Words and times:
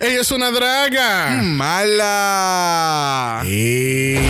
Ella 0.00 0.20
es 0.20 0.30
una 0.30 0.52
draga. 0.52 1.42
Mala. 1.42 3.42
Ella. 3.44 4.28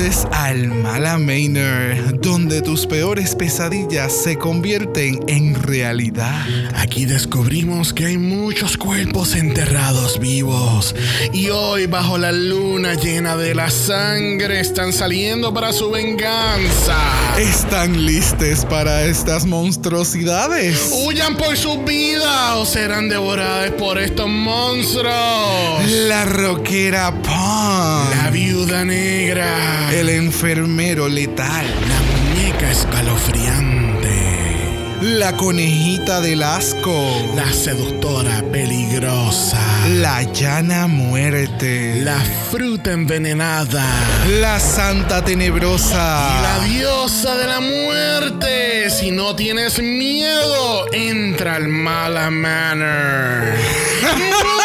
Bienvenidos 0.00 0.28
al 0.32 0.68
Mala 0.68 1.18
Manor, 1.18 2.20
donde 2.22 2.62
tus 2.62 2.86
peores 2.86 3.34
pesadillas 3.34 4.10
se 4.10 4.38
convierten 4.38 5.20
en 5.26 5.54
realidad. 5.54 6.46
Aquí 6.74 7.04
descubrimos 7.04 7.92
que 7.92 8.06
hay 8.06 8.16
muchos 8.16 8.78
cuerpos 8.78 9.34
enterrados 9.34 10.18
vivos. 10.18 10.94
Y 11.34 11.50
hoy, 11.50 11.86
bajo 11.86 12.16
la 12.16 12.32
luna 12.32 12.94
llena 12.94 13.36
de 13.36 13.54
la 13.54 13.68
sangre, 13.68 14.60
están 14.60 14.94
saliendo 14.94 15.52
para 15.52 15.70
su 15.70 15.90
venganza. 15.90 16.96
¿Están 17.38 18.06
listos 18.06 18.64
para 18.64 19.04
estas 19.04 19.44
monstruosidades? 19.44 20.92
Huyan 21.04 21.36
por 21.36 21.58
su 21.58 21.82
vida 21.82 22.56
o 22.56 22.64
serán 22.64 23.10
devoradas 23.10 23.72
por 23.72 23.98
estos 23.98 24.28
monstruos. 24.28 25.14
La 26.08 26.24
roquera 26.24 27.12
Pon. 27.22 28.10
La 28.16 28.30
viuda 28.32 28.82
negra. 28.86 29.89
El 29.90 30.08
enfermero 30.08 31.08
letal. 31.08 31.66
La 31.88 32.00
muñeca 32.00 32.70
escalofriante. 32.70 33.90
La 35.02 35.36
conejita 35.36 36.20
del 36.20 36.44
asco. 36.44 37.32
La 37.34 37.52
seductora 37.52 38.44
peligrosa. 38.52 39.60
La 39.96 40.22
llana 40.22 40.86
muerte. 40.86 42.02
La 42.04 42.20
fruta 42.50 42.92
envenenada. 42.92 43.84
La 44.40 44.60
santa 44.60 45.24
tenebrosa. 45.24 46.38
Y 46.38 46.42
la 46.42 46.60
diosa 46.66 47.36
de 47.36 47.46
la 47.48 47.60
muerte. 47.60 48.90
Si 48.90 49.10
no 49.10 49.34
tienes 49.34 49.80
miedo, 49.80 50.86
entra 50.92 51.56
al 51.56 51.66
Mala 51.66 52.30
Manor. 52.30 53.42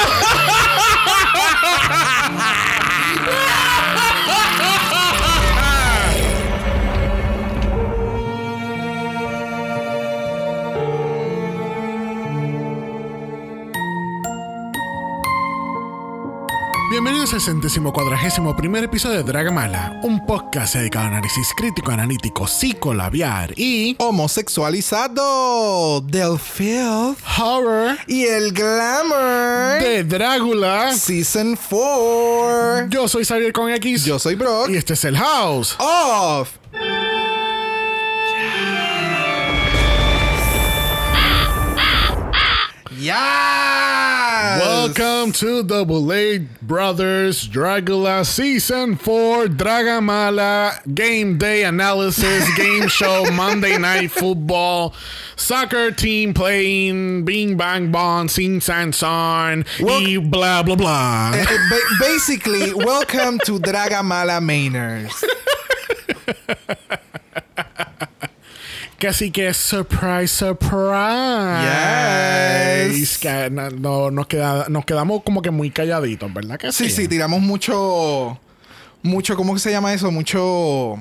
Bienvenidos 16.96 17.34
al 17.34 17.42
centésimo 17.42 17.92
cuadragésimo 17.92 18.56
primer 18.56 18.86
episodio 18.86 19.18
de 19.18 19.24
Dragamala, 19.24 20.00
un 20.04 20.26
podcast 20.26 20.76
dedicado 20.76 21.08
a 21.08 21.10
análisis 21.10 21.50
crítico, 21.58 21.92
analítico, 21.92 22.48
psicolabiar 22.48 23.52
y 23.58 23.98
Homosexualizado 24.00 26.00
del 26.00 26.40
filth 26.40 27.18
horror 27.38 27.98
y 28.08 28.24
el 28.24 28.54
glamour 28.54 29.84
de 29.84 30.06
Drácula. 30.06 30.94
Season 30.94 31.60
4. 31.70 32.88
Yo 32.88 33.10
soy 33.10 33.26
Xavier 33.26 33.52
con 33.52 33.70
X 33.72 34.06
Yo 34.06 34.18
soy 34.18 34.36
Brock. 34.36 34.70
y 34.70 34.78
este 34.78 34.94
es 34.94 35.04
el 35.04 35.18
House. 35.18 35.76
Off. 35.78 36.52
Yes. 42.98 44.05
Welcome 44.98 45.34
to 45.34 45.62
Double 45.64 46.14
A 46.14 46.38
Brothers 46.62 47.50
Dragula 47.50 48.26
Season 48.26 48.96
4 48.96 49.48
Dragamala 49.48 50.80
Game 50.96 51.38
Day 51.38 51.66
Analysis 51.66 52.48
Game 52.58 52.88
Show 52.88 53.26
Monday 53.34 53.78
Night 53.78 54.10
Football 54.10 54.94
Soccer 55.36 55.92
Team 55.92 56.34
Playing 56.34 57.26
Bing 57.26 57.58
Bang 57.58 57.92
Bong 57.92 58.30
Sing 58.30 58.62
San 58.62 58.94
San 58.94 59.66
Wel- 59.82 60.02
y 60.02 60.16
blah 60.18 60.64
blah 60.64 60.78
blah. 60.78 61.32
Eh, 61.36 61.44
ba- 61.70 61.96
basically, 62.00 62.74
welcome 62.74 63.38
to 63.40 63.60
Dragamala 63.60 64.40
Mainers. 64.40 65.12
Casi 69.00 69.30
que 69.30 69.54
surprise, 69.54 70.28
surprise. 70.30 71.66
Yes. 72.94 73.18
Que 73.18 73.50
no, 73.52 73.70
no- 73.70 74.12
nos, 74.12 74.28
queda- 74.28 74.68
nos 74.70 74.86
quedamos 74.86 75.22
como 75.24 75.42
que 75.42 75.52
muy 75.52 75.70
calladitos, 75.70 76.34
¿verdad 76.34 76.58
que 76.58 76.72
Sí, 76.72 76.90
sí, 76.90 77.08
tiramos 77.08 77.42
mucho. 77.42 78.40
Mucho, 79.06 79.36
¿cómo 79.36 79.58
se 79.60 79.70
llama 79.72 79.94
eso? 79.94 80.10
Mucho. 80.12 80.98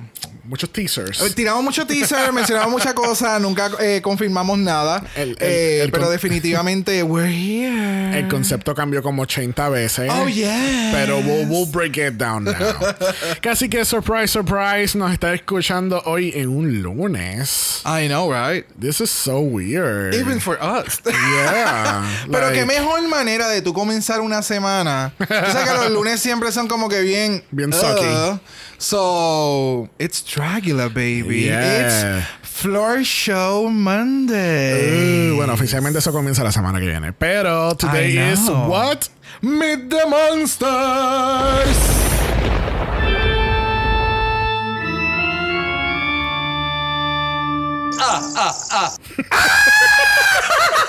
Muchos 0.46 0.70
teasers. 0.70 1.22
Eh, 1.22 1.30
Tiramos 1.30 1.64
mucho 1.64 1.86
teaser, 1.86 2.30
mencionamos 2.30 2.70
muchas 2.70 2.92
cosas, 2.92 3.40
nunca 3.40 3.70
eh, 3.80 4.02
confirmamos 4.02 4.58
nada. 4.58 5.02
El- 5.16 5.30
el- 5.30 5.36
Eh, 5.40 5.80
el 5.84 5.90
pero 5.90 6.10
definitivamente, 6.10 7.02
we're 7.02 7.32
here. 7.32 8.18
El 8.18 8.28
concepto 8.28 8.74
cambió 8.74 9.02
como 9.02 9.22
80 9.22 9.70
veces. 9.70 10.10
Oh, 10.12 10.28
yeah. 10.28 10.90
Pero 10.92 11.16
we'll, 11.20 11.46
we'll 11.48 11.66
break 11.66 11.96
it 11.96 12.18
down 12.18 12.44
now. 12.44 12.52
Casi 13.40 13.70
que 13.70 13.86
surprise, 13.86 14.28
surprise, 14.28 14.94
nos 14.98 15.12
está 15.14 15.32
escuchando 15.32 16.02
hoy 16.04 16.30
en 16.34 16.50
un 16.50 16.82
lunes. 16.82 17.80
I 17.86 18.06
know, 18.08 18.30
right? 18.30 18.66
This 18.78 19.00
is 19.00 19.08
so 19.10 19.40
weird. 19.40 20.12
Even 20.14 20.40
for 20.40 20.58
us. 20.62 21.00
yeah. 21.06 22.04
Pero 22.30 22.50
like, 22.50 22.60
qué 22.60 22.66
mejor 22.66 23.00
manera 23.08 23.48
de 23.48 23.62
tú 23.62 23.72
comenzar 23.72 24.20
una 24.20 24.42
semana. 24.42 25.14
Tú 25.18 25.24
sabes 25.26 25.70
que 25.70 25.74
los 25.74 25.90
lunes 25.90 26.20
siempre 26.20 26.52
son 26.52 26.68
como 26.68 26.90
que 26.90 27.00
bien. 27.00 27.42
Bien 27.50 27.72
sucky. 27.72 27.93
Uh, 28.02 28.38
so, 28.78 29.88
it's 29.98 30.20
Dragula, 30.22 30.92
baby. 30.92 31.42
Yeah. 31.42 32.18
It's 32.18 32.26
Floor 32.42 33.04
Show 33.04 33.68
Monday. 33.70 35.30
Uh, 35.32 35.36
bueno, 35.36 35.52
oficialmente 35.54 35.98
eso 35.98 36.12
comienza 36.12 36.42
la 36.44 36.52
semana 36.52 36.80
que 36.80 36.86
viene. 36.86 37.12
Pero 37.12 37.74
today 37.76 38.16
is 38.32 38.48
what? 38.48 39.08
Meet 39.42 39.90
the 39.90 40.06
Monsters. 40.06 41.78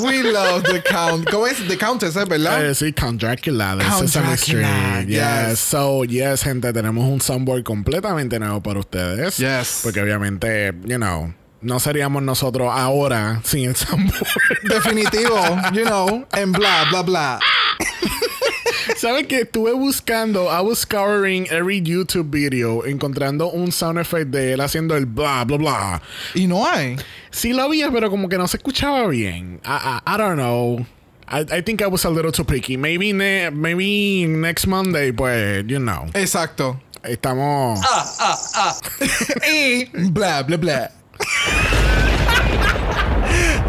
We 0.05 0.23
love 0.23 0.63
the 0.63 0.83
count. 0.83 1.29
¿Cómo 1.31 1.47
es? 1.47 1.67
The 1.67 1.77
Countess. 1.77 2.15
¿verdad? 2.15 2.65
Eh, 2.65 2.75
sí, 2.75 2.93
Count 2.93 3.21
Dracula 3.21 3.77
de 3.77 3.85
Count 3.85 4.09
Sesame 4.09 4.37
Dracula, 4.37 4.99
Street. 4.99 5.09
Yes. 5.09 5.49
yes. 5.49 5.59
So, 5.59 6.05
yes, 6.05 6.43
gente, 6.43 6.73
tenemos 6.73 7.05
un 7.05 7.21
soundboard 7.21 7.65
completamente 7.65 8.39
nuevo 8.39 8.63
para 8.63 8.81
ustedes. 8.81 9.37
Yes. 9.39 9.81
Porque 9.83 10.01
obviamente, 10.01 10.73
you 10.85 10.97
know, 10.97 11.33
no 11.61 11.81
seríamos 11.81 12.23
nosotros 12.23 12.71
ahora 12.73 13.41
sin 13.45 13.69
el 13.69 13.77
soundboard. 13.77 14.27
Definitivo, 14.65 15.39
you 15.73 15.85
know, 15.85 16.27
en 16.33 16.53
bla, 16.53 16.85
bla, 16.91 17.03
bla. 17.03 17.41
¿Sabes 19.03 19.27
que 19.27 19.41
Estuve 19.41 19.73
buscando, 19.73 20.49
I 20.49 20.61
was 20.61 20.79
scouring 20.79 21.49
every 21.51 21.83
YouTube 21.83 22.31
video, 22.31 22.87
encontrando 22.87 23.51
un 23.51 23.73
sound 23.73 23.99
effect 23.99 24.31
de 24.31 24.53
él 24.53 24.61
haciendo 24.61 24.97
el 24.97 25.07
bla, 25.07 25.45
bla, 25.45 25.57
bla. 25.57 26.03
Y 26.37 26.47
no 26.47 26.65
hay. 26.65 26.95
Sí 27.33 27.53
lo 27.53 27.65
había, 27.65 27.91
pero 27.91 28.11
como 28.11 28.29
que 28.29 28.39
no 28.39 28.47
se 28.47 28.59
escuchaba 28.59 29.09
bien. 29.09 29.61
I, 29.65 29.99
I, 30.07 30.15
I 30.15 30.17
don't 30.17 30.37
know. 30.37 30.87
I, 31.27 31.41
I 31.51 31.63
think 31.63 31.83
I 31.83 31.89
was 31.89 32.05
a 32.05 32.11
little 32.11 32.31
too 32.31 32.45
picky. 32.45 32.77
Maybe, 32.77 33.13
ne- 33.13 33.51
maybe 33.51 34.25
next 34.29 34.69
Monday, 34.69 35.11
pues, 35.11 35.65
you 35.67 35.81
know. 35.81 36.07
Exacto. 36.15 36.81
Estamos. 37.03 37.81
y 39.53 39.87
bla, 40.13 40.45
bla, 40.45 40.57
bla. 40.57 41.02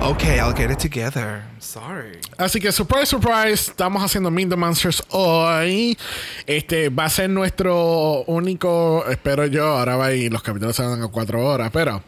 Okay, 0.04 0.40
I'll 0.40 0.54
get 0.54 0.70
it 0.72 0.80
together. 0.80 1.44
Sorry. 1.60 2.20
Así 2.38 2.60
que, 2.60 2.72
surprise, 2.72 3.08
surprise, 3.08 3.70
estamos 3.70 4.04
haciendo 4.04 4.30
Monsters 4.32 5.04
hoy. 5.10 5.98
Este 6.46 6.90
va 6.90 7.06
a 7.06 7.10
ser 7.10 7.30
nuestro 7.30 8.24
único, 8.26 9.06
espero 9.10 9.46
yo, 9.48 9.66
ahora 9.66 9.96
va 9.96 10.14
y 10.14 10.30
los 10.30 10.42
capítulos 10.44 10.76
se 10.76 10.84
van 10.84 11.02
a 11.02 11.08
cuatro 11.08 11.46
horas, 11.46 11.70
pero 11.72 12.04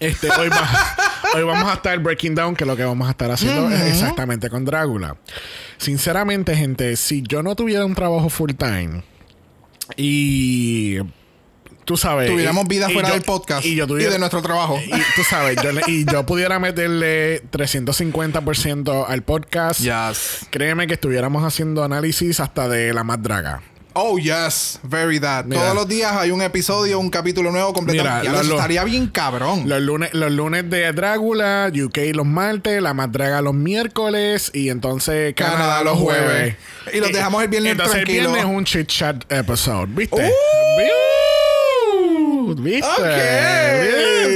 este, 0.00 0.30
hoy, 0.30 0.48
va- 0.48 0.96
hoy 1.34 1.42
vamos 1.42 1.68
a 1.70 1.74
estar 1.74 1.98
breaking 1.98 2.34
down, 2.34 2.54
que 2.54 2.64
lo 2.64 2.76
que 2.76 2.84
vamos 2.84 3.06
a 3.08 3.12
estar 3.12 3.30
haciendo 3.30 3.68
es 3.70 3.82
exactamente 3.82 4.50
con 4.50 4.64
Drácula. 4.64 5.16
Sinceramente, 5.78 6.54
gente, 6.56 6.96
si 6.96 7.22
yo 7.22 7.42
no 7.42 7.54
tuviera 7.54 7.84
un 7.84 7.94
trabajo 7.94 8.28
full 8.28 8.52
time 8.52 9.02
y 9.96 10.98
tú 11.86 11.96
sabes. 11.96 12.28
Tuviéramos 12.30 12.68
vida 12.68 12.90
y 12.90 12.92
fuera 12.92 13.08
yo- 13.08 13.14
del 13.14 13.22
podcast 13.22 13.64
y, 13.64 13.74
yo 13.74 13.86
tuviera- 13.86 14.12
de 14.12 14.18
nuestro 14.18 14.42
trabajo. 14.42 14.78
y 14.84 14.90
tú 14.90 15.22
sabes, 15.28 15.56
yo 15.62 15.72
le- 15.72 15.82
y 15.86 16.04
yo 16.04 16.26
pudiera 16.26 16.58
meterle 16.58 17.40
350% 17.50 19.06
al 19.08 19.22
podcast. 19.22 19.80
Yes. 19.80 20.46
Créeme 20.50 20.86
que 20.86 20.94
estuviéramos 20.94 21.44
haciendo 21.44 21.82
análisis 21.84 22.40
hasta 22.40 22.68
de 22.68 22.92
la 22.92 23.04
más 23.04 23.22
draga. 23.22 23.62
Oh, 23.98 24.18
yes. 24.18 24.78
Very 24.82 25.18
that. 25.20 25.46
Mira. 25.46 25.62
Todos 25.62 25.74
los 25.74 25.88
días 25.88 26.12
hay 26.12 26.30
un 26.30 26.42
episodio, 26.42 26.98
un 26.98 27.08
capítulo 27.08 27.50
nuevo 27.50 27.72
completamente. 27.72 28.28
Mira, 28.28 28.42
estaría 28.42 28.84
bien 28.84 29.06
cabrón. 29.06 29.66
Los 29.66 29.80
lunes, 29.80 30.12
los 30.12 30.30
lunes 30.30 30.68
de 30.68 30.92
Drácula, 30.92 31.70
UK 31.74 32.12
los 32.12 32.26
martes, 32.26 32.82
la 32.82 32.92
más 32.92 33.10
draga 33.10 33.40
los 33.40 33.54
miércoles 33.54 34.50
y 34.52 34.68
entonces 34.68 35.32
Canadá, 35.34 35.56
Canadá 35.56 35.84
los 35.84 35.94
los 35.94 36.02
jueves. 36.02 36.24
jueves. 36.26 36.56
Y 36.94 37.00
los 37.00 37.10
dejamos 37.10 37.42
el 37.42 37.48
viernes 37.48 37.72
Entonces 37.72 37.94
tranquilo. 37.94 38.18
el 38.18 38.26
viernes 38.34 38.44
es 38.50 38.56
un 38.58 38.64
chit 38.66 38.86
chat 38.86 39.32
episode, 39.32 39.86
¿viste? 39.94 40.16
Uh. 40.26 41.05
¿Viste? 42.54 42.86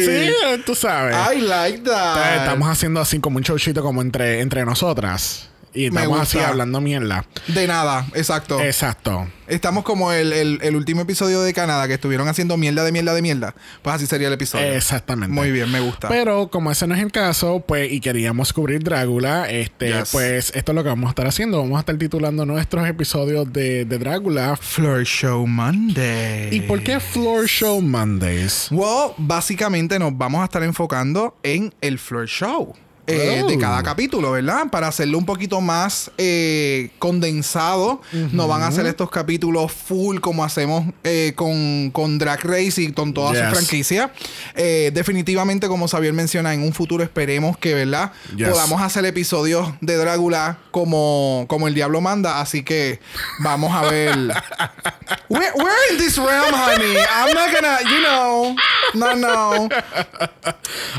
Sí, 0.05 0.33
tú 0.67 0.75
sabes. 0.75 1.17
I 1.33 1.41
like 1.41 1.81
that. 1.81 2.39
estamos 2.39 2.69
haciendo 2.69 3.01
así 3.01 3.21
como 3.21 3.37
un 3.39 3.43
showcito 3.43 3.83
como 3.83 4.03
entre, 4.03 4.41
entre 4.41 4.65
nosotras. 4.65 5.49
Y 5.72 5.90
Me 5.90 6.00
estamos 6.00 6.20
así 6.20 6.38
hablando 6.38 6.81
mierda. 6.81 7.25
De 7.49 7.67
nada, 7.67 8.06
exacto. 8.14 8.61
Exacto. 8.61 9.28
Estamos 9.46 9.82
como 9.84 10.12
el, 10.12 10.32
el- 10.32 10.58
el 10.62 10.76
último 10.76 11.00
episodio 11.02 11.43
de 11.43 11.52
Canadá 11.52 11.87
que 11.88 11.94
estuvieron 11.94 12.28
haciendo 12.28 12.56
mierda 12.56 12.84
de 12.84 12.93
mierda 12.93 13.14
de 13.14 13.22
mierda. 13.22 13.55
Pues 13.82 13.96
así 13.96 14.06
sería 14.06 14.28
el 14.28 14.34
episodio. 14.34 14.64
Exactamente. 14.72 15.32
Muy 15.34 15.50
bien, 15.52 15.70
me 15.70 15.81
gusta. 15.81 16.08
Pero 16.08 16.49
como 16.50 16.70
ese 16.70 16.87
no 16.87 16.94
es 16.94 17.00
el 17.02 17.11
caso, 17.12 17.64
pues, 17.67 17.90
y 17.93 18.00
queríamos 18.00 18.52
cubrir 18.52 18.82
Drácula, 18.82 19.49
este, 19.50 19.93
Yes. 19.93 20.11
pues 20.12 20.52
esto 20.55 20.72
es 20.72 20.76
lo 20.76 20.82
que 20.82 20.88
vamos 20.88 21.06
a 21.08 21.11
estar 21.11 21.26
haciendo. 21.26 21.58
Vamos 21.58 21.76
a 21.76 21.81
estar 21.81 21.96
titulando 21.99 22.46
nuestros 22.46 22.87
episodios 22.88 23.52
de, 23.52 23.84
de 23.84 23.99
Drácula. 23.99 24.56
Floor 24.56 25.05
Show 25.05 25.46
Monday. 25.46 26.49
¿Y 26.55 26.61
por 26.62 26.82
qué 26.82 27.00
Floor 27.00 27.46
Show 27.46 27.81
Mondays? 27.81 28.69
Well, 28.70 29.12
básicamente 29.19 29.99
nos 29.99 30.17
vamos 30.17 30.43
a 30.43 30.44
estar 30.44 30.62
enfocando 30.62 31.37
en 31.43 31.72
el 31.81 31.99
floor 31.99 32.26
show. 32.26 32.75
Eh, 33.11 33.43
Oh. 33.45 33.49
De 33.49 33.59
cada 33.59 33.83
capítulo, 33.83 34.33
¿verdad? 34.33 34.67
Para 34.71 34.89
hacerlo 34.89 35.19
un 35.19 35.25
poquito 35.27 35.61
más 35.61 36.11
eh, 36.19 36.91
condensado. 36.99 38.01
No 38.33 38.49
van 38.49 38.62
a 38.62 38.69
hacer 38.69 38.87
estos 38.87 39.11
capítulos 39.11 39.73
full 39.73 40.21
como 40.21 40.45
hacemos 40.45 40.85
eh, 41.05 41.33
con, 41.37 41.91
con 41.91 42.19
Drag 42.19 42.41
Race 42.45 42.81
y 42.83 42.93
con 42.93 43.12
toda 43.15 43.33
Yes. 43.33 43.41
su 43.49 43.55
franquicia. 43.57 44.12
Definitivamente, 44.55 45.69
como 45.69 45.89
Xavier 45.89 46.12
menciona, 46.12 46.55
en 46.55 46.62
un 46.62 46.73
futuro 46.73 47.03
esperemos 47.05 47.57
que, 47.59 47.75
¿verdad? 47.75 48.12
Yes. 48.37 48.49
Podamos 48.49 48.83
hacer 48.83 49.05
episodios 49.05 49.69
de 49.81 49.97
Drácula 49.97 50.59
como, 50.71 51.45
como 51.49 51.69
el 51.69 51.75
diablo 51.75 52.01
manda. 52.01 52.41
Así 52.41 52.63
que 52.63 53.01
vamos 53.41 53.75
a 53.75 53.83
ver. 53.83 54.17
we're, 55.29 55.53
we're 55.56 55.93
in 55.93 55.99
this 55.99 56.17
realm, 56.19 56.53
honey. 56.55 56.97
I'm 56.97 57.35
not 57.35 57.53
gonna, 57.55 57.79
you 57.83 58.01
know. 58.03 58.56
No, 58.95 59.15
no. 59.15 59.69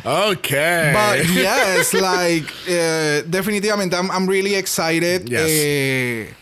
Ok. 0.03 0.49
But 0.93 1.27
yes, 1.33 1.93
like, 1.93 2.47
eh, 2.67 3.23
definitivamente, 3.27 3.95
I'm, 3.95 4.09
I'm 4.11 4.27
really 4.27 4.55
excited. 4.55 5.25
Yes. 5.29 5.41
Eh, 5.45 6.33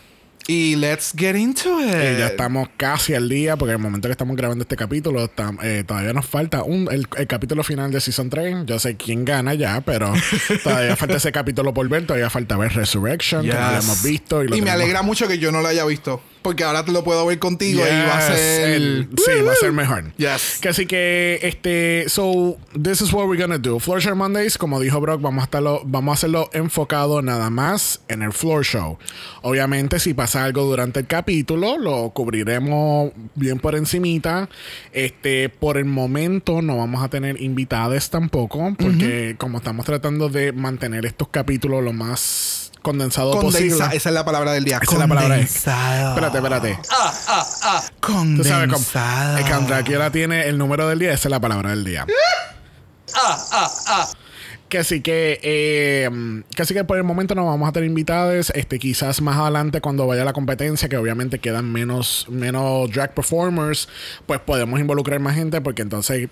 y 0.48 0.74
let's 0.76 1.12
get 1.16 1.36
into 1.36 1.80
it. 1.80 1.94
Eh, 1.94 2.16
ya 2.18 2.26
estamos 2.28 2.68
casi 2.76 3.14
al 3.14 3.28
día 3.28 3.56
porque 3.56 3.70
en 3.72 3.76
el 3.78 3.82
momento 3.82 4.08
que 4.08 4.12
estamos 4.12 4.36
grabando 4.36 4.62
este 4.62 4.74
capítulo 4.74 5.28
tam- 5.30 5.58
eh, 5.62 5.84
todavía 5.86 6.12
nos 6.12 6.26
falta 6.26 6.64
un, 6.64 6.88
el, 6.90 7.06
el 7.16 7.26
capítulo 7.28 7.62
final 7.62 7.92
de 7.92 8.00
Season 8.00 8.28
3. 8.30 8.56
Yo 8.66 8.78
sé 8.80 8.96
quién 8.96 9.24
gana 9.24 9.54
ya, 9.54 9.80
pero 9.82 10.12
todavía 10.64 10.96
falta 10.96 11.18
ese 11.18 11.30
capítulo 11.30 11.72
por 11.72 11.88
ver. 11.88 12.04
Todavía 12.06 12.30
falta 12.30 12.56
ver 12.56 12.72
Resurrection, 12.72 13.42
que 13.42 13.52
no 13.52 13.60
lo 13.70 13.76
Yes. 13.76 13.84
hemos 13.84 14.02
visto. 14.02 14.42
Y, 14.42 14.48
lo 14.48 14.56
Y 14.56 14.62
me 14.62 14.70
alegra 14.70 15.02
mucho 15.02 15.28
que 15.28 15.38
yo 15.38 15.52
no 15.52 15.60
lo 15.62 15.68
haya 15.68 15.84
visto. 15.84 16.20
Porque 16.42 16.64
ahora 16.64 16.84
te 16.84 16.92
lo 16.92 17.04
puedo 17.04 17.26
ver 17.26 17.38
contigo 17.38 17.82
y 17.86 17.90
va 18.06 18.18
a 18.18 18.22
ser. 18.22 18.70
el- 18.70 19.08
sí, 19.16 19.42
va 19.46 19.52
a 19.52 19.56
ser 19.56 19.72
mejor. 19.72 20.12
Yes. 20.16 20.58
Que 20.60 20.68
así 20.70 20.86
que, 20.86 21.38
este, 21.42 22.08
so, 22.08 22.56
this 22.82 23.00
is 23.02 23.12
what 23.12 23.26
we're 23.26 23.40
gonna 23.40 23.58
do. 23.58 23.78
Floor 23.78 24.00
Show 24.00 24.16
Mondays, 24.16 24.56
como 24.56 24.80
dijo 24.80 25.00
Brock, 25.00 25.20
vamos 25.20 25.42
a, 25.42 25.44
estarlo, 25.44 25.82
vamos 25.84 26.12
a 26.12 26.14
hacerlo 26.14 26.48
enfocado 26.52 27.20
nada 27.22 27.50
más 27.50 28.00
en 28.08 28.22
el 28.22 28.32
Floor 28.32 28.64
Show. 28.64 28.98
Obviamente, 29.42 30.00
si 30.00 30.14
pasa 30.14 30.44
algo 30.44 30.64
durante 30.64 31.00
el 31.00 31.06
capítulo, 31.06 31.76
lo 31.78 32.10
cubriremos 32.10 33.12
bien 33.34 33.58
por 33.58 33.74
encimita. 33.74 34.48
Este, 34.92 35.48
por 35.50 35.76
el 35.76 35.84
momento 35.84 36.62
no 36.62 36.76
vamos 36.78 37.02
a 37.04 37.08
tener 37.08 37.40
invitadas 37.40 38.10
tampoco, 38.10 38.74
porque 38.78 39.34
como 39.38 39.58
estamos 39.58 39.84
tratando 39.84 40.28
de 40.28 40.52
mantener 40.52 41.04
estos 41.06 41.28
capítulos 41.28 41.82
lo 41.84 41.92
más 41.92 42.69
condensado 42.82 43.32
posible. 43.40 43.70
Condensa, 43.70 43.94
esa 43.94 44.08
es 44.08 44.14
la 44.14 44.24
palabra 44.24 44.52
del 44.52 44.64
día. 44.64 44.78
Esa 44.82 44.92
es 44.92 44.98
la 44.98 45.08
palabra. 45.08 45.38
Espérate, 45.38 46.38
espérate. 46.38 46.78
Tú 46.82 48.12
Condensado. 48.12 48.78
sabes 48.78 49.44
cómo. 49.50 49.68
Dracula 49.68 50.10
tiene 50.10 50.48
el 50.48 50.58
número 50.58 50.88
del 50.88 50.98
día, 50.98 51.12
esa 51.12 51.28
es 51.28 51.30
la 51.30 51.40
palabra 51.40 51.70
del 51.70 51.84
día. 51.84 52.06
Que 54.68 54.78
así 54.78 55.00
que, 55.00 55.40
eh, 55.42 56.08
que 56.54 56.62
así 56.62 56.74
que 56.74 56.84
por 56.84 56.96
el 56.96 57.02
momento 57.02 57.34
no 57.34 57.44
vamos 57.44 57.68
a 57.68 57.72
tener 57.72 57.88
invitados. 57.88 58.50
Este, 58.54 58.78
quizás 58.78 59.20
más 59.20 59.36
adelante 59.36 59.80
cuando 59.80 60.06
vaya 60.06 60.24
la 60.24 60.32
competencia, 60.32 60.88
que 60.88 60.96
obviamente 60.96 61.40
quedan 61.40 61.70
menos, 61.72 62.26
menos 62.28 62.88
drag 62.92 63.12
performers, 63.12 63.88
pues 64.26 64.38
podemos 64.38 64.78
involucrar 64.78 65.18
más 65.18 65.34
gente, 65.34 65.60
porque 65.60 65.82
entonces 65.82 66.28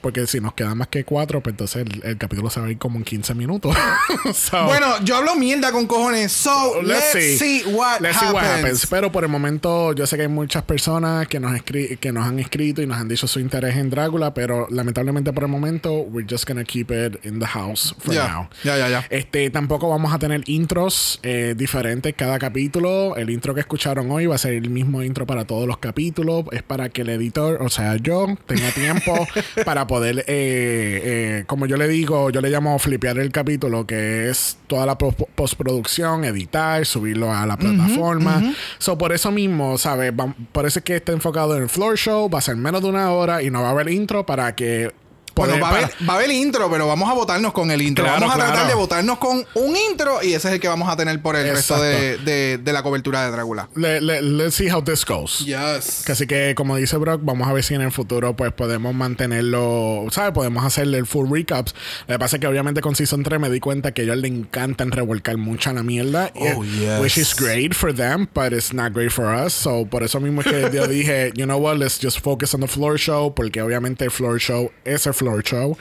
porque 0.00 0.26
si 0.26 0.40
nos 0.40 0.54
quedan 0.54 0.78
más 0.78 0.88
que 0.88 1.04
cuatro, 1.04 1.42
pues 1.42 1.52
entonces 1.52 1.84
el, 1.86 2.02
el 2.04 2.18
capítulo 2.18 2.50
se 2.50 2.60
va 2.60 2.66
a 2.66 2.70
ir 2.70 2.78
como 2.78 2.98
en 2.98 3.04
15 3.04 3.34
minutos. 3.34 3.76
So, 4.34 4.64
Bueno, 4.66 4.86
yo 5.04 5.16
hablo 5.16 5.36
mierda 5.36 5.70
con 5.72 5.86
cojones. 5.86 6.32
So, 6.32 6.82
Let's 6.82 7.14
let's, 7.14 7.38
see. 7.38 7.60
see. 7.62 7.72
what 7.72 8.00
Let's 8.00 8.18
see 8.18 8.26
happens. 8.26 8.32
what 8.34 8.44
happens. 8.44 8.86
Pero 8.86 9.12
por 9.12 9.24
el 9.24 9.30
momento, 9.30 9.92
yo 9.92 10.06
sé 10.06 10.16
que 10.16 10.22
hay 10.22 10.28
muchas 10.28 10.62
personas 10.64 11.26
que 11.28 11.40
nos, 11.40 11.52
escri- 11.52 11.98
que 11.98 12.12
nos 12.12 12.26
han 12.26 12.38
escrito 12.38 12.82
y 12.82 12.86
nos 12.86 12.98
han 12.98 13.08
dicho 13.08 13.26
su 13.26 13.40
interés 13.40 13.76
en 13.76 13.90
Drácula, 13.90 14.32
pero 14.34 14.66
lamentablemente 14.70 15.32
por 15.32 15.44
el 15.44 15.50
momento, 15.50 15.92
we're 16.00 16.26
just 16.28 16.46
gonna 16.48 16.64
keep 16.64 16.90
it 16.90 17.24
in 17.24 17.38
the 17.38 17.46
house 17.46 17.94
for 17.98 18.14
Ya, 18.14 18.28
now. 18.28 18.48
ya, 18.64 18.76
ya, 18.76 18.88
ya. 18.88 19.06
Este, 19.10 19.50
tampoco 19.50 19.88
vamos 19.88 20.12
a 20.12 20.18
tener 20.18 20.42
intros 20.46 21.20
eh, 21.22 21.54
diferentes 21.56 22.14
cada 22.16 22.38
capítulo. 22.38 23.16
El 23.16 23.30
intro 23.30 23.54
que 23.54 23.60
escucharon 23.60 24.10
hoy 24.10 24.26
va 24.26 24.34
a 24.34 24.38
ser 24.38 24.54
el 24.54 24.70
mismo 24.70 25.02
intro 25.02 25.26
para 25.26 25.44
todos 25.44 25.66
los 25.68 25.78
capítulos. 25.78 26.44
Es 26.52 26.62
para 26.62 26.88
que 26.88 27.02
el 27.02 27.10
editor, 27.10 27.62
o 27.62 27.68
sea, 27.68 27.96
yo, 27.96 28.26
tenga 28.46 28.70
tiempo 28.72 29.14
para 29.64 29.86
poder, 29.86 30.20
eh, 30.20 30.24
eh, 30.28 31.44
como 31.46 31.66
yo 31.66 31.76
le 31.76 31.88
digo, 31.88 32.30
yo 32.30 32.40
le 32.40 32.50
llamo 32.50 32.78
flipear 32.78 33.18
el 33.18 33.30
capítulo, 33.32 33.86
que 33.86 34.28
es 34.30 34.58
toda 34.66 34.86
la 34.86 34.96
pos- 34.98 35.14
postproducción, 35.34 36.24
editar, 36.24 36.84
subirlo 36.86 37.32
a 37.32 37.46
la 37.46 37.56
plataforma. 37.56 38.54
So, 38.78 38.98
por 38.98 39.12
eso 39.12 39.30
mismo, 39.30 39.78
¿sabes? 39.78 40.12
Por 40.52 40.66
eso 40.66 40.78
es 40.80 40.84
que 40.84 40.96
está 40.96 41.12
enfocado 41.12 41.56
en 41.56 41.62
el 41.64 41.68
floor 41.68 41.96
show. 41.96 42.28
Va 42.28 42.38
a 42.38 42.42
ser 42.42 42.56
menos 42.56 42.82
de 42.82 42.88
una 42.88 43.10
hora 43.12 43.42
y 43.42 43.50
no 43.50 43.62
va 43.62 43.68
a 43.68 43.70
haber 43.72 43.88
intro 43.90 44.24
para 44.26 44.54
que. 44.54 44.92
Bueno, 45.34 45.58
va 45.60 45.68
a, 45.68 45.70
haber, 45.72 45.90
para- 45.90 46.06
va 46.06 46.12
a 46.14 46.16
haber 46.16 46.30
intro, 46.30 46.70
pero 46.70 46.86
vamos 46.86 47.10
a 47.10 47.14
votarnos 47.14 47.52
con 47.52 47.70
el 47.70 47.82
intro. 47.82 48.04
Claro, 48.04 48.20
vamos 48.20 48.34
a 48.34 48.38
tratar 48.38 48.54
claro. 48.54 48.68
de 48.68 48.74
votarnos 48.74 49.18
con 49.18 49.44
un 49.54 49.76
intro 49.90 50.22
y 50.22 50.34
ese 50.34 50.48
es 50.48 50.54
el 50.54 50.60
que 50.60 50.68
vamos 50.68 50.88
a 50.88 50.96
tener 50.96 51.20
por 51.20 51.36
el 51.36 51.48
resto 51.54 51.80
de, 51.80 52.10
Exacto. 52.12 52.24
de- 52.30 52.58
de 52.58 52.72
la 52.72 52.82
cobertura 52.82 53.24
de 53.24 53.30
Drácula. 53.32 53.68
le- 53.74 54.00
le- 54.00 54.22
let's 54.22 54.54
see 54.54 54.68
how 54.70 54.82
this 54.82 55.04
goes. 55.04 55.40
Yes. 55.44 56.08
Así 56.08 56.26
que, 56.26 56.54
como 56.56 56.76
dice 56.76 56.96
Brock, 56.96 57.20
vamos 57.24 57.48
a 57.48 57.52
ver 57.52 57.64
si 57.64 57.74
en 57.74 57.80
el 57.82 57.90
futuro 57.92 58.36
pues 58.36 58.52
podemos 58.52 58.94
mantenerlo, 58.94 60.06
¿sabes? 60.10 60.32
Podemos 60.32 60.64
hacerle 60.64 60.98
el 60.98 61.06
full 61.06 61.28
recaps. 61.30 61.74
Lo 62.06 62.14
que 62.14 62.18
pasa 62.18 62.36
es 62.36 62.40
que 62.40 62.46
obviamente 62.46 62.80
con 62.80 62.94
Season 62.94 63.22
3 63.22 63.40
me 63.40 63.50
di 63.50 63.60
cuenta 63.60 63.92
que 63.92 64.02
a 64.02 64.04
ellos 64.04 64.16
les 64.18 64.30
encantan 64.30 64.90
revolcar 64.92 65.36
mucha 65.36 65.72
la 65.72 65.82
mierda. 65.82 66.30
Oh, 66.34 66.62
yes. 66.64 67.00
Which 67.00 67.18
is 67.18 67.34
great 67.34 67.74
for 67.74 67.94
them, 67.94 68.28
but 68.34 68.52
it's 68.52 68.72
not 68.72 68.92
great 68.92 69.10
for 69.10 69.34
us. 69.34 69.52
So, 69.52 69.86
por 69.86 70.02
eso 70.02 70.20
mismo 70.20 70.42
es 70.42 70.46
que 70.46 70.70
yo 70.72 70.86
dije, 70.86 71.32
you 71.34 71.44
know 71.44 71.58
what, 71.58 71.76
let's 71.78 71.98
just 72.00 72.20
focus 72.20 72.54
on 72.54 72.60
the 72.60 72.68
floor 72.68 72.98
show, 72.98 73.34
porque 73.34 73.60
obviamente 73.62 74.04
el 74.04 74.10
floor 74.10 74.38
show 74.38 74.70
es 74.84 75.06
el 75.06 75.14
floor 75.14 75.23
show. 75.42 75.76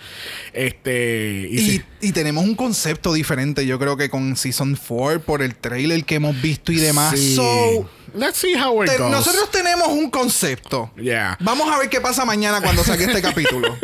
Este, 0.54 1.48
y, 1.50 1.56
Y, 1.60 1.70
sí. 1.72 1.82
y 2.02 2.12
tenemos 2.12 2.44
un 2.44 2.56
concepto 2.56 3.14
diferente, 3.14 3.66
yo 3.66 3.80
creo 3.80 3.98
que 3.98 4.10
con 4.10 4.36
Season 4.36 4.78
4, 4.88 5.22
por 5.22 5.42
el 5.42 5.56
trailer 5.56 6.04
que 6.06 6.16
hemos 6.16 6.40
visto 6.42 6.72
y 6.72 6.78
demás. 6.78 7.14
Sí. 7.18 7.36
So, 7.36 7.90
let's 8.16 8.38
see 8.38 8.54
how 8.56 8.84
it 8.84 8.90
te- 8.92 8.98
goes. 8.98 9.12
nosotros 9.12 9.50
tenemos 9.52 9.88
un 9.88 10.10
concepto. 10.10 10.92
Yeah. 10.96 11.38
Vamos 11.42 11.70
a 11.72 11.78
ver 11.80 11.90
qué 11.90 12.00
pasa 12.02 12.26
mañana 12.26 12.62
cuando 12.62 12.84
saque 12.84 13.06
este 13.06 13.22
capítulo. 13.22 13.76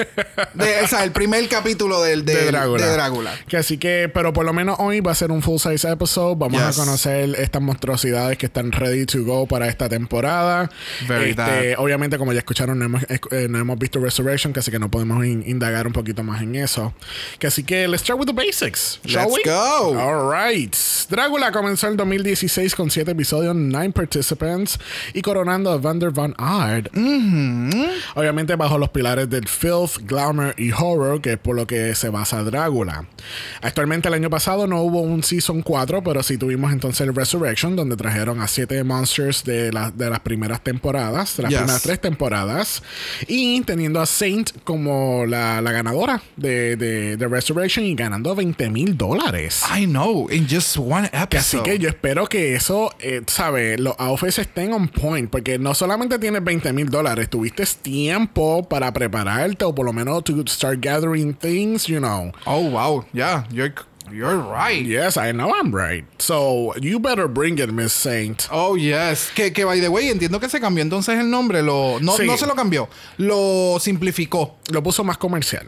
De- 0.53 0.81
o 0.83 0.87
sea, 0.87 1.03
el 1.03 1.11
primer 1.11 1.47
capítulo 1.49 2.01
del, 2.01 2.25
de 2.25 2.45
Drácula. 2.45 2.85
de 2.85 2.91
Drácula. 2.93 3.33
Que 3.47 3.57
así 3.57 3.77
que, 3.77 4.09
pero 4.13 4.33
por 4.33 4.45
lo 4.45 4.53
menos 4.53 4.75
hoy 4.79 4.99
va 4.99 5.11
a 5.11 5.15
ser 5.15 5.31
un 5.31 5.41
full 5.41 5.57
size 5.59 5.89
episode. 5.89 6.35
Vamos 6.37 6.61
Yes. 6.61 6.77
a 6.77 6.81
conocer 6.85 7.35
estas 7.39 7.61
monstruosidades 7.61 8.37
que 8.37 8.45
están 8.45 8.71
ready 8.71 9.05
to 9.05 9.23
go 9.23 9.47
para 9.47 9.67
esta 9.67 9.89
temporada. 9.89 10.69
Este, 11.25 11.75
obviamente, 11.77 12.17
como 12.17 12.33
ya 12.33 12.39
escucharon, 12.39 12.77
no 12.79 12.85
hemos, 12.85 13.03
eh, 13.31 13.47
no 13.49 13.57
hemos 13.59 13.79
visto 13.79 13.99
Resurrection, 13.99 14.53
que 14.53 14.59
así 14.59 14.69
que 14.71 14.79
no 14.79 14.91
podemos 14.91 15.25
in- 15.25 15.43
indagar 15.49 15.87
un 15.87 15.93
poquito 15.93 16.23
más 16.23 16.41
en 16.41 16.55
eso. 16.55 16.93
Que 17.39 17.47
así 17.47 17.63
que, 17.63 17.87
let's 17.87 18.01
start 18.03 18.19
with 18.19 18.27
the 18.27 18.33
basics. 18.33 18.99
Shall 19.05 19.27
Let's 19.29 19.35
we? 19.45 19.49
go. 19.51 19.99
All 19.99 20.31
right. 20.31 20.75
Drácula 21.09 21.51
comenzó 21.51 21.87
en 21.87 21.97
2016 21.97 22.75
con 22.75 22.91
7 22.91 23.11
episodios, 23.11 23.55
9 23.55 23.91
participants 23.93 24.79
y 25.13 25.21
coronando 25.21 25.71
a 25.71 25.77
Vander 25.77 26.11
Van 26.11 26.35
Aert 26.37 26.89
Obviamente 28.15 28.55
bajo 28.55 28.77
los 28.77 28.89
pilares 28.89 29.29
del 29.29 29.47
filth, 29.47 29.97
glamour 30.05 30.53
y 30.57 30.71
horror, 30.71 31.21
que 31.21 31.33
es 31.33 31.37
por 31.39 31.55
lo 31.55 31.65
que 31.67 31.95
se 31.95 32.09
basa 32.09 32.43
Drácula. 32.43 33.05
Actualmente 33.61 34.07
el 34.07 34.13
año 34.13 34.29
pasado 34.29 34.67
no 34.67 34.81
hubo 34.81 35.01
un 35.01 35.23
Season 35.23 35.61
4, 35.61 36.03
pero 36.03 36.23
sí 36.23 36.37
tuvimos 36.37 36.71
entonces 36.71 37.07
el 37.07 37.15
Resurrection, 37.15 37.75
donde 37.75 37.95
trajeron 37.95 38.41
a 38.41 38.47
siete 38.47 38.83
monsters 38.83 39.43
de, 39.43 39.71
la- 39.71 39.91
de 39.91 40.09
las 40.09 40.19
primeras 40.19 40.61
temporadas, 40.63 41.37
de 41.37 41.43
las 41.43 41.49
Yes. 41.51 41.59
primeras 41.59 41.81
tres 41.81 42.01
temporadas, 42.01 42.83
y 43.27 43.61
teniendo 43.61 43.99
a 43.99 44.05
Saint 44.05 44.51
como 44.63 45.25
la, 45.25 45.38
la 45.61 45.71
ganadora 45.71 46.21
de, 46.35 46.75
de, 46.75 47.17
de 47.17 47.27
Resurrection 47.27 47.85
y 47.85 47.95
ganando 47.95 48.35
20 48.35 48.69
mil 48.69 48.97
dólares. 48.97 49.63
I 49.75 49.85
know, 49.85 50.27
in 50.29 50.47
just 50.49 50.77
one 50.77 51.09
Que 51.09 51.37
Así 51.37 51.57
episode. 51.57 51.63
que 51.63 51.79
yo 51.79 51.89
espero 51.89 52.27
que 52.27 52.55
eso, 52.55 52.91
eh, 52.99 53.21
¿sabes? 53.27 53.79
Los 53.79 53.95
outfits 53.97 54.39
estén 54.39 54.73
on 54.73 54.87
point. 54.87 55.29
Porque 55.29 55.57
no 55.59 55.73
solamente 55.73 56.19
tienes 56.19 56.43
20 56.43 56.73
mil 56.73 56.89
dólares, 56.89 57.29
tuviste 57.29 57.63
tiempo 57.81 58.67
para 58.67 58.91
prepararte 58.93 59.65
o 59.65 59.73
por 59.75 59.85
lo 59.85 59.93
menos 59.93 60.23
to 60.23 60.43
start 60.47 60.79
gathering 60.81 61.33
things, 61.33 61.85
you 61.87 61.99
know. 61.99 62.31
Oh, 62.45 62.61
wow. 62.69 63.05
Yeah, 63.13 63.45
you're, 63.51 63.73
You're 64.11 64.37
right. 64.37 64.85
Yes, 64.85 65.17
I 65.17 65.31
know 65.31 65.53
I'm 65.53 65.73
right. 65.73 66.05
So 66.19 66.73
you 66.81 66.99
better 66.99 67.27
bring 67.27 67.59
it, 67.59 67.71
Miss 67.71 67.93
Saint. 67.93 68.47
Oh, 68.51 68.75
yes. 68.75 69.31
Que, 69.35 69.51
que 69.51 69.65
by 69.65 69.79
the 69.79 69.89
way, 69.89 70.09
entiendo 70.09 70.39
que 70.39 70.49
se 70.49 70.59
cambió 70.59 70.81
entonces 70.83 71.17
el 71.19 71.29
nombre. 71.29 71.61
Lo, 71.61 71.99
no, 71.99 72.13
Sí. 72.17 72.25
no 72.25 72.35
se 72.37 72.45
lo 72.45 72.55
cambió. 72.55 72.89
Lo 73.17 73.77
simplificó. 73.79 74.57
Lo 74.71 74.81
puso 74.83 75.03
más 75.03 75.17
comercial. 75.17 75.67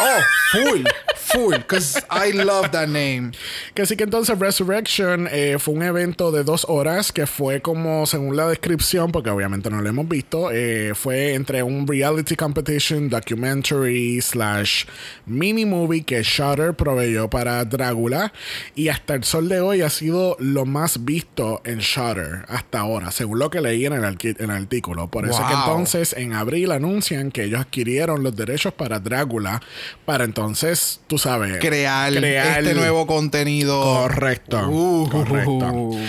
Oh, 0.00 0.20
full. 0.52 0.84
Full. 1.16 1.56
Because 1.58 1.98
I 2.10 2.32
love 2.32 2.70
that 2.72 2.88
name. 2.88 3.32
Que 3.74 3.86
sí 3.86 3.96
que 3.96 4.04
entonces 4.04 4.38
Resurrection 4.38 5.28
eh, 5.30 5.56
fue 5.58 5.74
un 5.74 5.82
evento 5.82 6.30
de 6.32 6.42
dos 6.44 6.66
horas 6.68 7.12
que 7.12 7.26
fue 7.26 7.62
como, 7.62 8.06
según 8.06 8.36
la 8.36 8.48
descripción, 8.48 9.12
porque 9.12 9.30
obviamente 9.30 9.70
no 9.70 9.80
lo 9.80 9.88
hemos 9.88 10.08
visto, 10.08 10.50
eh, 10.52 10.92
fue 10.94 11.34
entre 11.34 11.62
un 11.62 11.86
reality 11.86 12.36
competition, 12.36 13.08
documentary, 13.08 14.20
slash 14.20 14.84
mini 15.26 15.64
movie 15.64 16.02
que 16.02 16.22
Shutter 16.22 16.74
proveyó 16.74 17.30
para 17.30 17.64
Drácula 17.86 18.32
y 18.74 18.88
hasta 18.88 19.14
el 19.14 19.24
sol 19.24 19.48
de 19.48 19.60
hoy 19.60 19.82
ha 19.82 19.90
sido 19.90 20.36
lo 20.38 20.64
más 20.66 21.04
visto 21.04 21.60
en 21.64 21.78
Shutter 21.78 22.44
hasta 22.48 22.80
ahora, 22.80 23.10
según 23.10 23.38
lo 23.40 23.50
que 23.50 23.60
leí 23.60 23.86
en 23.86 23.92
el, 23.92 24.02
arqui- 24.02 24.36
en 24.38 24.50
el 24.50 24.56
artículo. 24.62 25.08
Por 25.08 25.24
eso 25.28 25.40
es 25.40 25.46
que 25.48 25.54
entonces 25.54 26.12
en 26.16 26.32
abril 26.32 26.70
anuncian 26.72 27.30
que 27.32 27.44
ellos 27.44 27.60
adquirieron 27.60 28.22
los 28.22 28.36
derechos 28.36 28.72
para 28.72 29.00
Drácula 29.00 29.60
para 30.04 30.24
entonces, 30.24 31.00
tú 31.08 31.18
sabes, 31.18 31.58
Crear, 31.58 32.12
este 32.12 32.74
nuevo 32.74 33.06
contenido. 33.06 33.82
Correcto. 33.82 34.68
Uh, 34.68 35.08
correcto. 35.10 35.90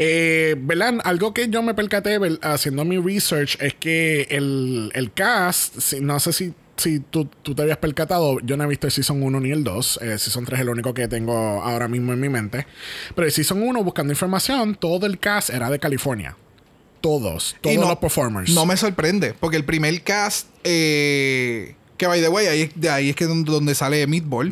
Eh, 0.00 0.54
¿verdad? 0.60 0.94
Algo 1.02 1.34
que 1.34 1.48
yo 1.48 1.60
me 1.60 1.74
percaté 1.74 2.18
haciendo 2.42 2.84
mi 2.84 2.98
research 2.98 3.56
es 3.60 3.74
que 3.74 4.28
el, 4.30 4.92
el 4.94 5.12
cast, 5.12 5.92
no 5.94 6.20
sé 6.20 6.32
si, 6.32 6.54
si 6.78 7.00
tú, 7.00 7.28
tú 7.42 7.54
te 7.54 7.62
habías 7.62 7.76
percatado, 7.76 8.38
yo 8.40 8.56
no 8.56 8.64
he 8.64 8.66
visto 8.66 8.86
el 8.86 8.92
Season 8.92 9.22
1 9.22 9.40
ni 9.40 9.50
el 9.50 9.62
2. 9.64 9.98
El 10.02 10.18
Season 10.18 10.44
3 10.46 10.58
es 10.58 10.62
el 10.62 10.70
único 10.70 10.94
que 10.94 11.06
tengo 11.08 11.36
ahora 11.62 11.86
mismo 11.88 12.12
en 12.14 12.20
mi 12.20 12.28
mente. 12.30 12.66
Pero 13.14 13.26
el 13.26 13.32
Season 13.32 13.62
1, 13.62 13.84
buscando 13.84 14.12
información, 14.12 14.74
todo 14.74 15.04
el 15.06 15.18
cast 15.18 15.50
era 15.50 15.68
de 15.70 15.78
California. 15.78 16.36
Todos, 17.00 17.54
todos 17.60 17.76
no- 17.76 17.88
los 17.88 17.98
performers. 17.98 18.50
No 18.50 18.64
me 18.66 18.76
sorprende, 18.76 19.34
porque 19.38 19.56
el 19.56 19.64
primer 19.64 20.02
cast, 20.02 20.48
eh, 20.64 21.74
que 21.96 22.06
by 22.06 22.20
the 22.20 22.28
way, 22.28 22.46
ahí, 22.46 22.70
de 22.74 22.90
ahí 22.90 23.10
es 23.10 23.16
que 23.16 23.26
donde, 23.26 23.50
donde 23.52 23.74
sale 23.74 24.06
Meatball, 24.06 24.50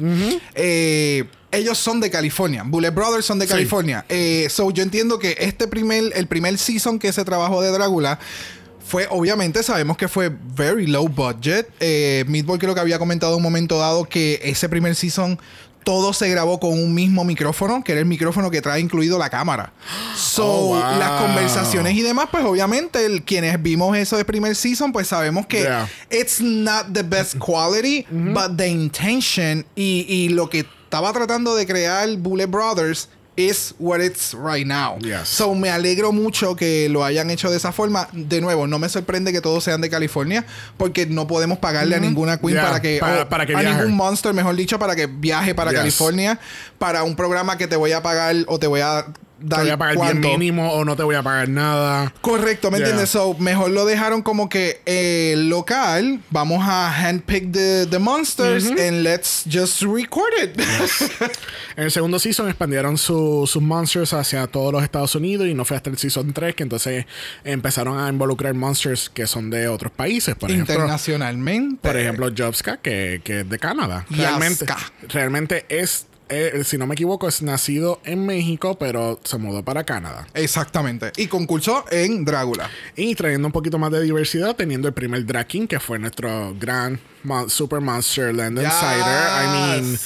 eh, 0.55 1.25
ellos 1.53 1.79
son 1.79 2.01
de 2.01 2.11
California. 2.11 2.63
Bullet 2.67 2.91
Brothers 2.91 3.25
son 3.25 3.39
de 3.39 3.47
Sí. 3.47 3.53
California. 3.53 4.05
Eh, 4.09 4.49
so 4.51 4.71
yo 4.71 4.83
entiendo 4.83 5.19
que 5.19 5.37
este 5.41 5.67
primer, 5.69 6.13
el 6.15 6.27
primer 6.27 6.59
season 6.59 6.99
que 6.99 7.13
se 7.13 7.25
trabajó 7.25 7.63
de 7.63 7.71
Drácula. 7.71 8.19
Fue, 8.87 9.07
obviamente, 9.11 9.63
sabemos 9.63 9.97
que 9.97 10.07
fue 10.09 10.31
very 10.55 10.87
low 10.87 11.09
budget. 11.09 11.69
Eh, 11.81 12.25
Meatball 12.29 12.59
creo 12.59 12.75
que 12.75 12.81
había 12.81 12.99
comentado 12.99 13.33
en 13.33 13.39
un 13.39 13.43
momento 13.43 13.79
dado 13.79 14.05
que 14.05 14.41
ese 14.45 14.69
primer 14.69 14.95
season 14.95 15.39
todo 15.83 16.13
se 16.13 16.29
grabó 16.29 16.59
con 16.59 16.71
un 16.73 16.93
mismo 16.95 17.25
micrófono, 17.25 17.85
que 17.85 17.93
era 17.93 18.01
el 18.01 18.07
micrófono 18.07 18.51
que 18.51 18.61
trae 18.61 18.81
incluido 18.81 19.19
la 19.19 19.31
cámara. 19.31 19.73
So, 20.17 20.45
Oh, 20.47 20.67
wow. 20.69 20.99
las 20.99 21.23
conversaciones 21.23 21.95
y 21.95 22.03
demás, 22.03 22.29
pues 22.31 22.45
obviamente 22.45 23.05
el- 23.07 23.23
quienes 23.23 23.63
vimos 23.63 23.97
eso 23.97 24.17
de 24.17 24.25
primer 24.25 24.57
season, 24.57 24.93
pues 24.93 25.07
sabemos 25.09 25.47
que 25.47 25.61
Yeah. 25.63 25.89
it's 26.11 26.41
not 26.41 26.87
the 26.93 27.03
best 27.05 27.35
quality, 27.39 28.05
but 28.11 28.57
the 28.57 28.67
intention 28.69 29.65
y, 29.77 30.05
y 30.09 30.29
lo 30.31 30.49
que 30.51 30.61
estaba 30.85 31.13
tratando 31.13 31.55
de 31.55 31.67
crear 31.67 32.09
Bullet 32.17 32.47
Brothers 32.47 33.09
is 33.37 33.75
what 33.79 34.01
it's 34.01 34.33
right 34.35 34.67
now. 34.67 34.97
Yes. 35.01 35.29
So 35.29 35.55
me 35.55 35.69
alegro 35.69 36.13
mucho 36.13 36.57
que 36.57 36.89
lo 36.89 37.05
hayan 37.05 37.31
hecho 37.31 37.51
de 37.51 37.57
esa 37.59 37.71
forma. 37.73 38.09
De 38.13 38.41
nuevo, 38.41 38.67
no 38.67 38.79
me 38.79 38.89
sorprende 38.89 39.33
que 39.33 39.41
todos 39.41 39.63
sean 39.65 39.81
de 39.81 39.91
California, 39.91 40.45
porque 40.79 41.07
no 41.07 41.27
podemos 41.27 41.59
pagarle 41.59 41.97
a 41.97 42.01
ninguna 42.01 42.39
queen 42.39 42.55
Yeah, 42.55 42.67
para 42.67 42.81
que, 42.81 42.99
para- 42.99 43.47
que 43.47 43.55
a 43.55 43.61
viaje. 43.61 43.77
ningún 43.79 43.95
monster, 43.97 44.33
mejor 44.33 44.57
dicho, 44.57 44.79
para 44.79 44.97
que 44.97 45.07
viaje 45.07 45.55
para 45.55 45.71
Yes. 45.71 45.81
California 45.81 46.39
para 46.79 47.03
un 47.03 47.15
programa 47.17 47.57
que 47.59 47.67
te 47.67 47.77
voy 47.77 47.93
a 47.93 48.03
pagar 48.03 48.35
o 48.49 48.59
te 48.59 48.67
voy 48.67 48.81
a 48.81 49.07
te 49.39 49.55
voy 49.57 49.69
a 49.71 49.77
pagar 49.77 49.97
bien 50.17 50.21
mínimo 50.21 50.73
o 50.73 50.85
no 50.85 50.97
te 50.97 51.03
voy 51.03 51.15
a 51.15 51.23
pagar 51.23 51.49
nada. 51.49 52.13
Correcto, 52.21 52.71
¿me 52.71 52.79
Yeah. 52.79 52.87
entiendes? 52.87 53.11
So, 53.11 53.35
mejor 53.39 53.71
lo 53.71 53.85
dejaron 53.85 54.23
como 54.23 54.49
que 54.49 54.81
eh, 54.87 55.35
local. 55.37 56.21
Vamos 56.31 56.61
a 56.67 56.91
handpick 56.91 57.53
the, 57.53 57.87
the 57.87 57.99
monsters 57.99 58.67
and 58.67 59.03
let's 59.03 59.45
just 59.51 59.83
record 59.83 60.33
it. 60.43 60.61
En 61.77 61.85
el 61.85 61.91
segundo 61.91 62.19
season 62.19 62.49
expandieron 62.49 62.97
su- 62.97 63.45
sus 63.47 63.61
monsters 63.63 64.15
hacia 64.15 64.47
todos 64.47 64.73
los 64.73 64.83
Estados 64.83 65.15
Unidos 65.15 65.47
y 65.47 65.53
no 65.53 65.67
fue 65.67 65.77
hasta 65.77 65.91
el 65.91 65.99
season 65.99 66.33
3 66.33 66.55
que 66.55 66.63
entonces 66.63 67.05
empezaron 67.45 67.99
a 67.99 68.09
involucrar 68.09 68.55
monsters 68.55 69.11
que 69.11 69.27
son 69.27 69.51
de 69.51 69.69
otros 69.69 69.93
países. 69.93 70.35
Por 70.37 70.51
ejemplo, 70.51 70.73
Internacionalmente. 70.73 71.87
por 71.87 71.97
ejemplo 71.99 72.31
Jobska, 72.35 72.79
que, 72.79 73.21
que 73.23 73.41
es 73.41 73.49
de 73.51 73.59
Canadá. 73.59 74.07
Yaska. 74.09 74.27
Realmente, 74.39 74.67
realmente 75.09 75.67
es, 75.69 76.07
eh, 76.29 76.63
si 76.65 76.77
no 76.79 76.87
me 76.87 76.95
equivoco, 76.95 77.29
es 77.29 77.43
nacido 77.43 78.01
en 78.05 78.27
México, 78.27 78.77
pero 78.79 79.21
se 79.25 79.39
mudó 79.39 79.63
para 79.65 79.85
Canadá. 79.85 80.27
Exactamente. 80.35 81.13
Y 81.17 81.27
concursó 81.29 81.85
en 81.91 82.25
Drácula. 82.25 82.69
Y 82.97 83.15
trayendo 83.15 83.47
un 83.49 83.53
poquito 83.53 83.79
más 83.79 83.91
de 83.93 84.03
diversidad, 84.03 84.57
teniendo 84.57 84.89
el 84.89 84.95
primer 84.95 85.25
Drag 85.27 85.47
King, 85.47 85.67
que 85.67 85.79
fue 85.81 85.99
nuestro 85.99 86.55
gran 86.59 86.99
mon- 87.23 87.49
Super 87.51 87.81
Monster 87.81 88.35
Land 88.35 88.59
Yes. 88.59 88.67
Insider. 88.67 89.45
I 89.45 89.47
mean, 89.81 89.99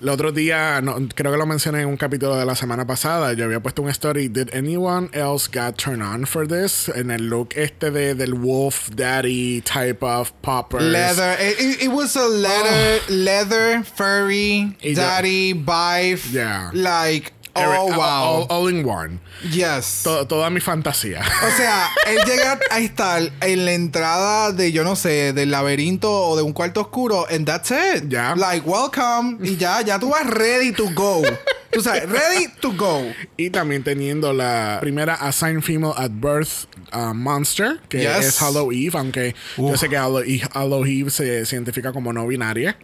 el 0.00 0.08
otro 0.08 0.32
día, 0.32 0.80
no, 0.80 0.96
creo 1.14 1.32
que 1.32 1.38
lo 1.38 1.46
mencioné 1.46 1.82
en 1.82 1.88
un 1.88 1.96
capítulo 1.96 2.36
de 2.36 2.44
la 2.46 2.54
semana 2.54 2.86
pasada, 2.86 3.32
yo 3.32 3.44
había 3.44 3.60
puesto 3.60 3.82
un 3.82 3.88
story, 3.90 4.28
¿Did 4.28 4.54
anyone 4.54 5.08
else 5.12 5.48
got 5.52 5.76
turned 5.76 6.02
on 6.02 6.26
for 6.26 6.46
this? 6.46 6.88
En 6.88 7.10
el 7.10 7.28
look 7.28 7.54
este 7.56 7.90
de, 7.90 8.14
del 8.14 8.34
Wolf 8.34 8.90
Daddy 8.94 9.60
type 9.62 10.02
of 10.04 10.32
poppers. 10.42 10.82
Leather. 10.82 11.36
It, 11.40 11.88
was 11.90 12.16
a 12.16 12.28
leather, 12.28 13.00
leather, 13.08 13.84
furry, 13.84 14.76
Y 14.82 14.90
yo- 14.90 14.94
daddy, 14.94 15.52
bife. 15.54 16.30
Yeah. 16.32 16.70
Like, 16.72 17.32
Every- 17.62 17.76
oh, 17.78 17.92
all- 17.92 17.98
wow. 17.98 18.46
All, 18.50 18.64
all 18.64 18.68
in 18.68 18.84
one. 18.86 19.20
yes. 19.50 20.02
To- 20.04 20.26
toda 20.26 20.50
mi 20.50 20.60
fantasía. 20.60 21.20
O 21.20 21.56
sea, 21.56 21.88
él 22.06 22.18
llega 22.26 22.58
a 22.70 22.78
estar 22.80 23.30
en 23.40 23.64
la 23.64 23.72
entrada 23.72 24.52
de, 24.52 24.72
yo 24.72 24.84
no 24.84 24.96
sé, 24.96 25.32
del 25.32 25.50
laberinto 25.50 26.10
o 26.12 26.36
de 26.36 26.42
un 26.42 26.52
cuarto 26.52 26.80
oscuro, 26.80 27.26
and 27.30 27.46
that's 27.46 27.70
it. 27.70 28.08
Ya. 28.08 28.34
Like, 28.36 28.66
welcome. 28.68 29.38
Y 29.42 29.56
ya, 29.56 29.80
ya 29.82 29.98
tú 29.98 30.10
vas 30.10 30.26
ready 30.26 30.72
to 30.72 30.88
go. 30.94 31.22
Tú 31.70 31.82
sabes, 31.82 32.08
ready 32.08 32.48
to 32.60 32.72
go. 32.72 33.02
Y 33.36 33.50
también 33.50 33.84
teniendo 33.84 34.32
la 34.32 34.78
primera 34.80 35.14
Assigned 35.14 35.62
Female 35.62 35.92
at 35.96 36.10
Birth 36.12 36.64
uh, 36.94 37.12
Monster, 37.12 37.78
que 37.90 37.98
Yes. 38.00 38.24
es 38.24 38.42
Hollow 38.42 38.72
Eve, 38.72 38.96
aunque 38.98 39.34
yo 39.58 39.76
sé 39.76 39.88
que 39.90 39.98
Hollow, 39.98 40.22
Hollow 40.54 40.84
Eve 40.86 41.10
se, 41.10 41.44
se 41.44 41.56
identifica 41.56 41.92
como 41.92 42.12
no 42.12 42.26
binaria. 42.26 42.76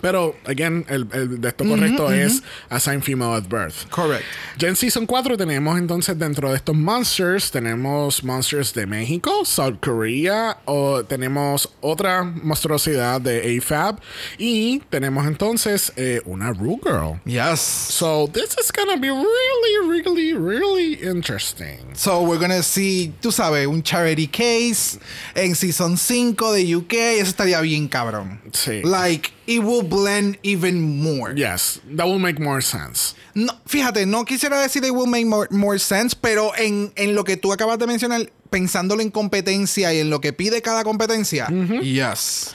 Pero, 0.00 0.36
again, 0.44 0.84
el, 0.88 1.06
el 1.12 1.40
de 1.40 1.48
esto 1.48 1.64
correcto 1.64 2.10
es 2.12 2.42
Assigned 2.68 3.02
Female 3.02 3.34
at 3.34 3.48
Birth. 3.48 3.88
Correct. 3.90 4.24
Ya 4.58 4.68
en 4.68 4.76
Season 4.76 5.06
4 5.06 5.36
tenemos 5.36 5.78
entonces 5.78 6.18
dentro 6.18 6.50
de 6.50 6.56
estos 6.56 6.74
monsters, 6.74 7.50
tenemos 7.50 8.22
monsters 8.22 8.72
de 8.74 8.86
México, 8.86 9.44
South 9.44 9.78
Korea, 9.80 10.58
o 10.64 11.04
tenemos 11.04 11.68
otra 11.80 12.24
monstruosidad 12.24 13.20
de 13.20 13.58
AFAB, 13.58 14.00
y 14.38 14.80
tenemos 14.90 15.26
entonces 15.26 15.92
eh, 15.96 16.20
una 16.24 16.52
Rue 16.52 16.78
Girl. 16.82 17.20
Yes. 17.24 17.60
So 17.60 18.28
this 18.32 18.56
is 18.58 18.70
gonna 18.72 18.96
be 18.96 19.10
really, 19.10 19.88
really, 19.88 20.32
really 20.34 20.94
interesting. 21.02 21.94
So 21.94 22.22
we're 22.22 22.40
gonna 22.40 22.62
see, 22.62 23.12
tú 23.20 23.32
sabes, 23.32 23.66
un 23.66 23.82
charity 23.82 24.26
case 24.26 24.98
en 25.34 25.54
season 25.54 25.96
5 25.96 26.52
de 26.52 26.76
UK. 26.76 26.92
Eso 26.92 27.30
estaría 27.30 27.60
bien 27.60 27.88
cabrón. 27.88 28.40
Sí. 28.52 28.82
Like, 28.82 29.30
it 29.46 29.62
will 29.62 29.82
blend 29.82 30.38
even 30.42 30.80
more. 31.02 31.32
Yes, 31.36 31.80
that 31.96 32.06
will 32.06 32.18
make 32.18 32.38
more 32.40 32.60
sense. 32.60 33.14
No, 33.34 33.52
fíjate, 33.66 34.06
no 34.06 34.24
quisiera 34.24 34.60
decir 34.60 34.84
it 34.84 34.94
will 34.94 35.06
make 35.06 35.26
more, 35.26 35.48
more 35.50 35.78
sense, 35.78 36.14
pero 36.14 36.52
en, 36.56 36.92
en 36.96 37.14
lo 37.14 37.24
que 37.24 37.36
tú 37.36 37.52
acabas 37.52 37.78
de 37.78 37.86
mencionar, 37.86 38.30
pensándolo 38.50 39.02
en 39.02 39.10
competencia 39.10 39.92
y 39.92 39.98
en 40.00 40.10
lo 40.10 40.20
que 40.20 40.32
pide 40.32 40.62
cada 40.62 40.84
competencia, 40.84 41.48
yes. 41.82 42.54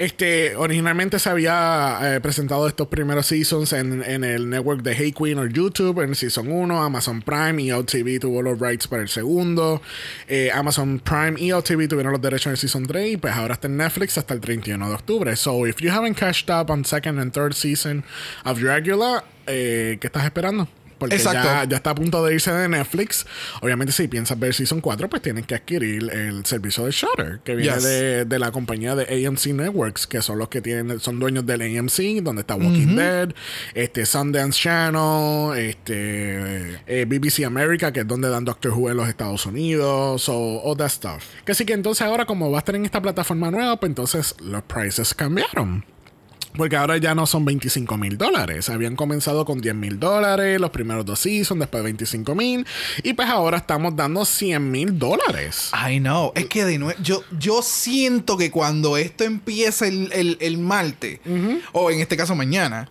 Este, 0.00 0.56
originalmente 0.56 1.18
se 1.18 1.28
había 1.28 1.98
eh, 2.00 2.20
presentado 2.22 2.66
estos 2.66 2.88
primeros 2.88 3.26
seasons 3.26 3.74
en, 3.74 4.02
el 4.02 4.48
network 4.48 4.80
de 4.80 4.94
Hey 4.94 5.12
Queen 5.12 5.38
o 5.38 5.44
YouTube 5.44 6.00
en 6.00 6.14
Season 6.14 6.50
1. 6.50 6.82
Amazon 6.82 7.20
Prime 7.20 7.62
y 7.62 7.70
OTV 7.70 8.18
tuvo 8.18 8.40
los 8.40 8.58
rights 8.58 8.88
para 8.88 9.02
el 9.02 9.10
segundo. 9.10 9.82
Eh, 10.26 10.50
Amazon 10.54 11.00
Prime 11.00 11.34
y 11.38 11.52
OTV 11.52 11.86
tuvieron 11.86 12.12
los 12.12 12.22
derechos 12.22 12.46
en 12.46 12.52
el 12.52 12.56
Season 12.56 12.86
3 12.86 13.12
y 13.12 13.16
pues 13.18 13.34
ahora 13.34 13.52
está 13.52 13.66
en 13.66 13.76
Netflix 13.76 14.16
hasta 14.16 14.32
el 14.32 14.40
31 14.40 14.88
de 14.88 14.94
octubre. 14.94 15.36
So, 15.36 15.66
if 15.66 15.82
you 15.82 15.90
haven't 15.90 16.16
cashed 16.16 16.48
up 16.48 16.70
on 16.70 16.82
second 16.86 17.18
and 17.18 17.34
third 17.34 17.52
season 17.52 18.02
of 18.46 18.58
Dracula, 18.58 19.22
eh, 19.46 19.98
¿qué 20.00 20.06
estás 20.06 20.24
esperando? 20.24 20.66
Porque 21.00 21.16
Exacto. 21.16 21.42
ya, 21.42 21.64
ya 21.64 21.76
está 21.78 21.90
a 21.90 21.94
punto 21.96 22.24
de 22.24 22.34
irse 22.34 22.52
de 22.52 22.68
Netflix. 22.68 23.26
Obviamente, 23.62 23.92
si 23.92 24.06
piensas 24.06 24.38
ver 24.38 24.54
Season 24.54 24.80
4, 24.80 25.08
pues 25.08 25.22
tienes 25.22 25.46
que 25.46 25.56
adquirir 25.56 26.08
el 26.12 26.44
servicio 26.46 26.84
de 26.84 26.92
Shutter, 26.92 27.40
que 27.42 27.56
viene 27.56 27.74
Yes. 27.74 27.82
de, 27.82 28.24
de 28.26 28.38
la 28.38 28.52
compañía 28.52 28.94
de 28.94 29.26
AMC 29.26 29.46
Networks, 29.46 30.06
que 30.06 30.22
son 30.22 30.38
los 30.38 30.48
que 30.48 30.60
tienen, 30.60 31.00
son 31.00 31.18
dueños 31.18 31.44
del 31.46 31.62
AMC, 31.62 32.22
donde 32.22 32.42
está 32.42 32.54
Walking 32.54 32.94
Dead, 32.94 33.30
este 33.74 34.04
Sundance 34.06 34.60
Channel, 34.60 35.58
este 35.58 36.80
eh, 36.86 37.04
BBC 37.08 37.44
America, 37.44 37.92
que 37.92 38.00
es 38.00 38.06
donde 38.06 38.28
dan 38.28 38.44
Doctor 38.44 38.72
Who 38.72 38.90
en 38.90 38.96
los 38.98 39.08
Estados 39.08 39.46
Unidos, 39.46 40.22
so 40.22 40.34
all 40.62 40.76
that 40.76 40.90
stuff. 40.90 41.24
Que 41.44 41.54
sí 41.54 41.64
que 41.64 41.72
entonces 41.72 42.02
ahora, 42.06 42.26
como 42.26 42.50
va 42.50 42.58
a 42.58 42.60
estar 42.60 42.74
en 42.76 42.84
esta 42.84 43.00
plataforma 43.00 43.50
nueva, 43.50 43.78
pues 43.80 43.88
entonces 43.90 44.34
los 44.42 44.62
prices 44.64 45.14
cambiaron. 45.14 45.84
Porque 46.56 46.76
ahora 46.76 46.96
ya 46.98 47.14
no 47.14 47.26
son 47.26 47.44
25 47.44 47.96
mil 47.96 48.18
dólares. 48.18 48.68
Habían 48.70 48.96
comenzado 48.96 49.44
con 49.44 49.60
10 49.60 49.74
mil 49.76 50.00
dólares 50.00 50.60
los 50.60 50.70
primeros 50.70 51.06
dos 51.06 51.20
seasons, 51.20 51.60
después 51.60 51.82
25 51.84 52.34
mil. 52.34 52.66
Y 53.04 53.12
pues 53.14 53.28
ahora 53.28 53.58
estamos 53.58 53.94
dando 53.94 54.24
100 54.24 54.70
mil 54.70 54.98
dólares. 54.98 55.70
I 55.88 55.98
know. 56.00 56.32
Es 56.34 56.46
que 56.46 56.64
de 56.64 56.78
nuevo, 56.78 56.98
yo, 57.02 57.22
yo 57.38 57.62
siento 57.62 58.36
que 58.36 58.50
cuando 58.50 58.96
esto 58.96 59.24
empieza 59.24 59.86
el, 59.86 60.10
el, 60.12 60.38
el 60.40 60.58
martes, 60.58 61.20
o 61.72 61.90
en 61.90 62.00
este 62.00 62.16
caso 62.16 62.34
mañana, 62.34 62.90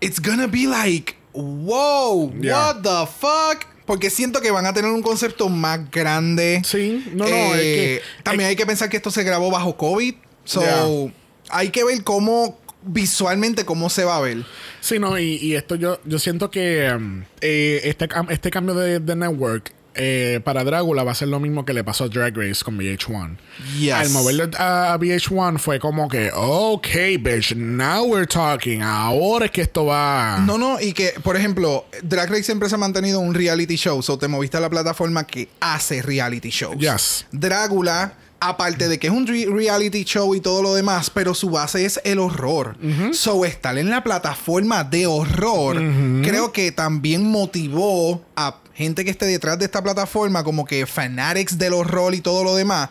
it's 0.00 0.20
gonna 0.20 0.48
be 0.48 0.66
like, 0.66 1.14
wow, 1.32 2.32
Yeah. 2.40 2.56
what 2.56 2.76
the 2.82 3.06
fuck. 3.20 3.66
Porque 3.86 4.08
siento 4.10 4.40
que 4.40 4.50
van 4.50 4.64
a 4.66 4.72
tener 4.72 4.90
un 4.90 5.02
concepto 5.02 5.48
más 5.48 5.90
grande. 5.90 6.62
Sí, 6.64 7.04
no, 7.12 7.24
no, 7.24 7.30
Eh, 7.30 7.96
es 7.96 8.00
que- 8.00 8.22
También 8.22 8.48
hay 8.48 8.56
que 8.56 8.64
pensar 8.66 8.88
que 8.88 8.96
esto 8.96 9.10
se 9.10 9.22
grabó 9.24 9.50
bajo 9.50 9.76
COVID. 9.76 10.14
So, 10.44 10.60
Yeah. 10.62 11.12
hay 11.50 11.68
que 11.68 11.84
ver 11.84 12.02
cómo, 12.02 12.58
visualmente, 12.84 13.64
cómo 13.64 13.90
se 13.90 14.04
va 14.04 14.16
a 14.16 14.20
ver. 14.20 14.44
Sí, 14.80 14.98
no, 14.98 15.18
y, 15.18 15.36
y 15.36 15.54
esto 15.54 15.74
yo, 15.74 16.00
yo 16.04 16.18
siento 16.18 16.50
que 16.50 16.92
um, 16.94 17.24
eh, 17.40 17.80
este, 17.84 18.08
este 18.28 18.50
cambio 18.50 18.74
de, 18.74 19.00
de 19.00 19.16
network 19.16 19.72
eh, 19.96 20.40
para 20.42 20.64
Drácula 20.64 21.04
va 21.04 21.12
a 21.12 21.14
ser 21.14 21.28
lo 21.28 21.38
mismo 21.38 21.64
que 21.64 21.72
le 21.72 21.84
pasó 21.84 22.04
a 22.04 22.08
Drag 22.08 22.36
Race 22.36 22.64
con 22.64 22.76
VH1. 22.78 23.36
Yes. 23.78 23.92
Al 23.94 24.10
moverlo 24.10 24.50
a, 24.58 24.92
a 24.92 24.98
VH1 24.98 25.58
fue 25.58 25.78
como 25.78 26.08
que, 26.08 26.30
ok, 26.34 26.88
bitch, 27.20 27.54
now 27.54 28.04
we're 28.04 28.26
talking. 28.26 28.82
Ahora 28.82 29.46
es 29.46 29.52
que 29.52 29.62
esto 29.62 29.86
va. 29.86 30.40
No, 30.44 30.58
no, 30.58 30.80
y 30.80 30.92
que, 30.92 31.14
por 31.22 31.36
ejemplo, 31.36 31.86
Drag 32.02 32.28
Race 32.28 32.44
siempre 32.44 32.68
se 32.68 32.74
ha 32.74 32.78
mantenido 32.78 33.20
un 33.20 33.34
reality 33.34 33.76
show. 33.76 34.02
So 34.02 34.18
te 34.18 34.26
moviste 34.26 34.56
a 34.56 34.60
la 34.60 34.70
plataforma 34.70 35.26
que 35.26 35.48
hace 35.60 36.02
reality 36.02 36.50
shows. 36.50 36.76
Yes. 36.78 37.26
Drácula, 37.30 38.14
aparte 38.48 38.88
de 38.88 38.98
que 38.98 39.06
es 39.08 39.12
un 39.12 39.26
re- 39.26 39.46
reality 39.46 40.04
show 40.04 40.34
y 40.34 40.40
todo 40.40 40.62
lo 40.62 40.74
demás, 40.74 41.10
pero 41.10 41.34
su 41.34 41.50
base 41.50 41.84
es 41.84 42.00
el 42.04 42.18
horror. 42.18 42.76
So 43.12 43.44
estar 43.44 43.76
en 43.78 43.90
la 43.90 44.02
plataforma 44.04 44.84
de 44.84 45.06
horror, 45.06 45.76
creo 46.22 46.52
que 46.52 46.72
también 46.72 47.24
motivó 47.30 48.22
a 48.36 48.58
gente 48.74 49.04
que 49.04 49.10
esté 49.10 49.26
detrás 49.26 49.58
de 49.58 49.66
esta 49.66 49.82
plataforma, 49.82 50.42
como 50.44 50.64
que 50.64 50.86
fanatics 50.86 51.58
del 51.58 51.72
horror 51.74 52.14
y 52.14 52.20
todo 52.20 52.42
lo 52.44 52.54
demás. 52.56 52.90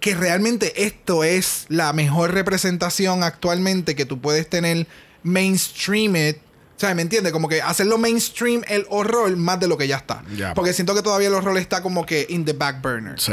Que 0.00 0.14
realmente 0.14 0.84
esto 0.86 1.24
es 1.24 1.64
la 1.68 1.92
mejor 1.92 2.32
representación 2.32 3.24
actualmente 3.24 3.96
que 3.96 4.04
tú 4.06 4.20
puedes 4.20 4.48
tener 4.48 4.86
mainstream 5.24 6.14
it. 6.16 6.36
O 6.76 6.80
sea, 6.80 6.94
¿me 6.94 7.02
entiendes? 7.02 7.32
Como 7.32 7.48
que 7.48 7.60
hacerlo 7.60 7.98
mainstream 7.98 8.62
el 8.68 8.86
horror 8.90 9.36
más 9.36 9.58
de 9.58 9.66
lo 9.66 9.76
que 9.76 9.88
ya 9.88 9.96
está. 9.96 10.22
Porque 10.54 10.72
siento 10.72 10.94
que 10.94 11.02
todavía 11.02 11.26
el 11.26 11.34
horror 11.34 11.58
está 11.58 11.82
como 11.82 12.06
que 12.06 12.26
in 12.28 12.44
the 12.44 12.52
back 12.52 12.80
burner. 12.80 13.18
Sí. 13.20 13.32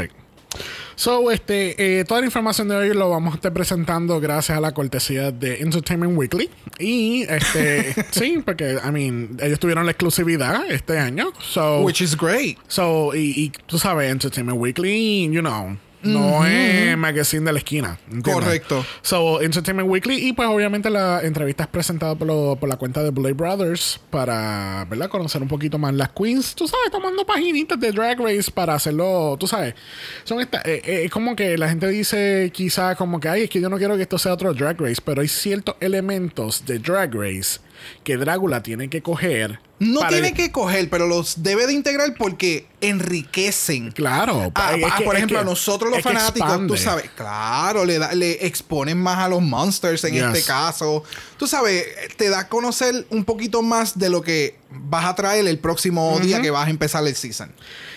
So, 0.96 1.30
este, 1.30 2.00
eh, 2.00 2.04
toda 2.04 2.20
la 2.20 2.26
información 2.26 2.68
de 2.68 2.76
hoy 2.76 2.94
lo 2.94 3.10
vamos 3.10 3.34
a 3.34 3.36
estar 3.36 3.52
presentando 3.52 4.18
gracias 4.18 4.56
a 4.56 4.60
la 4.60 4.72
cortesía 4.72 5.30
de 5.30 5.60
Entertainment 5.60 6.16
Weekly. 6.16 6.48
Y, 6.78 7.22
este, 7.28 7.94
sí, 8.10 8.42
porque, 8.44 8.78
I 8.82 8.90
mean, 8.90 9.36
ellos 9.42 9.60
tuvieron 9.60 9.84
la 9.84 9.92
exclusividad 9.92 10.64
este 10.70 10.98
año. 10.98 11.32
So, 11.40 11.82
Which 11.82 12.00
is 12.00 12.16
great. 12.16 12.56
so 12.68 13.14
y, 13.14 13.32
y 13.36 13.52
tú 13.66 13.78
sabes, 13.78 14.10
Entertainment 14.10 14.58
Weekly, 14.58 15.30
you 15.30 15.42
know, 15.42 15.76
no 16.06 16.44
es 16.46 16.96
magazine 16.96 17.44
de 17.44 17.52
la 17.52 17.58
esquina. 17.58 17.98
¿entiendes? 18.06 18.34
Correcto. 18.34 18.84
So, 19.02 19.40
Entertainment 19.42 19.88
Weekly 19.88 20.28
y 20.28 20.32
pues 20.32 20.48
obviamente 20.48 20.90
la 20.90 21.20
entrevista 21.22 21.64
es 21.64 21.68
presentada 21.68 22.14
por, 22.14 22.26
lo- 22.28 22.56
por 22.58 22.68
la 22.68 22.76
cuenta 22.76 23.02
de 23.02 23.10
Blade 23.10 23.34
Brothers 23.34 24.00
para, 24.10 24.86
¿verdad? 24.88 25.08
Conocer 25.08 25.42
un 25.42 25.48
poquito 25.48 25.78
más 25.78 25.94
las 25.94 26.10
queens, 26.10 26.54
tú 26.54 26.66
sabes, 26.68 26.90
tomando 26.90 27.24
paginitas 27.26 27.78
de 27.78 27.92
Drag 27.92 28.18
Race 28.20 28.50
para 28.50 28.74
hacerlo, 28.74 29.36
tú 29.38 29.46
sabes. 29.46 29.74
Son 30.24 30.40
esta, 30.40 30.58
eh, 30.64 30.82
eh, 30.84 31.02
es 31.04 31.10
como 31.10 31.34
que 31.36 31.56
la 31.58 31.68
gente 31.68 31.88
dice 31.88 32.50
quizá 32.52 32.94
como 32.94 33.20
que, 33.20 33.28
ay, 33.28 33.42
es 33.44 33.50
que 33.50 33.60
yo 33.60 33.68
no 33.68 33.78
quiero 33.78 33.96
que 33.96 34.02
esto 34.02 34.18
sea 34.18 34.32
otro 34.32 34.52
Drag 34.54 34.80
Race, 34.80 35.00
pero 35.04 35.20
hay 35.22 35.28
ciertos 35.28 35.74
elementos 35.80 36.64
de 36.66 36.78
Drag 36.78 37.14
Race 37.14 37.60
que 38.04 38.16
Drácula 38.16 38.62
tiene 38.62 38.88
que 38.88 39.02
coger. 39.02 39.60
No 39.78 40.06
tiene 40.08 40.32
que 40.32 40.50
coger, 40.50 40.88
pero 40.88 41.06
los 41.06 41.42
debe 41.42 41.66
de 41.66 41.74
integrar 41.74 42.14
porque 42.16 42.66
enriquecen. 42.80 43.92
Claro. 43.92 44.50
Ah, 44.54 44.74
es 44.74 44.84
ah, 44.84 45.00
por 45.04 45.16
ejemplo, 45.16 45.38
a 45.38 45.44
nosotros 45.44 45.90
los 45.90 46.02
fanáticos, 46.02 46.66
tú 46.66 46.76
sabes, 46.78 47.10
claro, 47.14 47.84
le, 47.84 47.98
da, 47.98 48.14
le 48.14 48.46
exponen 48.46 48.98
más 48.98 49.18
a 49.18 49.28
los 49.28 49.42
monsters 49.42 50.02
en 50.04 50.14
Yes. 50.14 50.22
este 50.24 50.42
caso. 50.44 51.04
Tú 51.36 51.46
sabes, 51.46 51.84
te 52.16 52.30
da 52.30 52.40
a 52.40 52.48
conocer 52.48 53.06
un 53.10 53.24
poquito 53.24 53.60
más 53.62 53.98
de 53.98 54.08
lo 54.08 54.22
que 54.22 54.56
vas 54.70 55.04
a 55.04 55.14
traer 55.14 55.46
el 55.46 55.58
próximo 55.58 56.18
día 56.20 56.40
que 56.40 56.50
vas 56.50 56.66
a 56.66 56.70
empezar 56.70 57.06
el 57.06 57.14
season. 57.14 57.52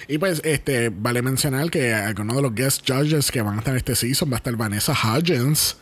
Y 0.10 0.18
pues, 0.18 0.42
este, 0.44 0.90
vale 0.90 1.22
mencionar 1.22 1.70
que 1.70 1.94
algunos 1.94 2.36
de 2.36 2.42
los 2.42 2.54
guest 2.54 2.82
judges 2.90 3.32
que 3.32 3.42
van 3.42 3.56
a 3.56 3.60
estar 3.60 3.74
en 3.74 3.78
este 3.78 3.96
season 3.96 4.30
va 4.30 4.36
a 4.36 4.38
estar 4.38 4.56
Vanessa 4.56 4.92
Hudgens. 4.94 5.78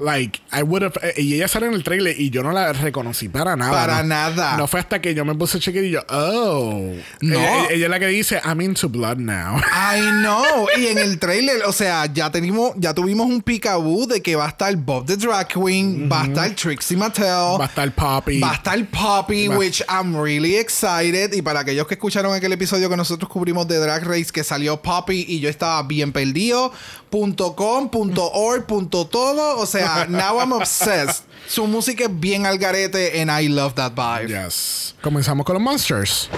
Like, 0.00 0.40
I 0.52 0.62
would 0.62 0.82
have. 0.82 0.94
eh, 1.02 1.14
y 1.22 1.34
ella 1.34 1.46
sale 1.48 1.66
en 1.66 1.74
el 1.74 1.84
trailer 1.84 2.18
y 2.18 2.30
yo 2.30 2.42
no 2.42 2.52
la 2.52 2.72
reconocí 2.72 3.28
para 3.28 3.54
nada. 3.56 3.70
Para 3.72 4.02
¿no? 4.02 4.08
nada. 4.08 4.56
No 4.56 4.66
fue 4.66 4.80
hasta 4.80 5.00
que 5.00 5.14
yo 5.14 5.24
me 5.24 5.34
puse 5.34 5.58
a 5.58 5.60
chequear 5.60 5.84
y 5.84 5.90
yo, 5.90 6.00
oh. 6.08 6.92
No. 7.20 7.38
Ella, 7.38 7.66
ella 7.70 7.84
es 7.86 7.90
la 7.90 7.98
que 7.98 8.06
dice, 8.06 8.40
I'm 8.44 8.60
into 8.60 8.88
blood 8.88 9.18
now. 9.18 9.58
I 9.72 10.00
know. 10.22 10.66
y 10.76 10.86
en 10.86 10.98
el 10.98 11.18
trailer, 11.18 11.64
o 11.66 11.72
sea, 11.72 12.06
ya 12.06 12.30
tenemos, 12.30 12.72
ya 12.76 12.94
tuvimos 12.94 13.26
un 13.26 13.42
peekaboo 13.42 14.06
de 14.06 14.22
que 14.22 14.36
va 14.36 14.46
a 14.46 14.48
estar 14.48 14.74
Bob 14.76 15.06
the 15.06 15.16
Drag 15.16 15.46
Queen, 15.48 16.08
va 16.10 16.22
a 16.22 16.26
estar 16.26 16.50
Trixie 16.54 16.96
Mattel. 16.96 17.26
Va 17.60 17.64
a 17.64 17.68
estar 17.68 17.92
Poppy. 17.94 18.40
Va 18.40 18.52
a 18.52 18.54
estar 18.54 18.84
Poppy, 18.86 19.48
Va- 19.48 19.58
which 19.58 19.82
I'm 19.88 20.16
really 20.16 20.56
excited. 20.56 21.32
Y 21.34 21.42
para 21.42 21.60
aquellos 21.60 21.86
que 21.86 21.94
escucharon 21.94 22.32
aquel 22.34 22.52
episodio 22.52 22.88
que 22.88 22.96
nosotros 22.96 23.30
cubrimos 23.30 23.68
de 23.68 23.76
Drag 23.78 24.02
Race, 24.04 24.30
que 24.32 24.44
salió 24.44 24.80
Poppy 24.80 25.26
y 25.28 25.40
yo 25.40 25.48
estaba 25.50 25.82
bien 25.82 26.12
perdido. 26.12 26.72
Punto 27.10 27.56
.com, 27.56 27.90
punto 27.90 28.30
.org, 28.32 28.66
punto 28.66 29.04
todo. 29.04 29.58
O 29.58 29.66
sea, 29.66 29.89
now 30.08 30.38
I'm 30.38 30.52
obsessed. 30.52 31.24
Su 31.48 31.66
música 31.66 32.04
es 32.04 32.10
bien 32.20 32.46
al 32.46 32.58
garete 32.58 33.20
and 33.20 33.30
I 33.30 33.48
love 33.48 33.74
that 33.74 33.94
vibe. 33.94 34.28
Yes. 34.28 34.94
Comenzamos 35.02 35.44
con 35.44 35.54
los 35.54 35.62
monsters. 35.62 36.28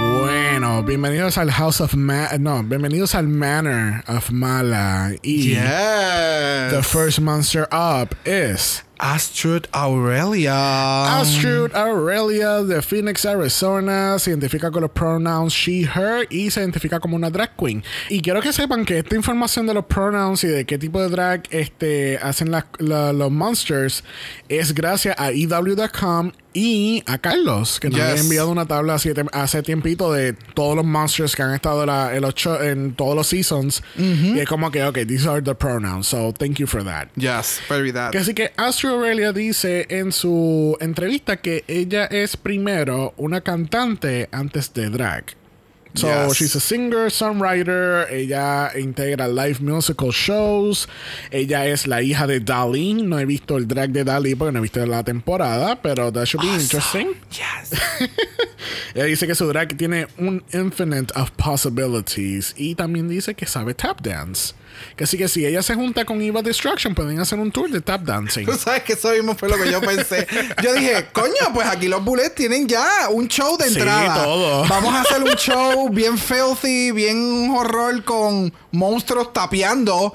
Bueno, 0.00 0.82
bienvenidos 0.82 1.36
al 1.38 1.50
House 1.50 1.80
of 1.80 1.94
Ma 1.94 2.28
no, 2.38 2.62
bienvenidos 2.62 3.14
al 3.14 3.28
Manor 3.28 4.02
of 4.08 4.30
Mala. 4.30 5.12
Y 5.22 5.54
Yes. 5.54 6.72
the 6.72 6.82
first 6.82 7.20
monster 7.20 7.68
up 7.72 8.14
is 8.24 8.82
Astrid 9.00 9.64
Aurelia. 9.72 11.20
Astrid 11.20 11.74
Aurelia 11.74 12.62
de 12.62 12.82
Phoenix, 12.82 13.24
Arizona. 13.24 14.18
Se 14.18 14.30
identifica 14.30 14.70
con 14.70 14.82
los 14.82 14.90
pronouns 14.90 15.52
she, 15.54 15.84
her 15.84 16.26
y 16.30 16.50
se 16.50 16.60
identifica 16.60 17.00
como 17.00 17.16
una 17.16 17.30
drag 17.30 17.56
queen. 17.56 17.82
Y 18.10 18.20
quiero 18.20 18.40
que 18.42 18.52
sepan 18.52 18.84
que 18.84 18.98
esta 18.98 19.16
información 19.16 19.66
de 19.66 19.74
los 19.74 19.86
pronouns 19.86 20.44
y 20.44 20.48
de 20.48 20.64
qué 20.66 20.76
tipo 20.78 21.00
de 21.00 21.08
drag 21.08 21.42
este, 21.50 22.18
hacen 22.18 22.50
la- 22.50 22.66
los 22.78 23.30
monsters 23.30 24.04
es 24.48 24.74
gracias 24.74 25.16
a 25.18 25.30
EW.com 25.30 26.32
y 26.52 27.02
a 27.06 27.18
Carlos, 27.18 27.78
que 27.80 27.88
nos 27.90 27.98
Yes. 27.98 28.08
había 28.08 28.20
enviado 28.22 28.48
una 28.50 28.66
tabla 28.66 28.94
hace, 28.94 29.62
tiempito 29.62 30.12
de 30.12 30.32
todos 30.54 30.74
los 30.76 30.84
monsters 30.84 31.36
que 31.36 31.42
han 31.42 31.54
estado 31.54 31.84
la- 31.86 32.14
en, 32.14 32.22
los 32.22 32.34
cho- 32.34 32.60
en 32.62 32.94
todos 32.94 33.14
los 33.14 33.26
seasons. 33.28 33.82
Y 33.96 34.38
es 34.38 34.48
como 34.48 34.70
que, 34.70 34.82
ok, 34.84 34.98
these 35.06 35.28
are 35.28 35.40
the 35.42 35.54
pronouns. 35.54 36.06
So 36.08 36.32
thank 36.32 36.56
you 36.58 36.66
for 36.66 36.82
that. 36.84 37.08
Yes, 37.16 37.60
very 37.68 37.92
that. 37.92 38.10
Que 38.12 38.18
así 38.18 38.34
que 38.34 38.52
Astrid 38.56 38.90
Aurelia 38.90 39.32
dice 39.32 39.86
en 39.90 40.12
su 40.12 40.76
entrevista 40.80 41.36
que 41.36 41.64
ella 41.68 42.06
es 42.06 42.36
primero 42.36 43.14
una 43.16 43.40
cantante 43.42 44.28
antes 44.32 44.72
de 44.74 44.90
drag. 44.90 45.24
So, 45.94 46.06
Yes. 46.06 46.36
she's 46.36 46.54
a 46.54 46.60
singer, 46.60 47.10
songwriter, 47.10 48.06
ella 48.10 48.70
integra 48.78 49.26
live 49.26 49.60
musical 49.60 50.12
shows, 50.12 50.88
ella 51.32 51.66
es 51.66 51.86
la 51.88 52.00
hija 52.00 52.26
de 52.28 52.38
Dali, 52.40 52.94
no 52.94 53.18
he 53.18 53.24
visto 53.24 53.56
el 53.56 53.66
drag 53.66 53.90
de 53.90 54.04
Dali 54.04 54.36
porque 54.36 54.52
no 54.52 54.58
he 54.60 54.62
visto 54.62 54.84
la 54.86 55.02
temporada, 55.02 55.80
pero 55.82 56.12
that 56.12 56.26
should 56.26 56.42
be 56.42 56.52
interesting. 56.54 57.08
Yes. 57.32 57.72
Ella 58.94 59.04
dice 59.04 59.26
que 59.26 59.34
su 59.34 59.46
drag 59.48 59.76
tiene 59.76 60.06
un 60.18 60.42
infinite 60.52 61.12
of 61.16 61.30
possibilities 61.32 62.54
y 62.56 62.74
también 62.74 63.08
dice 63.08 63.34
que 63.34 63.46
sabe 63.46 63.74
tap 63.74 64.00
dance. 64.00 64.54
Que 64.96 65.04
así 65.04 65.16
que 65.18 65.28
si 65.28 65.44
ella 65.46 65.62
se 65.62 65.74
junta 65.74 66.04
con 66.04 66.20
Eva 66.20 66.42
Destruction 66.42 66.94
pueden 66.94 67.18
hacer 67.20 67.38
un 67.38 67.50
tour 67.50 67.70
de 67.70 67.80
tap 67.80 68.02
dancing. 68.02 68.46
Tú 68.46 68.54
sabes 68.56 68.82
que 68.82 68.94
eso 68.94 69.10
mismo 69.10 69.34
fue 69.36 69.48
lo 69.48 69.56
que 69.56 69.70
yo 69.70 69.80
pensé. 69.80 70.26
Yo 70.62 70.72
dije, 70.74 71.06
coño, 71.12 71.52
pues 71.54 71.66
aquí 71.68 71.88
los 71.88 72.04
Bullets 72.04 72.34
tienen 72.34 72.66
ya 72.68 73.08
un 73.10 73.28
show 73.28 73.56
de 73.56 73.68
Sí, 73.68 73.78
entrada. 73.78 74.24
todo. 74.24 74.66
Vamos 74.68 74.94
a 74.94 75.00
hacer 75.02 75.22
un 75.22 75.34
show 75.36 75.88
bien 75.90 76.16
filthy, 76.18 76.90
bien 76.92 77.50
horror 77.56 78.02
con 78.04 78.52
monstruos 78.72 79.32
tapeando. 79.32 80.12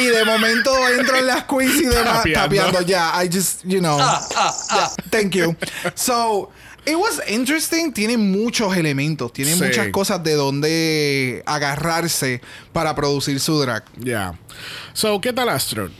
y 0.00 0.04
de 0.06 0.24
momento 0.24 0.72
entran 0.88 1.26
las 1.26 1.44
queens 1.44 1.76
y 1.76 1.86
demás 1.86 2.18
Tapeando. 2.18 2.40
tapeando. 2.42 2.80
Ya, 2.82 3.12
I 3.22 3.28
just, 3.32 3.62
you 3.64 3.78
know. 3.80 3.98
Yeah, 3.98 4.88
thank 5.10 5.34
you. 5.34 5.56
So, 5.94 6.50
it 6.86 6.96
was 6.96 7.20
interesting. 7.28 7.92
Tiene 7.92 8.16
muchos 8.16 8.76
elementos. 8.76 9.32
Tiene 9.32 9.54
Sí. 9.54 9.62
muchas 9.64 9.88
cosas 9.88 10.22
de 10.22 10.34
donde 10.34 11.42
agarrarse 11.46 12.40
para 12.72 12.94
producir 12.94 13.38
su 13.40 13.58
drag. 13.60 13.84
Yeah. 14.02 14.38
So, 14.92 15.20
¿qué 15.20 15.32
tal 15.32 15.48
Astrid? 15.48 15.90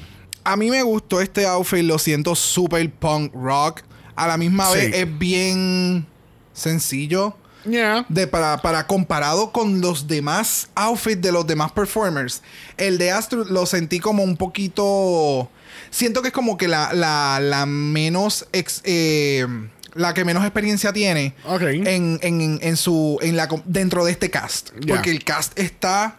A 0.45 0.57
mí 0.57 0.71
me 0.71 0.83
gustó 0.83 1.21
este 1.21 1.47
outfit, 1.47 1.83
lo 1.85 1.99
siento 1.99 2.35
super 2.35 2.91
punk 2.91 3.33
rock. 3.35 3.83
A 4.17 4.27
la 4.27 4.37
misma 4.37 4.69
Sí. 4.71 4.77
vez 4.79 4.95
es 4.95 5.19
bien 5.19 6.07
sencillo. 6.53 7.37
Yeah. 7.69 8.07
de 8.09 8.27
para, 8.27 8.63
para 8.63 8.87
comparado 8.87 9.53
con 9.53 9.83
los 9.83 10.07
demás 10.09 10.71
outfits 10.75 11.21
de 11.21 11.31
los 11.31 11.47
demás 11.47 11.71
performers. 11.73 12.41
El 12.79 12.97
de 12.97 13.11
Astro 13.11 13.45
lo 13.45 13.67
sentí 13.67 14.01
como 14.01 14.23
un 14.25 14.39
poquito. 14.39 15.51
Siento 15.91 16.23
que 16.23 16.29
es 16.29 16.35
como 16.35 16.57
que 16.57 16.69
la, 16.69 16.95
la, 16.95 17.39
la 17.39 17.67
menos. 17.67 18.47
ex- 18.53 18.81
eh, 18.85 19.47
la 19.95 20.15
que 20.15 20.25
menos 20.25 20.45
experiencia 20.45 20.93
tiene 20.93 21.35
Ok. 21.45 21.63
en, 21.63 22.19
en, 22.23 22.59
en 22.63 22.77
su. 22.77 23.19
En 23.23 23.37
la, 23.37 23.49
dentro 23.65 24.05
de 24.05 24.13
este 24.13 24.31
cast. 24.31 24.71
Porque 24.87 25.11
el 25.11 25.25
cast 25.25 25.59
está. 25.59 26.17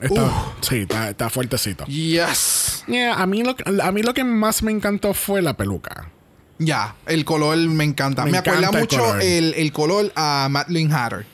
Está, 0.00 0.30
sí, 0.60 0.78
está, 0.80 1.10
está 1.10 1.30
fuertecito. 1.30 1.84
Yes. 1.86 2.84
Yeah, 2.86 3.14
a, 3.14 3.26
mí 3.26 3.42
lo, 3.42 3.54
a 3.82 3.92
mí 3.92 4.02
lo 4.02 4.12
que 4.12 4.24
más 4.24 4.62
me 4.62 4.72
encantó 4.72 5.14
fue 5.14 5.40
la 5.40 5.56
peluca. 5.56 6.10
Ya, 6.58 6.94
el 7.06 7.24
color 7.24 7.56
me 7.58 7.84
encanta. 7.84 8.24
Me 8.24 8.32
Me, 8.32 8.38
acuerda 8.38 8.58
encanta 8.68 8.78
el 8.78 8.84
mucho 8.84 8.98
color. 8.98 9.22
el, 9.22 9.54
el 9.54 9.72
color 9.72 10.12
a 10.16 10.48
Madeline 10.50 10.92
Hatter. 10.92 11.26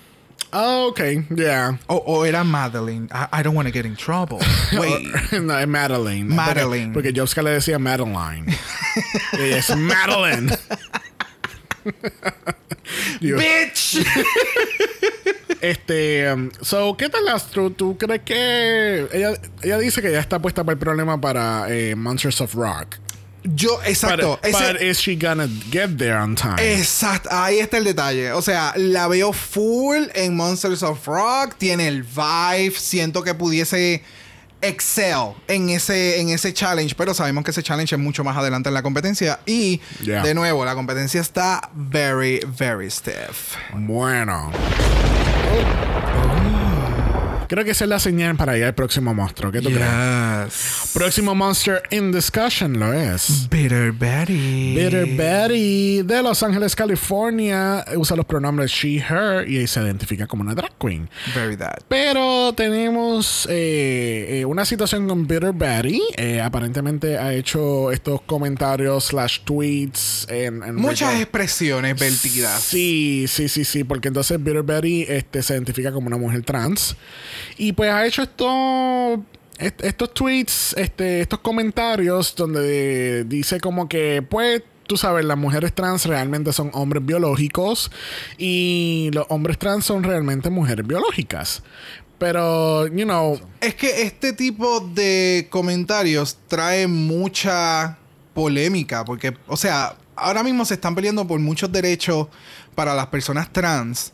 Oh, 0.53 0.89
ok, 0.91 1.01
yeah. 1.37 1.79
O, 1.87 1.95
o 1.95 2.25
era 2.25 2.43
Madeline. 2.43 3.07
I, 3.13 3.41
I 3.41 3.43
don't 3.43 3.55
want 3.55 3.69
to 3.69 3.73
get 3.73 3.87
in 3.87 3.95
trouble. 3.97 4.39
Wait. 4.79 5.07
no, 5.41 5.57
es 5.59 5.69
Madeline. 5.69 6.25
Madeline. 6.35 6.93
Porque, 6.93 7.11
porque 7.11 7.13
Jobska 7.21 7.43
le 7.43 7.51
decía 7.53 7.79
Madeline. 7.79 8.47
es 9.39 9.77
Madeline. 9.77 10.51
Bitch. 13.21 14.05
Este, 15.61 16.33
um, 16.33 16.51
so, 16.63 16.97
¿qué 16.97 17.11
tal 17.11 17.29
Astro? 17.29 17.69
¿Tú 17.69 17.99
crees 17.99 18.23
que 18.23 19.07
ella, 19.13 19.33
ella 19.63 19.79
dice 19.79 20.01
que 20.01 20.11
ya 20.11 20.19
está 20.21 20.39
puesta 20.39 20.65
para 20.65 20.73
el 20.73 20.79
problema 20.79 21.21
para 21.21 21.67
eh, 21.69 21.95
Monsters 21.95 22.41
of 22.41 22.55
Rock? 22.55 22.97
Yo, 23.43 23.79
exacto. 23.85 24.39
But, 24.43 24.55
ese- 24.55 24.73
but 24.73 24.81
is 24.81 24.99
she 24.99 25.17
gonna 25.17 25.49
get 25.71 25.99
there 25.99 26.17
on 26.17 26.35
time? 26.35 26.57
Exacto, 26.59 27.29
ahí 27.31 27.59
está 27.59 27.77
el 27.77 27.85
detalle. 27.85 28.33
O 28.33 28.41
sea, 28.41 28.73
la 28.77 29.07
veo 29.09 29.35
full 29.35 30.09
en 30.15 30.35
Monsters 30.35 30.83
of 30.83 31.07
Rock, 31.07 31.57
tiene 31.59 31.89
el 31.89 32.05
vibe, 32.05 32.73
siento 32.79 33.23
que 33.23 33.35
pudiese 33.35 34.03
excel 34.63 35.35
en 35.49 35.71
ese, 35.71 36.21
en 36.21 36.29
ese 36.31 36.53
challenge, 36.53 36.95
pero 36.97 37.15
sabemos 37.15 37.45
que 37.45 37.51
ese 37.51 37.63
challenge 37.63 37.95
es 37.95 38.01
mucho 38.01 38.25
más 38.25 38.37
adelante 38.37 38.69
en 38.69 38.75
la 38.75 38.83
competencia 38.83 39.41
y 39.47 39.81
Yeah. 40.01 40.23
de 40.23 40.35
nuevo, 40.35 40.65
la 40.65 40.75
competencia 40.75 41.21
está 41.21 41.71
very, 41.75 42.41
very 42.59 42.91
stiff. 42.91 43.55
Bueno. 43.75 44.51
Creo 47.51 47.65
que 47.65 47.73
esa 47.73 47.83
es 47.83 47.91
la 47.91 47.99
señal 47.99 48.37
para 48.37 48.57
ir 48.57 48.63
al 48.63 48.77
próximo 48.77 49.13
monstruo. 49.13 49.51
¿Qué 49.51 49.61
tú 49.61 49.71
crees? 49.71 50.89
Próximo 50.95 51.35
monster 51.35 51.83
in 51.91 52.13
discussion 52.13 52.79
lo 52.79 52.93
es. 52.93 53.49
Bitter 53.51 53.91
Betty. 53.91 54.77
Bitter 54.77 55.05
Betty 55.17 56.03
de 56.03 56.23
Los 56.23 56.45
Ángeles, 56.45 56.77
California. 56.77 57.85
Usa 57.97 58.17
los 58.17 58.25
pronombres 58.25 58.71
she, 58.71 59.01
her 59.01 59.49
y 59.49 59.67
se 59.67 59.81
identifica 59.81 60.29
como 60.29 60.43
una 60.45 60.55
drag 60.55 60.71
queen. 60.79 61.11
Very 61.35 61.57
that. 61.57 61.81
Pero 61.89 62.53
tenemos 62.53 63.49
eh, 63.51 64.43
eh, 64.43 64.45
una 64.45 64.65
situación 64.65 65.09
con 65.09 65.27
Bitter 65.27 65.53
Betty. 65.53 66.01
Eh, 66.19 66.41
aparentemente 66.41 67.19
ha 67.19 67.35
hecho 67.35 67.91
estos 67.91 68.21
comentarios 68.23 69.07
slash 69.07 69.41
tweets 69.41 70.25
en, 70.31 70.63
en 70.63 70.77
Muchas 70.77 71.21
expresiones 71.21 71.99
vertidas. 71.99 72.63
Sí, 72.63 73.25
sí, 73.27 73.49
sí, 73.49 73.65
sí, 73.65 73.83
porque 73.83 74.07
entonces 74.07 74.41
Bitter 74.41 74.63
Betty 74.63 75.05
este, 75.09 75.43
se 75.43 75.55
identifica 75.55 75.91
como 75.91 76.07
una 76.07 76.17
mujer 76.17 76.45
trans. 76.45 76.95
Y 77.59 77.73
pues 77.73 77.91
ha 77.91 78.07
hecho 78.07 78.23
esto, 78.23 79.23
est- 79.59 79.83
estos 79.85 80.15
tweets, 80.15 80.75
este, 80.77 81.21
estos 81.21 81.41
comentarios 81.41 82.35
donde 82.37 83.25
dice 83.25 83.61
como 83.61 83.89
que, 83.89 84.23
pues, 84.23 84.63
tú 84.87 84.97
sabes, 84.97 85.25
las 85.25 85.39
mujeres 85.39 85.73
trans 85.75 86.05
realmente 86.07 86.53
son 86.53 86.71
hombres 86.75 87.05
biológicos 87.07 87.91
y 88.39 89.11
los 89.13 89.27
hombres 89.29 89.59
trans 89.59 89.85
son 89.85 90.03
realmente 90.03 90.51
mujeres 90.51 90.87
biológicas. 90.87 91.63
Pero, 92.19 92.87
you 92.89 93.05
know, 93.05 93.41
Es 93.61 93.75
que 93.77 94.03
este 94.03 94.33
tipo 94.35 94.81
de 94.81 95.47
comentarios 95.49 96.37
trae 96.49 96.87
mucha 96.87 97.97
polémica, 98.35 99.05
porque, 99.05 99.35
o 99.47 99.57
sea, 99.57 99.97
ahora 100.17 100.43
mismo 100.43 100.65
se 100.67 100.75
están 100.75 100.95
peleando 100.95 101.27
por 101.27 101.41
muchos 101.41 101.73
derechos 101.73 102.27
para 102.75 102.95
las 102.95 103.07
personas 103.07 103.51
trans. 103.53 104.13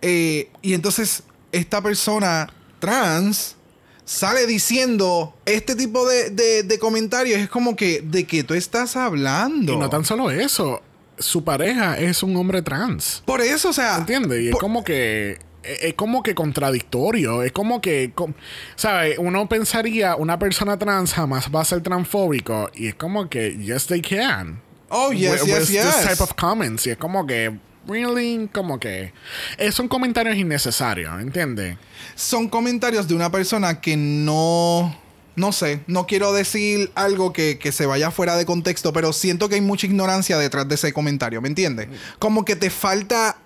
Eh, 0.00 0.48
y 0.62 0.72
entonces, 0.74 1.22
esta 1.56 1.80
persona 1.82 2.50
trans 2.78 3.56
sale 4.04 4.46
diciendo 4.46 5.34
este 5.46 5.74
tipo 5.76 6.06
de, 6.06 6.30
de- 6.30 6.62
de 6.62 6.78
comentarios. 6.78 7.40
Es 7.40 7.48
como 7.48 7.74
que, 7.76 8.00
¿de 8.02 8.24
qué 8.26 8.44
tú 8.44 8.54
estás 8.54 8.96
hablando? 8.96 9.72
y 9.72 9.76
no 9.76 9.88
tan 9.88 10.04
solo 10.04 10.30
eso, 10.30 10.82
su 11.18 11.44
pareja 11.44 11.98
es 11.98 12.22
un 12.22 12.36
hombre 12.36 12.60
trans. 12.62 13.22
Por 13.24 13.40
eso, 13.40 13.70
o 13.70 13.72
sea. 13.72 13.96
¿Entiendes? 13.96 14.42
Y 14.42 14.48
es 14.48 14.56
como 14.56 14.84
que. 14.84 15.38
Es 15.62 15.82
es 15.84 15.94
como 15.94 16.22
que 16.22 16.34
contradictorio. 16.34 17.42
Es 17.42 17.52
como 17.52 17.80
que. 17.80 18.12
com- 18.14 18.34
¿Sabes? 18.76 19.16
Uno 19.18 19.48
pensaría 19.48 20.14
una 20.16 20.38
persona 20.38 20.78
trans 20.78 21.14
jamás 21.14 21.48
va 21.54 21.62
a 21.62 21.64
ser 21.64 21.80
transfóbico. 21.82 22.70
Y 22.74 22.88
es 22.88 22.94
como 22.96 23.30
que. 23.30 23.56
Yes, 23.56 23.86
they 23.86 24.02
can. 24.02 24.60
Oh, 24.90 25.10
yes, 25.12 25.42
With- 25.42 25.46
yes, 25.46 25.60
with 25.60 25.68
yes. 25.70 25.96
This 25.96 26.06
type 26.10 26.22
of 26.22 26.34
comments. 26.34 26.86
Y 26.86 26.90
es 26.90 26.98
como 26.98 27.26
que. 27.26 27.58
Really? 27.86 28.48
Como 28.52 28.80
que. 28.80 29.12
eh, 29.58 29.72
son 29.72 29.88
comentarios 29.88 30.36
innecesarios. 30.36 31.20
¿Entiendes? 31.20 31.76
son 32.16 32.48
comentarios 32.48 33.08
de 33.08 33.14
una 33.14 33.30
persona 33.30 33.80
que 33.80 33.96
no. 33.96 34.96
No 35.36 35.50
sé, 35.50 35.80
no 35.88 36.06
quiero 36.06 36.32
decir 36.32 36.92
algo 36.94 37.32
que, 37.32 37.58
que 37.58 37.72
se 37.72 37.86
vaya 37.86 38.12
fuera 38.12 38.36
de 38.36 38.46
contexto, 38.46 38.92
pero 38.92 39.12
siento 39.12 39.48
que 39.48 39.56
hay 39.56 39.60
mucha 39.60 39.86
ignorancia 39.88 40.38
detrás 40.38 40.68
de 40.68 40.76
ese 40.76 40.92
comentario, 40.92 41.40
¿me 41.42 41.48
entiendes? 41.48 41.88
Como 42.20 42.44
que 42.44 42.54
te 42.54 42.70
falta. 42.70 43.36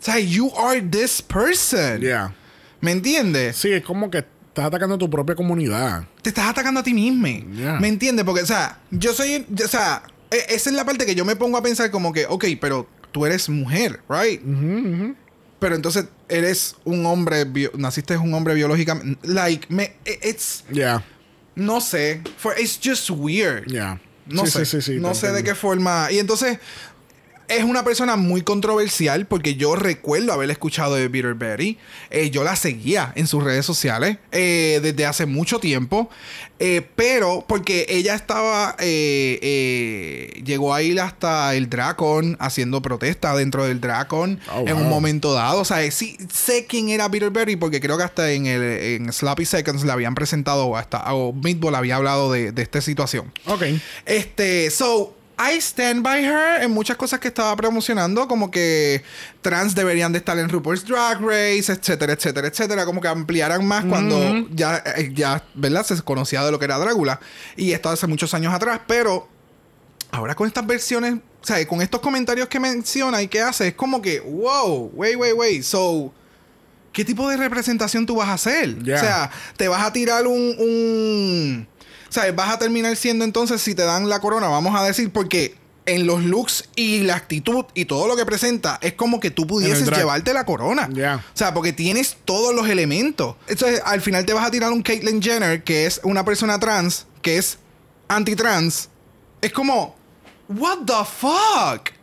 O 0.00 0.04
sea, 0.04 0.20
you 0.20 0.52
are 0.56 0.80
this 0.80 1.20
person. 1.20 2.00
Yeah. 2.00 2.32
¿Me 2.80 2.92
entiendes? 2.92 3.56
Sí, 3.56 3.72
es 3.72 3.82
como 3.82 4.08
que 4.08 4.18
estás 4.18 4.66
atacando 4.66 4.94
a 4.94 4.98
tu 4.98 5.10
propia 5.10 5.34
comunidad. 5.34 6.04
Te 6.22 6.28
estás 6.28 6.48
atacando 6.48 6.78
a 6.78 6.82
ti 6.84 6.94
mismo. 6.94 7.26
Yeah. 7.26 7.80
¿Me 7.80 7.88
entiendes? 7.88 8.24
Porque, 8.24 8.42
o 8.42 8.46
sea, 8.46 8.78
yo 8.92 9.12
soy. 9.14 9.44
O 9.64 9.68
sea, 9.68 10.02
e- 10.30 10.44
esa 10.54 10.70
es 10.70 10.76
la 10.76 10.84
parte 10.84 11.06
que 11.06 11.16
yo 11.16 11.24
me 11.24 11.34
pongo 11.34 11.56
a 11.58 11.62
pensar, 11.62 11.90
como 11.90 12.12
que, 12.12 12.26
ok, 12.26 12.44
pero 12.60 12.86
tú 13.14 13.24
eres 13.24 13.48
mujer, 13.48 14.00
¿right? 14.08 14.42
Pero 15.60 15.76
entonces 15.76 16.06
eres 16.28 16.74
un 16.84 17.06
hombre. 17.06 17.46
naciste 17.78 18.16
un 18.16 18.34
hombre 18.34 18.54
biológicamente. 18.54 19.16
Like, 19.26 19.72
me, 19.72 19.94
it's. 20.04 20.64
Yeah. 20.70 21.02
No 21.54 21.80
sé. 21.80 22.20
For, 22.36 22.54
it's 22.58 22.76
just 22.82 23.08
weird. 23.08 23.70
Yeah. 23.70 24.00
No 24.26 24.44
Sí, 24.44 24.50
sé. 24.50 24.64
sí, 24.64 24.80
sí, 24.82 24.94
sí, 24.94 25.00
no 25.00 25.14
sé 25.14 25.30
de 25.32 25.44
qué 25.44 25.54
forma. 25.54 26.10
Y 26.10 26.18
entonces. 26.18 26.58
Es 27.48 27.64
una 27.64 27.84
persona 27.84 28.16
muy 28.16 28.42
controversial 28.42 29.26
porque 29.26 29.56
yo 29.56 29.76
recuerdo 29.76 30.32
haber 30.32 30.50
escuchado 30.50 30.94
de 30.94 31.08
Bitter 31.08 31.34
Betty. 31.34 31.78
Eh, 32.10 32.30
yo 32.30 32.44
la 32.44 32.56
seguía 32.56 33.12
en 33.16 33.26
sus 33.26 33.42
redes 33.42 33.66
sociales 33.66 34.18
eh, 34.32 34.80
desde 34.82 35.06
hace 35.06 35.26
mucho 35.26 35.58
tiempo. 35.60 36.08
Eh, 36.60 36.86
pero 36.94 37.44
porque 37.46 37.86
ella 37.88 38.14
estaba. 38.14 38.76
llegó 38.78 40.72
a 40.74 40.82
ir 40.82 41.00
hasta 41.00 41.54
el 41.54 41.68
Dracon 41.68 42.36
haciendo 42.38 42.80
protesta 42.80 43.34
dentro 43.34 43.64
del 43.64 43.80
Dracon 43.80 44.40
Oh, 44.52 44.64
en 44.66 44.76
un 44.76 44.88
momento 44.88 45.32
dado. 45.32 45.60
O 45.60 45.64
sea, 45.64 45.90
sí 45.90 46.16
sé 46.32 46.66
quién 46.66 46.88
era 46.88 47.08
Bitter 47.08 47.30
Betty 47.30 47.56
porque 47.56 47.80
creo 47.80 47.96
que 47.96 48.04
hasta 48.04 48.30
en, 48.30 48.46
el, 48.46 48.62
en 48.62 49.12
Slappy 49.12 49.44
Seconds 49.44 49.84
le 49.84 49.92
habían 49.92 50.14
presentado 50.14 50.66
o 50.66 50.76
hasta 50.76 51.12
o 51.14 51.32
Meatball 51.32 51.74
había 51.74 51.96
hablado 51.96 52.30
de, 52.30 52.52
de 52.52 52.62
esta 52.62 52.80
situación. 52.80 53.32
Ok. 53.46 53.64
Este, 54.06 54.70
so, 54.70 55.14
I 55.38 55.58
stand 55.58 56.02
by 56.02 56.24
her 56.24 56.62
en 56.62 56.70
muchas 56.70 56.96
cosas 56.96 57.18
que 57.18 57.28
estaba 57.28 57.54
promocionando, 57.56 58.28
como 58.28 58.50
que 58.50 59.02
trans 59.42 59.74
deberían 59.74 60.12
de 60.12 60.18
estar 60.18 60.38
en 60.38 60.48
RuPaul's 60.48 60.84
Drag 60.84 61.20
Race, 61.20 61.72
etcétera, 61.72 62.12
etcétera, 62.12 62.48
etcétera, 62.48 62.84
como 62.84 63.00
que 63.00 63.08
ampliaran 63.08 63.66
más 63.66 63.84
cuando 63.84 64.46
ya, 64.50 64.82
eh, 64.96 65.10
ya, 65.12 65.44
¿verdad? 65.54 65.84
Se 65.84 66.00
conocía 66.02 66.44
de 66.44 66.52
lo 66.52 66.58
que 66.58 66.66
era 66.66 66.78
Drácula. 66.78 67.20
Y 67.56 67.72
esto 67.72 67.88
hace 67.88 68.06
muchos 68.06 68.32
años 68.34 68.54
atrás, 68.54 68.80
pero 68.86 69.28
ahora 70.12 70.34
con 70.34 70.46
estas 70.46 70.66
versiones, 70.66 71.14
o 71.14 71.46
sea, 71.46 71.66
con 71.66 71.82
estos 71.82 72.00
comentarios 72.00 72.48
que 72.48 72.60
menciona 72.60 73.20
y 73.20 73.28
que 73.28 73.40
hace, 73.40 73.68
es 73.68 73.74
como 73.74 74.00
que, 74.00 74.20
wow, 74.20 74.92
wait, 74.94 75.16
wait, 75.16 75.34
wait, 75.34 75.62
so... 75.62 76.12
¿Qué 76.92 77.04
tipo 77.04 77.28
de 77.28 77.36
representación 77.36 78.06
tú 78.06 78.14
vas 78.14 78.28
a 78.28 78.34
hacer? 78.34 78.78
Yeah. 78.84 78.94
O 78.94 78.98
sea, 79.00 79.30
te 79.56 79.66
vas 79.66 79.84
a 79.84 79.92
tirar 79.92 80.28
un, 80.28 80.54
un... 80.56 81.66
O 82.14 82.20
sea, 82.20 82.30
vas 82.30 82.48
a 82.48 82.58
terminar 82.60 82.94
siendo 82.94 83.24
entonces, 83.24 83.60
si 83.60 83.74
te 83.74 83.82
dan 83.82 84.08
la 84.08 84.20
corona, 84.20 84.46
vamos 84.46 84.78
a 84.78 84.84
decir, 84.84 85.10
porque 85.10 85.56
en 85.84 86.06
los 86.06 86.22
looks 86.22 86.68
y 86.76 87.00
la 87.00 87.16
actitud 87.16 87.64
y 87.74 87.86
todo 87.86 88.06
lo 88.06 88.14
que 88.14 88.24
presenta, 88.24 88.78
es 88.82 88.92
como 88.92 89.18
que 89.18 89.32
tú 89.32 89.48
pudieses 89.48 89.90
llevarte 89.90 90.32
la 90.32 90.46
corona. 90.46 90.88
Yeah. 90.90 91.16
O 91.16 91.36
sea, 91.36 91.52
porque 91.52 91.72
tienes 91.72 92.16
todos 92.24 92.54
los 92.54 92.68
elementos. 92.68 93.34
Entonces, 93.48 93.82
al 93.84 94.00
final 94.00 94.24
te 94.24 94.32
vas 94.32 94.46
a 94.46 94.52
tirar 94.52 94.70
un 94.70 94.80
Caitlyn 94.80 95.20
Jenner, 95.20 95.64
que 95.64 95.86
es 95.86 96.00
una 96.04 96.24
persona 96.24 96.60
trans, 96.60 97.06
que 97.20 97.36
es 97.36 97.58
anti-trans. 98.06 98.90
Es 99.40 99.52
como, 99.52 99.96
what 100.46 100.84
the 100.86 101.04
fuck? 101.04 101.93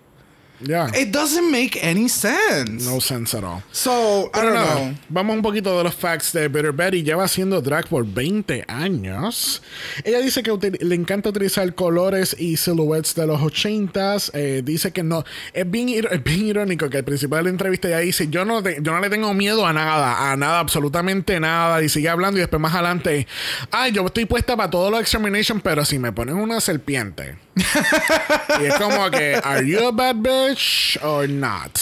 Yeah. 0.64 0.90
It 0.96 1.12
doesn't 1.12 1.50
make 1.52 1.78
any 1.84 2.08
sense. 2.08 2.86
No 2.86 3.00
sense 3.00 3.36
at 3.38 3.44
all. 3.44 3.64
So, 3.72 4.30
I 4.34 4.42
don't 4.42 4.54
know. 4.54 4.94
vamos 5.10 5.36
un 5.36 5.42
poquito 5.42 5.76
de 5.78 5.84
los 5.84 5.96
facts 5.96 6.32
de 6.34 6.48
Bitter 6.48 6.72
Betty. 6.72 7.04
Lleva 7.04 7.24
haciendo 7.24 7.62
drag 7.62 7.88
por 7.88 8.06
20 8.06 8.66
años. 8.68 9.62
Ella 10.04 10.20
dice 10.20 10.44
que 10.44 10.52
le 10.82 10.96
encanta 10.96 11.30
utilizar 11.30 11.74
colores 11.76 12.36
y 12.38 12.58
silhouettes 12.58 13.16
de 13.16 13.28
los 13.28 13.40
80s. 13.42 14.32
Eh, 14.34 14.62
dice 14.64 14.92
que 14.92 15.04
no. 15.04 15.24
Es 15.54 15.70
bien, 15.70 15.88
ir- 15.90 16.08
es 16.12 16.24
bien 16.24 16.46
irónico 16.48 16.90
que 16.90 16.98
al 16.98 17.04
principio 17.04 17.38
de 17.38 17.44
la 17.44 17.50
entrevista 17.50 17.88
ella 17.88 18.00
dice: 18.00 18.28
yo 18.30 18.46
no, 18.46 18.62
te- 18.62 18.78
yo 18.82 18.92
no 18.92 19.00
le 19.00 19.10
tengo 19.10 19.34
miedo 19.34 19.66
a 19.66 19.74
nada, 19.74 20.32
a 20.32 20.36
nada, 20.38 20.60
absolutamente 20.60 21.40
nada. 21.40 21.82
Y 21.82 21.90
sigue 21.90 22.10
hablando 22.10 22.38
y 22.38 22.42
después 22.42 22.62
más 22.62 22.74
adelante: 22.74 23.28
Ay, 23.72 23.92
yo 23.94 24.06
estoy 24.06 24.26
puesta 24.26 24.56
para 24.56 24.70
todos 24.70 24.92
los 24.92 25.02
extermination, 25.02 25.60
pero 25.62 25.84
si 25.86 25.98
me 26.00 26.12
ponen 26.12 26.36
una 26.36 26.60
serpiente. 26.62 27.36
y 28.62 28.66
es 28.66 28.74
como 28.76 29.10
que: 29.12 29.40
¿Are 29.44 29.66
you 29.66 29.88
a 29.88 29.92
bad 29.92 30.16
bitch 30.16 30.98
or 31.04 31.28
not? 31.30 31.78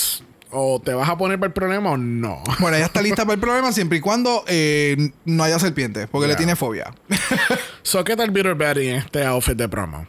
O 0.51 0.81
te 0.83 0.93
vas 0.93 1.07
a 1.07 1.17
poner 1.17 1.37
para 1.39 1.47
el 1.47 1.53
problema 1.53 1.91
o 1.91 1.97
no. 1.97 2.43
Bueno, 2.59 2.75
ella 2.77 2.87
está 2.87 3.01
lista 3.01 3.23
para 3.23 3.35
el 3.35 3.39
problema 3.39 3.71
siempre 3.71 3.99
y 3.99 4.01
cuando 4.01 4.43
eh, 4.47 5.11
no 5.25 5.43
haya 5.43 5.59
serpientes, 5.59 6.07
porque 6.11 6.27
le 6.27 6.35
tiene 6.35 6.55
fobia. 6.55 6.93
So, 7.83 8.03
¿qué 8.03 8.15
tal 8.15 8.29
Bitter 8.31 8.55
Betty 8.55 8.89
en 8.89 8.95
este 8.97 9.25
outfit 9.25 9.55
de 9.55 9.67
promo? 9.69 10.05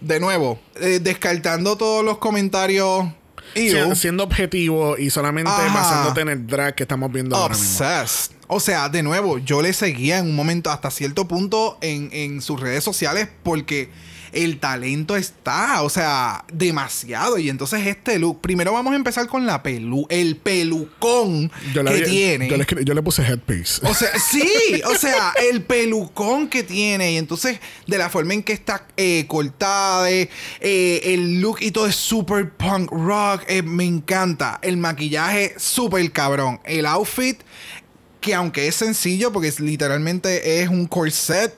De 0.00 0.18
nuevo, 0.18 0.58
eh, 0.80 0.98
descartando 1.00 1.76
todos 1.76 2.04
los 2.04 2.18
comentarios. 2.18 3.06
Ew, 3.54 3.94
siendo 3.96 4.22
objetivo 4.24 4.96
y 4.96 5.10
solamente 5.10 5.50
Ajá. 5.50 5.74
basándote 5.74 6.20
en 6.20 6.28
el 6.28 6.46
drag 6.46 6.74
que 6.76 6.84
estamos 6.84 7.10
viendo 7.12 7.36
ahora 7.36 7.54
mismo. 7.54 7.84
obsessed. 7.84 8.32
O 8.46 8.60
sea, 8.60 8.88
de 8.88 9.02
nuevo, 9.02 9.38
yo 9.38 9.60
le 9.60 9.72
seguía 9.72 10.18
en 10.18 10.26
un 10.26 10.36
momento, 10.36 10.70
hasta 10.70 10.90
cierto 10.90 11.26
punto, 11.28 11.76
en, 11.80 12.10
en 12.12 12.42
sus 12.42 12.60
redes 12.60 12.82
sociales 12.84 13.28
porque 13.42 13.90
el 14.32 14.58
talento 14.58 15.16
está, 15.16 15.82
o 15.82 15.88
sea, 15.90 16.44
demasiado. 16.52 17.38
Y 17.38 17.48
entonces 17.48 17.86
este 17.86 18.18
look, 18.18 18.40
primero 18.40 18.72
vamos 18.72 18.92
a 18.92 18.96
empezar 18.96 19.26
con 19.26 19.46
la 19.46 19.62
pelu, 19.62 20.06
el 20.08 20.36
pelucón 20.36 21.50
Yo 21.74 21.84
que 21.84 21.90
había- 21.90 22.04
tiene. 22.04 22.48
yo 22.48 22.56
le, 22.56 22.66
escri- 22.66 22.84
yo 22.84 22.94
le 22.94 23.02
puse 23.02 23.22
headpiece. 23.22 23.86
O 23.86 23.94
sea, 23.94 24.08
sí, 24.30 24.82
o 24.86 24.94
sea, 24.94 25.32
el 25.50 25.62
pelucón 25.62 26.48
que 26.48 26.62
tiene 26.62 27.12
y 27.12 27.16
entonces 27.16 27.58
de 27.86 27.98
la 27.98 28.08
forma 28.10 28.34
en 28.34 28.42
que 28.42 28.52
está 28.52 28.86
eh, 28.96 29.24
cortada, 29.26 30.10
eh, 30.10 30.28
eh, 30.60 31.00
el 31.04 31.40
look 31.40 31.58
y 31.60 31.70
todo 31.70 31.86
es 31.86 31.96
super 31.96 32.50
punk 32.50 32.90
rock, 32.90 33.42
eh, 33.48 33.62
me 33.62 33.84
encanta. 33.84 34.58
El 34.62 34.76
maquillaje 34.76 35.54
super 35.58 36.10
cabrón. 36.12 36.60
El 36.64 36.86
outfit 36.86 37.40
que 38.20 38.34
aunque 38.34 38.66
es 38.68 38.74
sencillo 38.74 39.32
porque 39.32 39.48
es, 39.48 39.60
literalmente 39.60 40.60
es 40.62 40.68
un 40.68 40.86
corset 40.86 41.54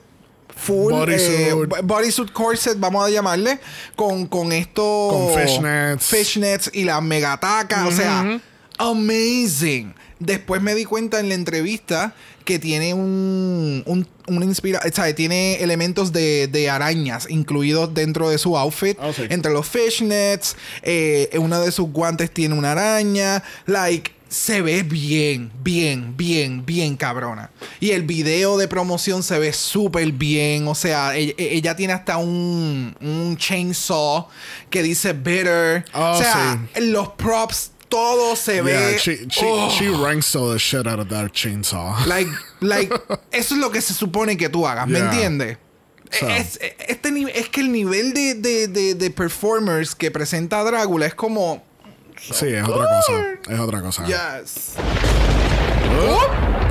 full 0.55 0.91
Bodysuit. 0.93 1.73
eh, 1.77 1.81
bodysuit 1.83 2.31
corset 2.31 2.79
vamos 2.79 3.05
a 3.05 3.09
llamarle 3.09 3.59
con 3.95 4.27
con 4.27 4.51
esto 4.51 5.09
Con 5.11 5.39
fishnets. 5.41 6.05
fishnets 6.05 6.69
y 6.73 6.83
la 6.83 7.01
megataca 7.01 7.87
o 7.87 7.91
sea 7.91 8.39
amazing 8.77 9.93
después 10.19 10.61
me 10.61 10.75
di 10.75 10.85
cuenta 10.85 11.19
en 11.19 11.29
la 11.29 11.35
entrevista 11.35 12.13
que 12.45 12.59
tiene 12.59 12.93
un, 12.93 13.83
un 13.85 14.07
una 14.27 14.45
inspira 14.45 14.79
o 14.85 14.89
sea, 14.93 15.13
tiene 15.15 15.55
elementos 15.61 16.11
de, 16.13 16.47
de 16.47 16.69
arañas 16.69 17.27
incluidos 17.29 17.93
dentro 17.93 18.29
de 18.29 18.37
su 18.37 18.57
outfit 18.57 18.97
Oh, 19.01 19.11
sí. 19.13 19.23
entre 19.29 19.51
los 19.51 19.67
fishnets 19.67 20.55
eh, 20.81 21.29
uno 21.39 21.59
de 21.61 21.71
sus 21.71 21.89
guantes 21.89 22.31
tiene 22.31 22.55
una 22.55 22.71
araña 22.73 23.43
like 23.65 24.11
se 24.33 24.63
ve 24.63 24.81
bien, 24.81 25.51
bien, 25.63 26.17
bien, 26.17 26.65
bien 26.65 26.97
cabrona. 26.97 27.51
Y 27.79 27.91
el 27.91 28.01
video 28.01 28.57
de 28.57 28.67
promoción 28.67 29.21
se 29.21 29.37
ve 29.37 29.53
súper 29.53 30.11
bien. 30.11 30.67
O 30.67 30.73
sea, 30.73 31.15
ella, 31.15 31.35
ella 31.37 31.75
tiene 31.75 31.93
hasta 31.93 32.17
un, 32.17 32.95
un 32.99 33.37
chainsaw 33.37 34.27
que 34.71 34.81
dice 34.81 35.13
bitter. 35.13 35.85
Oh, 35.93 36.13
o 36.13 36.17
sea, 36.17 36.59
los 36.81 37.09
props, 37.09 37.73
todo 37.89 38.35
se 38.35 38.55
Yeah, 38.55 38.63
ve. 38.63 38.97
she, 38.97 39.27
she, 39.29 39.45
oh, 39.45 39.69
she 39.69 39.87
ranked 39.89 40.33
the 40.33 40.57
shit 40.57 40.87
out 40.87 40.99
of 40.99 41.09
that 41.09 41.31
chainsaw. 41.31 42.03
like, 42.07 42.27
like, 42.59 42.91
eso 43.31 43.53
es 43.53 43.59
lo 43.61 43.69
que 43.69 43.81
se 43.81 43.93
supone 43.93 44.35
que 44.35 44.49
tú 44.49 44.65
hagas, 44.65 44.87
¿me 44.87 44.97
entiendes? 44.97 45.59
So. 46.09 46.27
Es, 46.27 46.59
este, 46.87 47.39
es 47.39 47.49
que 47.49 47.61
el 47.61 47.71
nivel 47.71 48.13
de, 48.13 48.33
de, 48.33 48.67
de, 48.67 48.95
de 48.95 49.09
performers 49.11 49.93
que 49.93 50.09
presenta 50.09 50.63
Drácula 50.63 51.05
es 51.05 51.13
como. 51.13 51.63
Sí, 52.31 52.47
es 52.47 52.63
otra 52.67 52.87
cosa. 52.87 53.23
Es 53.49 53.59
otra 53.59 53.81
cosa. 53.81 54.05
Yes. 54.05 54.75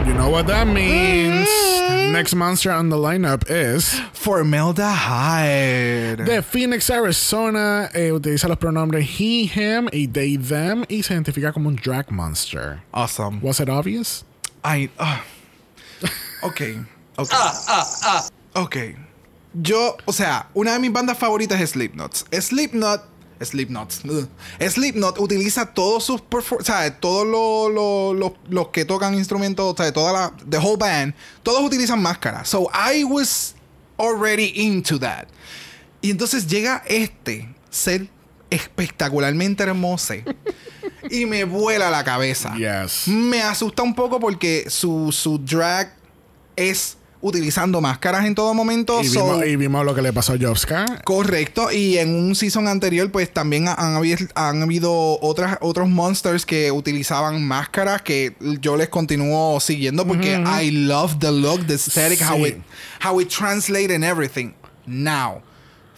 You 0.06 0.14
know 0.14 0.30
what 0.30 0.46
that 0.48 0.66
means. 0.66 1.48
Mm-hmm. 1.48 2.12
Next 2.12 2.34
monster 2.34 2.70
on 2.72 2.88
the 2.88 2.96
lineup 2.96 3.44
is 3.48 4.00
Formelda 4.12 4.92
Hyde. 4.92 6.24
de 6.24 6.42
Phoenix, 6.42 6.90
Arizona. 6.90 7.88
Eh, 7.94 8.10
utiliza 8.10 8.48
los 8.48 8.58
pronombres 8.58 9.04
he, 9.18 9.46
him 9.46 9.88
y 9.92 10.06
they, 10.06 10.36
them 10.36 10.84
y 10.88 11.02
se 11.02 11.14
identifica 11.14 11.52
como 11.52 11.68
un 11.68 11.76
drag 11.76 12.10
monster. 12.10 12.82
Awesome. 12.92 13.40
Was 13.42 13.60
it 13.60 13.68
obvious? 13.68 14.24
I. 14.64 14.90
ah. 14.98 15.22
Ok. 16.42 16.60
Ok. 17.16 17.30
Ok. 18.54 18.76
Yo, 19.54 19.96
o 20.06 20.12
sea, 20.12 20.48
una 20.54 20.72
de 20.72 20.78
mis 20.78 20.92
bandas 20.92 21.16
favoritas 21.16 21.60
es 21.60 21.70
Slipknot. 21.70 22.26
Slipknot. 22.32 23.11
Slipknot. 23.44 23.92
Slipknot 24.70 25.18
utiliza 25.18 25.66
todos 25.66 26.04
sus 26.04 26.20
perfor- 26.20 26.60
o 26.60 26.64
sea, 26.64 26.98
todos 26.98 27.26
los 27.26 27.72
lo- 27.72 28.14
lo- 28.14 28.36
los 28.48 28.68
que 28.68 28.84
tocan 28.84 29.14
instrumentos, 29.14 29.72
o 29.72 29.76
sea, 29.76 29.92
toda 29.92 30.12
la 30.12 30.32
the 30.48 30.58
whole 30.58 30.76
band, 30.76 31.14
todos 31.42 31.62
utilizan 31.62 32.00
máscara. 32.02 32.44
So 32.44 32.70
I 32.72 33.04
was 33.04 33.54
already 33.98 34.52
into 34.56 34.98
that. 34.98 35.26
Y 36.00 36.10
entonces 36.10 36.46
llega 36.46 36.82
este 36.86 37.48
ser 37.70 38.08
espectacularmente 38.50 39.62
hermoso 39.62 40.14
y 41.10 41.26
me 41.26 41.44
vuela 41.44 41.90
la 41.90 42.04
cabeza. 42.04 42.54
Yes. 42.56 43.08
Me 43.08 43.42
asusta 43.42 43.82
un 43.82 43.94
poco 43.94 44.20
porque 44.20 44.66
su, 44.68 45.10
su 45.12 45.38
drag 45.38 45.94
es 46.56 46.96
utilizando 47.22 47.80
máscaras 47.80 48.26
en 48.26 48.34
todo 48.34 48.52
momento. 48.52 49.00
Y 49.00 49.06
so- 49.08 49.24
vimos, 49.24 49.46
y 49.46 49.56
vimos 49.56 49.84
lo 49.86 49.94
que 49.94 50.02
le 50.02 50.12
pasó 50.12 50.34
a 50.34 50.36
Jobska. 50.38 51.00
Correcto, 51.04 51.70
y 51.72 51.96
en 51.98 52.14
un 52.14 52.34
season 52.34 52.68
anterior, 52.68 53.10
pues 53.10 53.32
también 53.32 53.68
ha- 53.68 53.74
han, 53.74 53.94
habido, 53.94 54.18
han 54.34 54.60
habido 54.62 55.18
otras, 55.20 55.56
otros 55.60 55.88
monsters 55.88 56.44
que 56.44 56.70
utilizaban 56.72 57.42
máscaras 57.46 58.02
que 58.02 58.34
yo 58.60 58.76
les 58.76 58.88
continúo 58.88 59.58
siguiendo 59.60 60.06
porque 60.06 60.34
I 60.60 60.70
love 60.72 61.18
the 61.20 61.32
look, 61.32 61.66
the 61.66 61.74
aesthetic, 61.74 62.20
how 62.28 62.44
it, 62.44 62.56
how 63.04 63.20
it 63.20 63.28
translate 63.28 63.94
and 63.94 64.04
everything. 64.04 64.52
Now, 64.84 65.42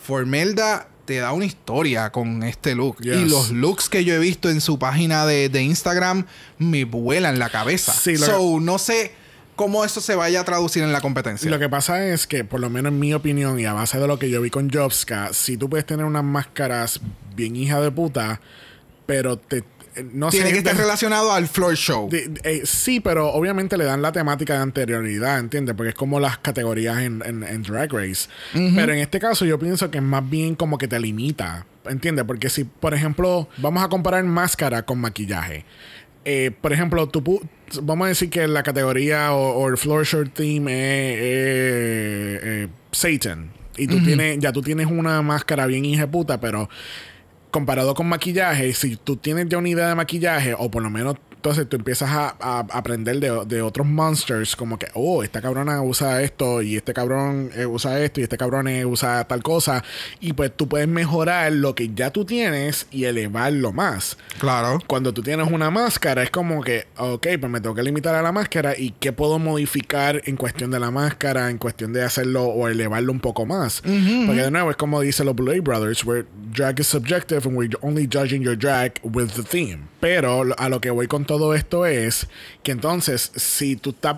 Formelda 0.06 0.88
te 1.06 1.16
da 1.18 1.32
una 1.32 1.44
historia 1.46 2.10
con 2.10 2.42
este 2.42 2.74
look. 2.74 2.98
Yes. 3.00 3.16
Y 3.16 3.24
los 3.28 3.50
looks 3.50 3.88
que 3.88 4.04
yo 4.04 4.14
he 4.14 4.18
visto 4.18 4.50
en 4.50 4.60
su 4.60 4.78
página 4.78 5.24
de, 5.26 5.48
de 5.48 5.62
Instagram 5.62 6.26
me 6.58 6.84
vuelan 6.84 7.38
la 7.38 7.48
cabeza. 7.50 7.92
Sí, 7.92 8.16
so, 8.16 8.60
no 8.60 8.78
sé 8.78 9.12
cómo 9.56 9.84
eso 9.84 10.00
se 10.00 10.14
vaya 10.14 10.40
a 10.40 10.44
traducir 10.44 10.82
en 10.82 10.92
la 10.92 11.00
competencia. 11.00 11.50
Lo 11.50 11.58
que 11.58 11.68
pasa 11.68 12.06
es 12.06 12.26
que, 12.26 12.44
por 12.44 12.60
lo 12.60 12.70
menos 12.70 12.92
en 12.92 12.98
mi 12.98 13.14
opinión, 13.14 13.58
y 13.60 13.66
a 13.66 13.72
base 13.72 13.98
de 13.98 14.06
lo 14.06 14.18
que 14.18 14.30
yo 14.30 14.40
vi 14.40 14.50
con 14.50 14.70
Jobska, 14.70 15.32
si 15.32 15.56
tú 15.56 15.68
puedes 15.70 15.86
tener 15.86 16.04
unas 16.06 16.24
máscaras 16.24 17.00
bien 17.36 17.56
hija 17.56 17.80
de 17.80 17.90
puta, 17.90 18.40
pero 19.06 19.38
te. 19.38 19.58
eh, 19.58 19.64
No 20.12 20.28
Tiene 20.30 20.46
sé, 20.46 20.52
que 20.52 20.58
estar 20.58 20.74
de- 20.76 20.82
relacionado 20.82 21.30
al 21.32 21.46
floor 21.46 21.76
show. 21.76 22.08
de- 22.10 22.32
eh, 22.42 22.62
sí, 22.64 22.98
pero 22.98 23.28
obviamente 23.32 23.76
le 23.76 23.84
dan 23.84 24.02
la 24.02 24.10
temática 24.10 24.54
de 24.54 24.60
anterioridad, 24.60 25.38
¿entiendes? 25.38 25.74
Porque 25.76 25.90
es 25.90 25.94
como 25.94 26.18
las 26.18 26.38
categorías 26.38 26.98
en, 26.98 27.22
en- 27.24 27.44
en 27.44 27.62
Drag 27.62 27.92
Race. 27.92 28.28
Pero 28.52 28.92
en 28.92 28.98
este 28.98 29.20
caso 29.20 29.44
yo 29.44 29.56
pienso 29.58 29.90
que 29.92 29.98
es 29.98 30.04
más 30.04 30.28
bien 30.28 30.56
como 30.56 30.78
que 30.78 30.88
te 30.88 30.98
limita, 30.98 31.64
¿entiendes? 31.84 32.24
Porque 32.24 32.48
si, 32.50 32.64
por 32.64 32.92
ejemplo, 32.92 33.48
vamos 33.58 33.84
a 33.84 33.88
comparar 33.88 34.24
máscara 34.24 34.84
con 34.84 34.98
maquillaje. 34.98 35.64
Eh, 36.24 36.50
por 36.60 36.72
ejemplo, 36.72 37.06
tú 37.08 37.22
vamos 37.82 38.06
a 38.06 38.08
decir 38.08 38.30
que 38.30 38.46
la 38.46 38.62
categoría 38.62 39.32
o, 39.32 39.52
o 39.52 39.68
el 39.68 39.76
floor 39.76 40.04
shirt 40.04 40.34
theme 40.34 40.72
es 40.72 41.18
eh, 41.20 42.40
eh, 42.42 42.68
Satan. 42.92 43.50
Y 43.76 43.88
tú 43.88 44.02
tienes, 44.04 44.38
ya 44.38 44.52
tú 44.52 44.62
tienes 44.62 44.86
una 44.86 45.20
máscara 45.22 45.66
bien 45.66 45.84
hija 45.84 46.02
de 46.02 46.08
puta, 46.08 46.38
pero 46.38 46.68
comparado 47.50 47.94
con 47.94 48.08
maquillaje, 48.08 48.72
si 48.72 48.96
tú 48.96 49.16
tienes 49.16 49.48
ya 49.48 49.58
una 49.58 49.68
idea 49.68 49.88
de 49.88 49.94
maquillaje, 49.94 50.54
o 50.56 50.70
por 50.70 50.82
lo 50.82 50.90
menos 50.90 51.16
entonces 51.44 51.68
tú 51.68 51.76
empiezas 51.76 52.08
a, 52.10 52.34
a 52.40 52.60
aprender 52.72 53.20
de, 53.20 53.44
de 53.44 53.60
otros 53.60 53.86
monsters, 53.86 54.56
como 54.56 54.78
que, 54.78 54.86
oh, 54.94 55.22
esta 55.22 55.42
cabrona 55.42 55.82
usa 55.82 56.22
esto, 56.22 56.62
y 56.62 56.76
este 56.76 56.94
cabrón 56.94 57.50
eh, 57.54 57.66
usa 57.66 58.00
esto, 58.00 58.20
y 58.20 58.22
este 58.22 58.38
cabrón 58.38 58.66
eh, 58.66 58.86
usa 58.86 59.22
tal 59.24 59.42
cosa, 59.42 59.84
y 60.20 60.32
pues 60.32 60.56
tú 60.56 60.68
puedes 60.68 60.88
mejorar 60.88 61.52
lo 61.52 61.74
que 61.74 61.90
ya 61.94 62.08
tú 62.08 62.24
tienes 62.24 62.86
y 62.90 63.04
elevarlo 63.04 63.74
más. 63.74 64.16
Claro. 64.38 64.78
Cuando 64.86 65.12
tú 65.12 65.22
tienes 65.22 65.52
una 65.52 65.70
máscara, 65.70 66.22
es 66.22 66.30
como 66.30 66.62
que, 66.62 66.86
ok, 66.96 67.26
pues 67.38 67.52
me 67.52 67.60
tengo 67.60 67.74
que 67.74 67.82
limitar 67.82 68.14
a 68.14 68.22
la 68.22 68.32
máscara 68.32 68.72
y 68.74 68.92
qué 68.98 69.12
puedo 69.12 69.38
modificar 69.38 70.22
en 70.24 70.38
cuestión 70.38 70.70
de 70.70 70.80
la 70.80 70.90
máscara, 70.90 71.50
en 71.50 71.58
cuestión 71.58 71.92
de 71.92 72.04
hacerlo 72.04 72.44
o 72.44 72.68
elevarlo 72.68 73.12
un 73.12 73.20
poco 73.20 73.44
más. 73.44 73.82
Porque 73.82 74.40
de 74.40 74.50
nuevo, 74.50 74.70
es 74.70 74.78
como 74.78 75.02
dicen 75.02 75.26
los 75.26 75.36
Blade 75.36 75.60
Brothers, 75.60 76.06
where 76.06 76.24
drag 76.54 76.80
is 76.80 76.86
subjective 76.86 77.46
and 77.46 77.54
we're 77.54 77.68
only 77.82 78.08
judging 78.10 78.40
your 78.40 78.56
drag 78.56 78.94
with 79.02 79.28
the 79.36 79.42
theme. 79.42 79.88
Pero 80.00 80.44
a 80.56 80.68
lo 80.70 80.80
que 80.80 80.90
voy 80.90 81.06
con 81.06 81.26
todo 81.26 81.33
esto 81.54 81.86
es 81.86 82.26
que 82.62 82.72
entonces, 82.72 83.32
si 83.34 83.76
tú 83.76 83.90
estás. 83.90 84.16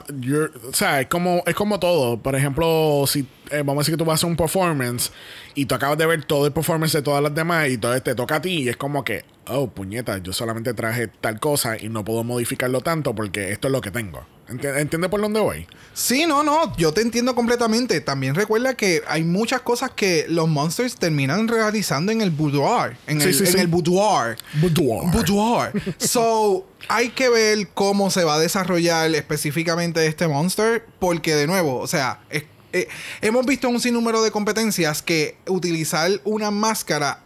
O 0.68 0.72
sea, 0.72 1.00
es 1.00 1.07
como, 1.09 1.42
es 1.46 1.55
como 1.55 1.79
todo. 1.79 2.18
Por 2.18 2.35
ejemplo, 2.35 3.05
si 3.07 3.26
eh, 3.50 3.59
vamos 3.59 3.76
a 3.76 3.81
decir 3.81 3.94
que 3.94 3.98
tú 3.98 4.05
vas 4.05 4.14
a 4.14 4.16
hacer 4.16 4.31
un 4.31 4.37
performance 4.37 5.12
y 5.55 5.66
tú 5.66 5.74
acabas 5.74 5.98
de 5.98 6.07
ver 6.07 6.24
todo 6.24 6.46
el 6.46 6.52
performance 6.52 6.92
de 6.92 7.02
todas 7.02 7.22
las 7.22 7.35
demás 7.35 7.68
y 7.68 7.74
entonces 7.74 8.02
te 8.02 8.14
toca 8.14 8.37
a 8.37 8.42
ti 8.42 8.62
y 8.62 8.68
es 8.68 8.76
como 8.76 9.05
que, 9.05 9.24
oh, 9.48 9.68
puñeta, 9.68 10.18
yo 10.18 10.33
solamente 10.33 10.74
traje 10.74 11.09
tal 11.09 11.40
cosa 11.40 11.76
y 11.79 11.88
no 11.88 12.05
puedo 12.05 12.24
modificarlo 12.24 12.81
tanto 12.81 13.14
porque 13.14 13.52
esto 13.52 13.68
es 13.68 13.72
lo 13.72 13.81
que 13.81 13.90
tengo. 13.90 14.26
¿Entiendes 14.48 15.11
por 15.11 15.20
dónde 15.20 15.40
voy? 15.40 15.66
Sí, 15.92 16.24
no, 16.26 16.44
no, 16.44 16.76
yo 16.76 16.92
te 16.92 17.00
entiendo 17.00 17.35
completamente. 17.35 18.00
También 18.00 18.35
recuerda 18.35 18.74
que 18.74 19.02
hay 19.09 19.24
muchas 19.24 19.61
cosas 19.62 19.90
que 19.90 20.26
los 20.29 20.48
monsters 20.48 20.94
terminan 20.96 21.48
realizando 21.48 22.12
en 22.12 22.20
el 22.20 22.31
boudoir. 22.31 22.96
En, 23.09 23.20
el, 23.20 23.35
en 23.35 23.59
el 23.59 23.66
boudoir. 23.66 24.37
Boudoir. 24.61 25.11
Boudoir. 25.11 25.72
so, 25.98 26.64
hay 26.88 27.11
que 27.11 27.29
ver 27.29 27.68
cómo 27.75 28.11
se 28.11 28.25
va 28.25 28.35
a 28.35 28.38
desarrollar 28.38 29.14
específicamente 29.14 30.07
este 30.07 30.29
monster. 30.29 30.85
Porque, 30.99 31.35
de 31.35 31.46
nuevo, 31.46 31.79
o 31.79 31.87
sea, 31.87 32.20
eh, 32.31 32.88
hemos 33.20 33.46
visto 33.46 33.68
un 33.68 33.81
sinnúmero 33.81 34.22
de 34.22 34.31
competencias 34.31 35.03
que 35.03 35.37
utilizar 35.46 36.11
una 36.25 36.51
máscara 36.51 37.20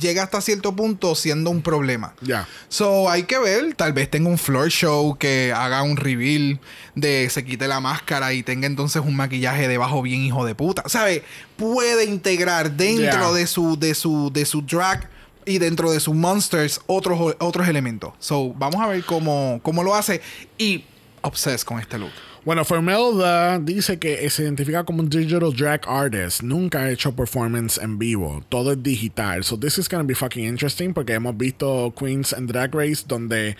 llega 0.00 0.22
hasta 0.22 0.40
cierto 0.40 0.74
punto 0.74 1.14
siendo 1.14 1.50
un 1.50 1.62
problema. 1.62 2.14
Ya. 2.20 2.48
So 2.68 3.10
hay 3.10 3.24
que 3.24 3.38
ver, 3.38 3.74
tal 3.74 3.92
vez 3.92 4.10
tenga 4.10 4.28
un 4.28 4.38
floor 4.38 4.70
show 4.70 5.16
que 5.18 5.52
haga 5.54 5.82
un 5.82 5.96
reveal 5.96 6.58
de 6.94 7.28
se 7.30 7.44
quite 7.44 7.68
la 7.68 7.80
máscara 7.80 8.32
y 8.32 8.42
tenga 8.42 8.66
entonces 8.66 9.02
un 9.04 9.16
maquillaje 9.16 9.68
debajo 9.68 10.02
bien 10.02 10.22
hijo 10.22 10.44
de 10.44 10.54
puta. 10.54 10.84
¿Sabe? 10.86 11.22
Puede 11.56 12.04
integrar 12.04 12.72
dentro 12.72 13.34
de 13.34 13.46
su 13.46 13.78
de 13.78 13.94
su 13.94 14.30
de 14.32 14.44
su 14.46 14.62
drag 14.62 15.10
y 15.46 15.58
dentro 15.58 15.90
de 15.92 16.00
sus 16.00 16.14
monsters 16.14 16.80
otros 16.86 17.36
otros 17.38 17.68
elementos. 17.68 18.12
So 18.18 18.54
vamos 18.54 18.80
a 18.80 18.88
ver 18.88 19.04
cómo 19.04 19.60
cómo 19.62 19.82
lo 19.82 19.94
hace 19.94 20.20
y 20.58 20.84
obses 21.22 21.64
con 21.64 21.80
este 21.80 21.98
look. 21.98 22.12
Bueno, 22.44 22.62
Formelda 22.66 23.58
dice 23.58 23.98
que 23.98 24.28
se 24.28 24.42
identifica 24.42 24.84
como 24.84 25.00
un 25.00 25.08
digital 25.08 25.50
drag 25.56 25.80
artist. 25.88 26.42
Nunca 26.42 26.80
ha 26.80 26.90
hecho 26.90 27.16
performance 27.16 27.78
en 27.78 27.98
vivo. 27.98 28.44
Todo 28.50 28.72
es 28.72 28.82
digital. 28.82 29.42
So 29.44 29.58
this 29.58 29.78
is 29.78 29.88
gonna 29.88 30.04
be 30.04 30.14
fucking 30.14 30.44
interesting 30.44 30.92
porque 30.92 31.14
hemos 31.14 31.34
visto 31.38 31.94
Queens 31.98 32.34
and 32.34 32.50
Drag 32.50 32.74
Race 32.74 33.02
donde 33.06 33.56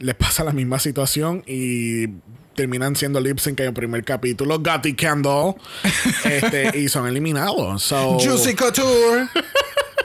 les 0.00 0.14
pasa 0.16 0.42
la 0.42 0.50
misma 0.50 0.80
situación 0.80 1.44
y 1.46 2.08
terminan 2.56 2.96
siendo 2.96 3.20
lip 3.20 3.38
sync 3.38 3.60
en 3.60 3.66
el 3.66 3.72
primer 3.72 4.02
capítulo. 4.02 4.58
Gotti 4.58 4.94
Candle. 4.94 5.54
este, 6.24 6.76
y 6.76 6.88
son 6.88 7.06
eliminados. 7.06 7.84
So, 7.84 8.18
Juicy 8.18 8.54
Couture. 8.54 9.28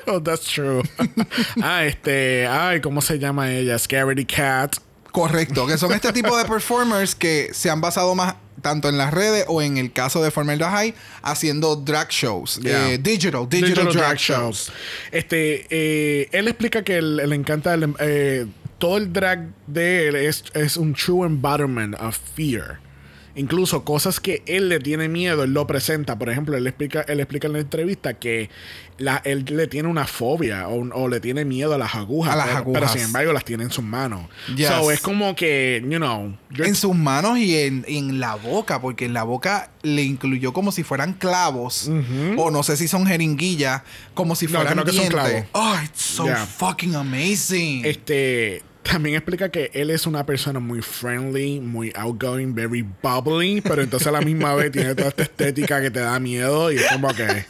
oh, 0.09 0.19
that's 0.19 0.45
true. 0.45 0.83
ah, 1.61 1.85
este. 1.85 2.47
Ay, 2.47 2.81
¿cómo 2.81 3.01
se 3.01 3.19
llama 3.19 3.51
ella? 3.51 3.77
Scaredy 3.77 4.25
Cat. 4.25 4.77
Correcto, 5.11 5.65
que 5.65 5.77
son 5.77 5.91
este 5.91 6.13
tipo 6.13 6.37
de 6.37 6.45
performers 6.49 7.15
que 7.15 7.49
se 7.53 7.69
han 7.69 7.81
basado 7.81 8.13
más 8.15 8.35
tanto 8.61 8.89
en 8.89 8.97
las 8.97 9.13
redes 9.13 9.45
o 9.47 9.61
en 9.61 9.77
el 9.77 9.91
caso 9.91 10.21
de 10.21 10.31
Formelda 10.31 10.69
High 10.69 10.93
haciendo 11.21 11.75
drag 11.75 12.09
shows, 12.09 12.59
eh, 12.63 12.99
digital, 13.01 13.47
digital, 13.49 13.91
drag, 13.91 14.17
shows. 14.17 14.71
Este, 15.11 15.65
eh, 15.69 16.29
él 16.31 16.47
explica 16.47 16.83
que 16.83 17.01
le 17.01 17.35
encanta 17.35 17.77
eh, 17.99 18.45
todo 18.77 18.97
el 18.97 19.11
drag 19.11 19.47
de 19.67 20.09
él 20.09 20.15
es, 20.15 20.43
es 20.53 20.77
un 20.77 20.93
true 20.93 21.25
embodiment 21.25 21.95
of 21.99 22.17
fear. 22.35 22.79
Incluso 23.39 23.85
cosas 23.85 24.19
que 24.19 24.43
él 24.47 24.67
le 24.67 24.81
tiene 24.81 25.07
miedo, 25.07 25.45
él 25.45 25.53
lo 25.53 25.65
presenta. 25.65 26.19
Por 26.19 26.29
ejemplo, 26.29 26.57
él 26.57 26.67
explica, 26.67 27.03
él 27.03 27.21
explica 27.21 27.47
en 27.47 27.53
la 27.53 27.59
entrevista 27.59 28.15
que 28.15 28.49
la, 28.97 29.21
él 29.23 29.45
le 29.47 29.67
tiene 29.67 29.87
una 29.87 30.05
fobia 30.05 30.67
o, 30.67 31.07
le 31.07 31.21
tiene 31.21 31.45
miedo 31.45 31.73
a 31.73 31.77
las 31.77 31.95
agujas. 31.95 32.33
A 32.33 32.35
las 32.35 32.47
pero, 32.47 32.57
agujas. 32.57 32.81
pero 32.81 32.91
sin 32.91 33.01
embargo 33.03 33.31
las 33.31 33.45
tiene 33.45 33.63
en 33.63 33.71
sus 33.71 33.85
manos. 33.85 34.29
So, 34.57 34.91
es 34.91 34.99
como 34.99 35.37
que, 35.37 35.81
you 35.87 35.99
know. 35.99 36.35
En 36.57 36.75
sus 36.75 36.93
manos 36.93 37.37
y 37.37 37.55
en, 37.55 38.19
la 38.19 38.35
boca, 38.35 38.81
porque 38.81 39.05
en 39.05 39.13
la 39.13 39.23
boca 39.23 39.71
le 39.83 40.03
incluyó 40.03 40.51
como 40.51 40.73
si 40.73 40.83
fueran 40.83 41.13
clavos. 41.13 41.89
O 42.35 42.51
no 42.51 42.61
sé 42.61 42.75
si 42.75 42.89
son 42.89 43.07
jeringuillas, 43.07 43.83
como 44.15 44.35
si 44.35 44.47
fueran 44.47 44.75
no, 44.75 44.83
que 44.83 44.91
no 44.91 44.99
dientes. 44.99 45.45
Oh, 45.53 45.77
it's 45.81 46.01
so 46.01 46.27
fucking 46.57 46.93
amazing. 46.93 47.85
Este 47.85 48.63
también 48.83 49.15
explica 49.15 49.49
que 49.49 49.71
él 49.73 49.89
es 49.89 50.07
una 50.07 50.25
persona 50.25 50.59
muy 50.59 50.81
friendly, 50.81 51.59
muy 51.59 51.91
outgoing, 51.95 52.55
very 52.55 52.85
bubbly, 53.03 53.61
pero 53.61 53.81
entonces 53.81 54.07
a 54.07 54.11
la 54.11 54.21
misma 54.21 54.53
vez 54.55 54.71
tiene 54.71 54.95
toda 54.95 55.09
esta 55.09 55.23
estética 55.23 55.81
que 55.81 55.91
te 55.91 55.99
da 55.99 56.19
miedo 56.19 56.71
y 56.71 56.77
es 56.77 56.87
como 56.91 57.13
que... 57.13 57.45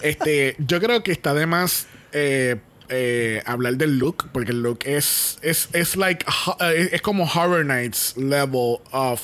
Este, 0.00 0.54
yo 0.58 0.80
creo 0.80 1.02
que 1.02 1.12
está 1.12 1.32
de 1.32 1.46
más 1.46 1.86
eh, 2.12 2.56
eh, 2.90 3.42
hablar 3.46 3.76
del 3.76 3.98
look, 3.98 4.28
porque 4.32 4.52
el 4.52 4.62
look 4.62 4.80
es, 4.84 5.38
es, 5.40 5.70
es 5.72 5.96
like, 5.96 6.26
eh, 6.60 6.90
es 6.92 7.00
como 7.00 7.24
Horror 7.24 7.64
Nights 7.64 8.14
level 8.18 8.80
of 8.90 9.22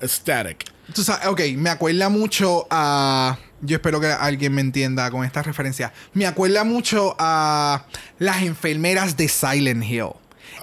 aesthetic. 0.00 0.64
Tú 0.94 1.02
sabes, 1.04 1.26
ok, 1.26 1.40
me 1.56 1.70
acuerda 1.70 2.08
mucho 2.08 2.66
a... 2.70 3.38
Yo 3.60 3.76
espero 3.76 4.00
que 4.00 4.06
alguien 4.06 4.54
me 4.54 4.62
entienda 4.62 5.10
con 5.10 5.24
esta 5.24 5.42
referencia. 5.42 5.92
Me 6.14 6.26
acuerda 6.26 6.64
mucho 6.64 7.14
a 7.18 7.84
las 8.18 8.42
enfermeras 8.42 9.16
de 9.16 9.28
Silent 9.28 9.84
Hill. 9.84 10.12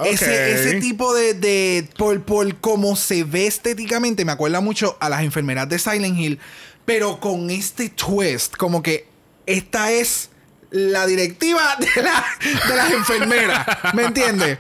Ese, 0.06 0.80
tipo 0.80 1.14
de, 1.14 1.34
de 1.34 1.88
por, 1.98 2.22
por 2.24 2.56
cómo 2.58 2.96
se 2.96 3.24
ve 3.24 3.48
estéticamente, 3.48 4.26
me 4.26 4.32
acuerda 4.32 4.62
mucho 4.62 4.98
a 5.00 5.10
las 5.10 5.22
enfermeras 5.22 5.70
de 5.70 5.80
Silent 5.80 6.18
Hill, 6.18 6.40
pero 6.86 7.20
con 7.20 7.50
este 7.50 7.90
twist, 7.90 8.56
como 8.56 8.82
que 8.82 9.08
esta 9.46 9.92
es 9.92 10.30
la 10.72 11.06
directiva 11.06 11.76
de, 11.78 12.02
la, 12.02 12.26
de 12.68 12.76
las 12.76 12.92
enfermeras, 12.92 13.68
¿me 13.94 14.04
entiendes? 14.04 14.58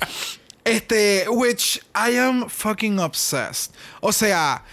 Este, 0.63 1.25
which 1.29 1.81
I 1.95 2.17
am 2.17 2.47
fucking 2.47 2.99
obsessed. 2.99 3.73
O 4.01 4.12
sea, 4.12 4.63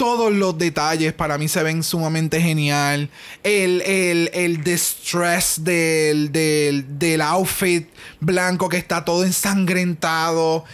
todos 0.00 0.32
los 0.32 0.56
detalles 0.56 1.12
para 1.12 1.36
mí 1.36 1.46
se 1.46 1.62
ven 1.62 1.82
sumamente 1.82 2.40
genial. 2.40 3.10
El, 3.42 3.82
el, 3.82 4.30
el 4.32 4.64
distress 4.64 5.62
del, 5.62 6.32
del, 6.32 6.98
del, 6.98 7.20
outfit 7.20 7.86
blanco 8.18 8.70
que 8.70 8.78
está 8.78 9.04
todo 9.04 9.26
ensangrentado. 9.26 10.64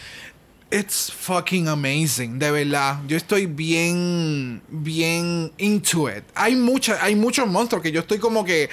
It's 0.71 1.11
fucking 1.11 1.67
amazing, 1.67 2.39
de 2.39 2.53
verdad. 2.53 3.01
Yo 3.09 3.17
estoy 3.17 3.47
bien, 3.47 4.63
bien 4.69 5.51
into 5.59 6.09
it. 6.09 6.23
Hay, 6.37 6.55
mucha, 6.55 7.03
hay 7.03 7.17
muchos 7.17 7.49
monstruos 7.49 7.83
que 7.83 7.91
yo 7.91 8.03
estoy 8.03 8.19
como 8.19 8.45
que... 8.45 8.71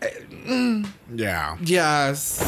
Eh, 0.00 0.26
mm, 0.46 0.84
yeah. 1.14 1.58
Yes. 1.62 2.38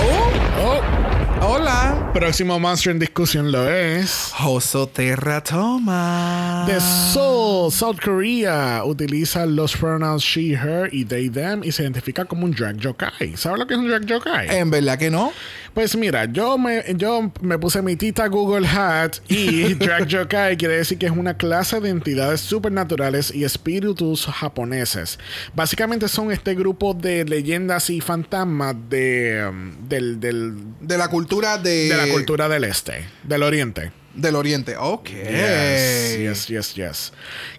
Oh. 0.00 0.78
Oh. 0.78 1.11
Hola. 1.44 2.12
Próximo 2.14 2.60
monstruo 2.60 2.92
en 2.92 3.00
discusión 3.00 3.50
lo 3.50 3.68
es. 3.68 4.32
Hoso 4.38 4.86
Terra 4.86 5.42
Toma. 5.42 6.64
De 6.68 6.80
Seoul, 6.80 7.72
South 7.72 7.96
Korea. 8.00 8.84
Utiliza 8.84 9.44
los 9.44 9.76
pronouns 9.76 10.22
she, 10.22 10.54
her 10.54 10.88
y 10.92 11.04
they, 11.04 11.28
them 11.28 11.64
y 11.64 11.72
se 11.72 11.82
identifica 11.82 12.26
como 12.26 12.44
un 12.44 12.52
drag 12.52 12.76
yokai. 12.76 13.36
¿Sabes 13.36 13.58
lo 13.58 13.66
que 13.66 13.74
es 13.74 13.80
un 13.80 13.88
drag 13.88 14.06
yokai? 14.06 14.56
En 14.56 14.70
verdad 14.70 14.96
que 14.96 15.10
no. 15.10 15.32
Pues 15.74 15.96
mira, 15.96 16.26
yo 16.26 16.58
me, 16.58 16.84
yo 16.96 17.32
me 17.40 17.58
puse 17.58 17.80
mi 17.80 17.96
tita 17.96 18.26
Google 18.26 18.66
Hat 18.68 19.16
y 19.28 19.74
Drag 19.74 20.06
Yokai 20.06 20.56
quiere 20.58 20.76
decir 20.76 20.98
que 20.98 21.06
es 21.06 21.12
una 21.12 21.36
clase 21.36 21.80
de 21.80 21.88
entidades 21.88 22.42
supernaturales 22.42 23.34
y 23.34 23.44
espíritus 23.44 24.26
japoneses. 24.26 25.18
Básicamente 25.54 26.08
son 26.08 26.30
este 26.30 26.54
grupo 26.54 26.92
de 26.92 27.24
leyendas 27.24 27.88
y 27.88 28.02
fantasmas 28.02 28.76
de, 28.90 29.46
um, 29.48 29.88
del, 29.88 30.20
de 30.20 30.98
la 30.98 31.08
cultura 31.08 31.56
de... 31.56 31.88
De 31.88 31.96
la 31.96 32.08
cultura 32.08 32.48
del 32.48 32.64
este, 32.64 33.06
del 33.22 33.42
oriente. 33.42 33.92
Del 34.14 34.36
oriente, 34.36 34.76
ok. 34.76 35.08
Yes, 35.08 36.46
yes, 36.48 36.74
yes, 36.74 37.12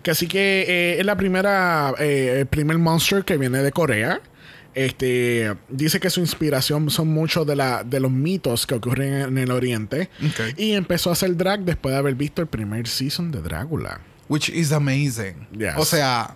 Que 0.03 0.11
así 0.11 0.27
que 0.27 0.65
eh, 0.67 0.99
es 0.99 1.05
la 1.05 1.17
primera, 1.17 1.95
eh, 1.97 2.37
el 2.41 2.45
primer 2.45 2.77
monster 2.77 3.23
que 3.23 3.37
viene 3.37 3.63
de 3.63 3.71
Corea. 3.71 4.21
Este 4.75 5.55
dice 5.69 5.99
que 5.99 6.09
su 6.09 6.19
inspiración 6.19 6.89
son 6.89 7.09
muchos 7.09 7.45
de, 7.45 7.55
la, 7.55 7.83
de 7.83 7.99
los 7.99 8.11
mitos 8.11 8.65
que 8.65 8.75
ocurren 8.75 9.13
en 9.13 9.37
el 9.37 9.51
Oriente. 9.51 10.09
Y 10.57 10.73
empezó 10.73 11.09
a 11.09 11.13
hacer 11.13 11.35
drag 11.37 11.61
después 11.61 11.93
de 11.93 11.99
haber 11.99 12.15
visto 12.15 12.41
el 12.41 12.47
primer 12.47 12.87
season 12.87 13.31
de 13.31 13.41
Drácula. 13.41 14.01
Which 14.29 14.49
is 14.49 14.71
amazing. 14.71 15.47
O 15.77 15.85
sea. 15.85 16.35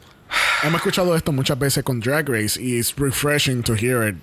Hemos 0.63 0.79
escuchado 0.79 1.15
esto 1.15 1.31
muchas 1.31 1.57
veces 1.57 1.83
con 1.83 1.99
Drag 1.99 2.27
Race 2.27 2.61
y 2.61 2.79
es 2.79 2.93
refreshing 2.97 3.63
to 3.63 3.73
hear 3.73 4.09
it 4.09 4.17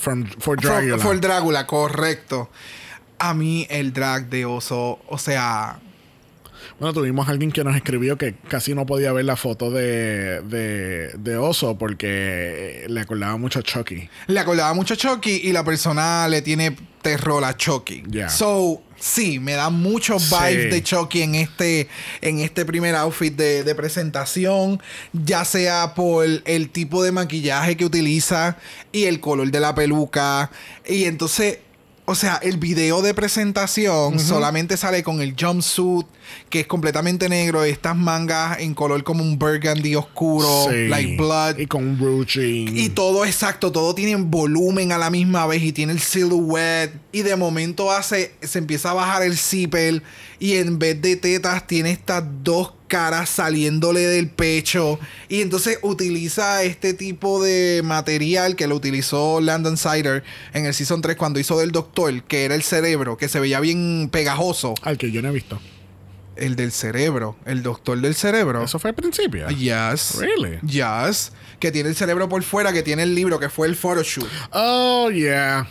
from, 0.00 0.26
for 0.38 0.56
Dragula. 0.56 0.98
For, 0.98 1.12
for 1.12 1.20
Drácula, 1.20 1.66
correcto. 1.66 2.50
A 3.18 3.34
mí 3.34 3.66
el 3.70 3.92
drag 3.92 4.28
de 4.28 4.44
oso, 4.44 4.98
o 5.06 5.16
sea, 5.18 5.80
bueno, 6.78 6.92
tuvimos 6.92 7.28
alguien 7.28 7.52
que 7.52 7.64
nos 7.64 7.76
escribió 7.76 8.18
que 8.18 8.34
casi 8.48 8.74
no 8.74 8.86
podía 8.86 9.12
ver 9.12 9.24
la 9.24 9.36
foto 9.36 9.70
de, 9.70 10.40
de, 10.42 11.36
Oso 11.36 11.76
porque 11.76 12.86
le 12.88 13.00
acordaba 13.00 13.36
mucho 13.36 13.58
a 13.58 13.62
Chucky. 13.62 14.08
Le 14.26 14.40
acordaba 14.40 14.72
mucho 14.74 14.94
a 14.94 14.96
Chucky 14.96 15.40
y 15.44 15.52
la 15.52 15.64
persona 15.64 16.28
le 16.28 16.42
tiene 16.42 16.76
terror 17.02 17.44
a 17.44 17.56
Chucky. 17.56 18.02
So, 18.28 18.82
Sí, 19.04 19.38
me 19.38 19.52
da 19.52 19.68
muchos 19.68 20.30
vibes 20.30 20.70
de 20.70 20.82
Chucky 20.82 21.20
en 21.20 21.34
este, 21.34 21.88
en 22.22 22.38
este 22.38 22.64
primer 22.64 22.94
outfit 22.94 23.36
de, 23.36 23.62
de, 23.62 23.74
presentación, 23.74 24.80
ya 25.12 25.44
sea 25.44 25.94
por 25.94 26.24
el 26.24 26.70
tipo 26.70 27.02
de 27.02 27.12
maquillaje 27.12 27.76
que 27.76 27.84
utiliza 27.84 28.56
y 28.92 29.04
el 29.04 29.20
color 29.20 29.50
de 29.50 29.60
la 29.60 29.74
peluca. 29.74 30.50
Y 30.86 31.04
entonces 31.04 31.58
o 32.06 32.14
sea, 32.14 32.38
el 32.42 32.58
video 32.58 33.00
de 33.00 33.14
presentación 33.14 34.20
solamente 34.20 34.76
sale 34.76 35.02
con 35.02 35.22
el 35.22 35.34
jumpsuit, 35.38 36.06
que 36.50 36.60
es 36.60 36.66
completamente 36.66 37.30
negro, 37.30 37.64
estas 37.64 37.96
mangas 37.96 38.60
en 38.60 38.74
color 38.74 39.02
como 39.04 39.22
un 39.22 39.38
burgundy 39.38 39.94
oscuro, 39.94 40.66
like 40.70 41.16
blood. 41.16 41.58
Y 41.58 41.66
con 41.66 41.98
ruching. 41.98 42.76
Y 42.76 42.90
todo 42.90 43.24
exacto, 43.24 43.72
todo 43.72 43.94
tiene 43.94 44.16
volumen 44.16 44.92
a 44.92 44.98
la 44.98 45.08
misma 45.08 45.46
vez 45.46 45.62
y 45.62 45.72
tiene 45.72 45.92
el 45.94 46.00
silhouette. 46.00 46.92
Y 47.10 47.22
de 47.22 47.36
momento 47.36 47.90
hace, 47.90 48.34
se 48.42 48.58
empieza 48.58 48.90
a 48.90 48.94
bajar 48.94 49.22
el 49.22 49.38
zipper 49.38 50.02
y 50.38 50.56
en 50.56 50.78
vez 50.78 51.00
de 51.00 51.16
tetas 51.16 51.66
tiene 51.66 51.90
estas 51.92 52.22
dos 52.42 52.72
caras 52.94 53.28
saliéndole 53.28 54.06
del 54.06 54.28
pecho. 54.28 55.00
Y 55.28 55.42
entonces 55.42 55.80
utiliza 55.82 56.62
este 56.62 56.94
tipo 56.94 57.42
de 57.42 57.82
material 57.82 58.54
que 58.54 58.68
lo 58.68 58.76
utilizó 58.76 59.40
Landon 59.40 59.76
Sider 59.76 60.22
en 60.52 60.66
el 60.66 60.74
Season 60.74 61.02
3 61.02 61.16
cuando 61.16 61.40
hizo 61.40 61.58
del 61.58 61.72
Doctor, 61.72 62.22
que 62.22 62.44
era 62.44 62.54
el 62.54 62.62
cerebro, 62.62 63.16
que 63.16 63.28
se 63.28 63.40
veía 63.40 63.58
bien 63.58 64.10
pegajoso. 64.12 64.74
Al 64.82 64.96
que 64.96 65.10
yo 65.10 65.22
no 65.22 65.30
he 65.30 65.32
visto. 65.32 65.60
El 66.36 66.54
del 66.54 66.70
cerebro, 66.70 67.36
el 67.46 67.64
doctor 67.64 68.00
del 68.00 68.14
cerebro. 68.14 68.62
Eso 68.62 68.78
fue 68.78 68.90
al 68.90 68.94
principio. 68.94 69.48
Yes. 69.48 70.14
Really? 70.18 70.60
Yes. 70.64 71.32
Que 71.58 71.72
tiene 71.72 71.88
el 71.88 71.96
cerebro 71.96 72.28
por 72.28 72.44
fuera, 72.44 72.72
que 72.72 72.84
tiene 72.84 73.02
el 73.02 73.16
libro, 73.16 73.40
que 73.40 73.48
fue 73.48 73.66
el 73.66 73.74
photoshoot. 73.74 74.28
Oh, 74.52 75.10
yeah. 75.10 75.68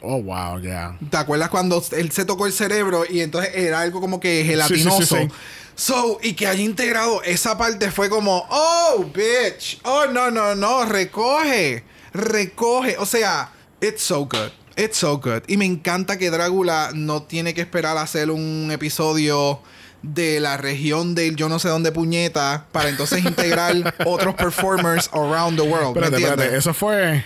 Oh, 0.00 0.20
wow, 0.20 0.60
yeah. 0.60 0.98
¿Te 1.08 1.18
acuerdas 1.18 1.50
cuando 1.50 1.80
él 1.96 2.10
se 2.10 2.24
tocó 2.24 2.46
el 2.46 2.52
cerebro 2.52 3.04
y 3.08 3.20
entonces 3.20 3.52
era 3.54 3.80
algo 3.80 4.00
como 4.00 4.18
que 4.18 4.44
gelatinoso? 4.44 5.16
Sí, 5.16 5.22
sí, 5.22 5.28
So, 5.76 6.18
y 6.22 6.34
que 6.34 6.46
haya 6.46 6.62
integrado 6.62 7.22
esa 7.22 7.58
parte 7.58 7.90
fue 7.90 8.08
como, 8.08 8.46
oh, 8.50 9.04
bitch. 9.12 9.80
Oh, 9.84 10.06
no, 10.06 10.30
no, 10.30 10.54
no. 10.54 10.84
Recoge. 10.84 11.84
Recoge. 12.12 12.96
O 12.98 13.06
sea, 13.06 13.50
it's 13.80 14.02
so 14.02 14.24
good. 14.24 14.52
It's 14.76 14.98
so 14.98 15.18
good. 15.18 15.42
Y 15.48 15.56
me 15.56 15.64
encanta 15.66 16.16
que 16.16 16.30
Drácula 16.30 16.90
no 16.94 17.22
tiene 17.22 17.54
que 17.54 17.60
esperar 17.60 17.96
a 17.96 18.02
hacer 18.02 18.30
un 18.30 18.70
episodio 18.72 19.60
de 20.02 20.38
la 20.38 20.56
región 20.56 21.14
del 21.14 21.34
yo 21.34 21.48
no 21.48 21.58
sé 21.58 21.68
dónde 21.68 21.90
puñeta 21.90 22.66
para 22.72 22.90
entonces 22.90 23.24
integrar 23.24 23.94
otros 24.04 24.34
performers 24.34 25.08
around 25.12 25.58
the 25.58 25.66
world. 25.66 25.96
Espérate, 25.96 26.16
espérate. 26.16 26.56
Eso 26.56 26.74
fue. 26.74 27.24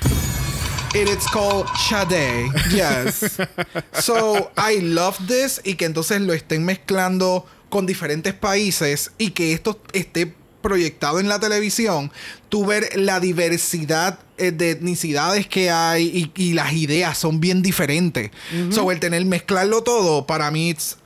And 0.95 1.07
it's 1.09 1.27
called 1.27 1.67
Shade. 1.77 2.51
Yes. 2.71 3.39
so, 3.93 4.51
I 4.57 4.81
love 4.81 5.19
this. 5.27 5.61
Y 5.65 5.75
que 5.75 5.85
entonces 5.85 6.21
lo 6.23 6.33
estén 6.33 6.65
mezclando 6.65 7.47
con 7.69 7.87
diferentes 7.87 8.35
países 8.35 9.13
y 9.19 9.31
que 9.31 9.53
esto 9.53 9.81
esté 9.93 10.35
proyectado 10.63 11.21
en 11.21 11.29
la 11.29 11.39
televisión, 11.39 12.11
tú 12.49 12.67
ver 12.67 12.91
la 12.97 13.21
diversidad 13.21 14.19
eh, 14.37 14.51
de 14.51 14.73
etnicidades 14.73 15.47
que 15.47 15.71
hay 15.71 16.31
y, 16.35 16.53
las 16.53 16.73
ideas 16.73 17.17
son 17.17 17.41
bien 17.41 17.63
diferentes. 17.63 18.31
So, 18.71 18.91
el 18.91 19.01
tener 19.01 19.25
mezclarlo 19.25 19.83
todo, 19.83 20.27
para 20.27 20.51
mí, 20.51 20.71
it's 20.71 20.99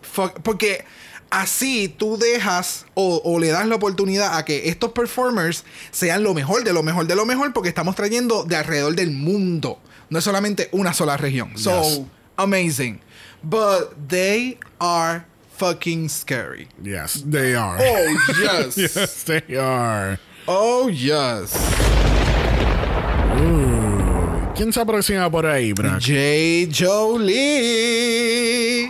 porque 0.42 0.84
así 1.30 1.88
tú 1.88 2.18
dejas 2.18 2.86
o, 2.94 3.22
o, 3.24 3.38
le 3.38 3.48
das 3.48 3.66
la 3.66 3.76
oportunidad 3.76 4.36
a 4.36 4.44
que 4.44 4.68
estos 4.68 4.92
performers 4.92 5.64
sean 5.90 6.22
lo 6.22 6.34
mejor 6.34 6.64
de 6.64 6.72
lo 6.72 6.82
mejor 6.82 7.06
de 7.06 7.16
lo 7.16 7.24
mejor, 7.24 7.52
porque 7.52 7.68
estamos 7.68 7.94
trayendo 7.96 8.44
de 8.44 8.56
alrededor 8.56 8.94
del 8.94 9.10
mundo. 9.10 9.78
No 10.10 10.18
es 10.18 10.24
solamente 10.24 10.68
una 10.72 10.92
sola 10.92 11.16
región. 11.16 11.56
So, 11.56 12.06
amazing. 12.36 13.00
But 13.42 13.94
they 14.08 14.58
are 14.78 15.24
fucking 15.62 16.08
scary. 16.08 16.66
Yes, 16.82 17.22
they 17.22 17.54
are. 17.54 17.78
Oh, 17.78 18.18
yes. 18.42 18.76
yes, 18.76 19.22
they 19.22 19.54
are. 19.56 20.18
Oh, 20.48 20.88
yes. 20.88 21.54
Ooh. 23.38 24.50
¿Quién 24.56 24.72
se 24.72 24.80
aproxima 24.80 25.30
por 25.30 25.46
ahí, 25.46 25.72
Brock? 25.72 26.00
J. 26.00 26.66
Jolie. 26.68 27.30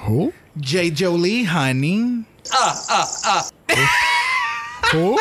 Who? 0.07 0.33
J. 0.59 0.91
Jolie, 0.93 1.45
honey. 1.45 2.25
Ah, 2.51 2.75
ah, 2.89 3.07
ah. 3.27 3.45
Who? 4.93 5.19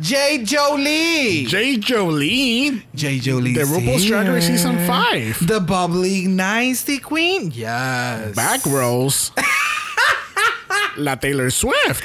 J. 0.00 0.42
Jolie. 0.42 1.46
J. 1.46 1.76
Jolie. 1.78 2.82
J. 2.92 3.20
Jolie. 3.20 3.54
The 3.54 3.62
RuPaul's 3.62 4.04
Drag 4.04 4.26
Race 4.26 4.48
Season 4.48 4.84
5. 4.84 5.46
The 5.46 5.60
bubbly, 5.60 6.26
nasty 6.26 6.98
queen. 6.98 7.52
Yes. 7.54 8.34
Back 8.34 8.66
rolls. 8.66 9.30
la 10.96 11.16
Taylor 11.16 11.50
Swift. 11.50 12.04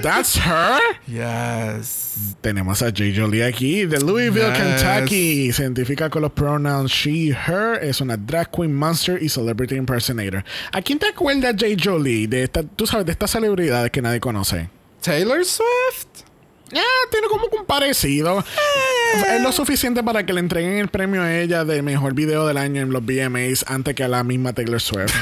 That's 0.00 0.36
her. 0.38 0.80
Yes. 1.06 2.36
Tenemos 2.40 2.80
a 2.82 2.86
J. 2.86 3.12
Jolie 3.14 3.44
aquí 3.44 3.84
de 3.84 4.00
Louisville, 4.00 4.52
Kentucky. 4.52 5.52
Se 5.52 5.64
identifica 5.64 6.08
con 6.08 6.22
los 6.22 6.32
pronouns 6.32 6.90
she, 6.90 7.30
her. 7.30 7.78
Es 7.82 8.00
una 8.00 8.16
drag 8.16 8.50
queen 8.50 8.74
monster 8.74 9.22
y 9.22 9.28
celebrity 9.28 9.76
impersonator. 9.76 10.44
¿A 10.72 10.80
quién 10.80 10.98
te 10.98 11.08
acuerdas 11.08 11.56
J. 11.58 11.76
Jolie? 11.78 12.26
De 12.26 12.44
esta, 12.44 12.62
tú 12.62 12.86
sabes, 12.86 13.04
de 13.04 13.12
estas 13.12 13.30
celebridades 13.30 13.90
que 13.90 14.00
nadie 14.00 14.18
conoce. 14.18 14.70
Taylor 15.02 15.44
Swift. 15.44 16.24
Ah, 16.74 17.08
tiene 17.10 17.28
como 17.28 17.46
un 17.46 17.66
parecido. 17.66 18.40
Eh. 18.40 19.36
Es 19.36 19.42
lo 19.42 19.52
suficiente 19.52 20.02
para 20.02 20.24
que 20.24 20.32
le 20.32 20.40
entreguen 20.40 20.78
el 20.78 20.88
premio 20.88 21.22
a 21.22 21.36
ella 21.38 21.64
de 21.64 21.82
mejor 21.82 22.14
video 22.14 22.46
del 22.46 22.56
año 22.56 22.80
en 22.80 22.90
los 22.90 23.04
VMAs 23.04 23.64
antes 23.68 23.94
que 23.94 24.04
a 24.04 24.08
la 24.08 24.24
misma 24.24 24.52
Taylor 24.52 24.80
Swift. 24.80 25.14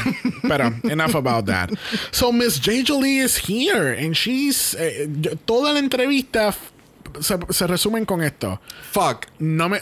Pero, 0.42 0.72
enough 0.84 1.16
about 1.16 1.46
that. 1.46 1.70
So, 2.10 2.32
Miss 2.32 2.60
J. 2.60 2.84
Jolie 2.86 3.18
is 3.18 3.36
here 3.36 3.98
and 3.98 4.14
she's. 4.14 4.74
Eh, 4.78 5.08
toda 5.44 5.72
la 5.72 5.80
entrevista 5.80 6.54
se, 7.20 7.36
se 7.48 7.66
resumen 7.66 8.04
con 8.04 8.22
esto. 8.22 8.60
Fuck. 8.92 9.26
No 9.38 9.68
me. 9.68 9.80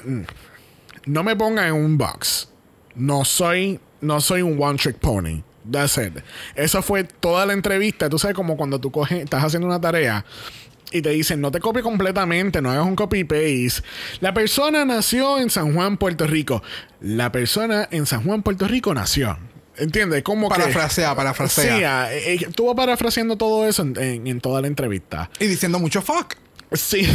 No 1.06 1.22
me 1.22 1.36
ponga 1.36 1.68
en 1.68 1.74
un 1.74 1.98
box. 1.98 2.48
No 2.94 3.24
soy. 3.24 3.78
No 4.00 4.20
soy 4.20 4.42
un 4.42 4.60
one 4.60 4.78
trick 4.78 4.98
pony. 4.98 5.42
That's 5.70 5.98
it. 5.98 6.22
Eso 6.54 6.82
fue 6.82 7.04
toda 7.04 7.44
la 7.44 7.52
entrevista. 7.52 8.08
Tú 8.08 8.18
sabes, 8.18 8.34
como 8.34 8.56
cuando 8.56 8.78
tú 8.78 8.90
coges, 8.90 9.22
estás 9.22 9.44
haciendo 9.44 9.66
una 9.66 9.80
tarea 9.80 10.24
y 10.92 11.02
te 11.02 11.10
dicen, 11.10 11.40
no 11.40 11.50
te 11.50 11.60
copie 11.60 11.82
completamente, 11.82 12.62
no 12.62 12.70
hagas 12.70 12.86
un 12.86 12.96
copy-paste. 12.96 13.82
La 14.20 14.34
persona 14.34 14.84
nació 14.84 15.38
en 15.38 15.50
San 15.50 15.74
Juan, 15.74 15.96
Puerto 15.96 16.26
Rico. 16.26 16.62
La 17.00 17.32
persona 17.32 17.88
en 17.90 18.06
San 18.06 18.24
Juan, 18.24 18.42
Puerto 18.42 18.66
Rico 18.66 18.94
nació. 18.94 19.38
¿Entiendes? 19.78 20.22
Como 20.24 20.48
parafrasea, 20.48 21.14
parafrasea. 21.14 21.76
Sí, 21.76 21.84
ah, 21.84 22.12
eh, 22.12 22.34
eh, 22.34 22.38
estuvo 22.48 22.74
parafraseando 22.74 23.36
todo 23.36 23.66
eso 23.68 23.82
en, 23.82 24.40
toda 24.40 24.60
la 24.60 24.66
entrevista. 24.66 25.30
Y 25.38 25.46
diciendo 25.46 25.78
mucho 25.78 26.02
fuck. 26.02 26.34
Sí. 26.72 27.08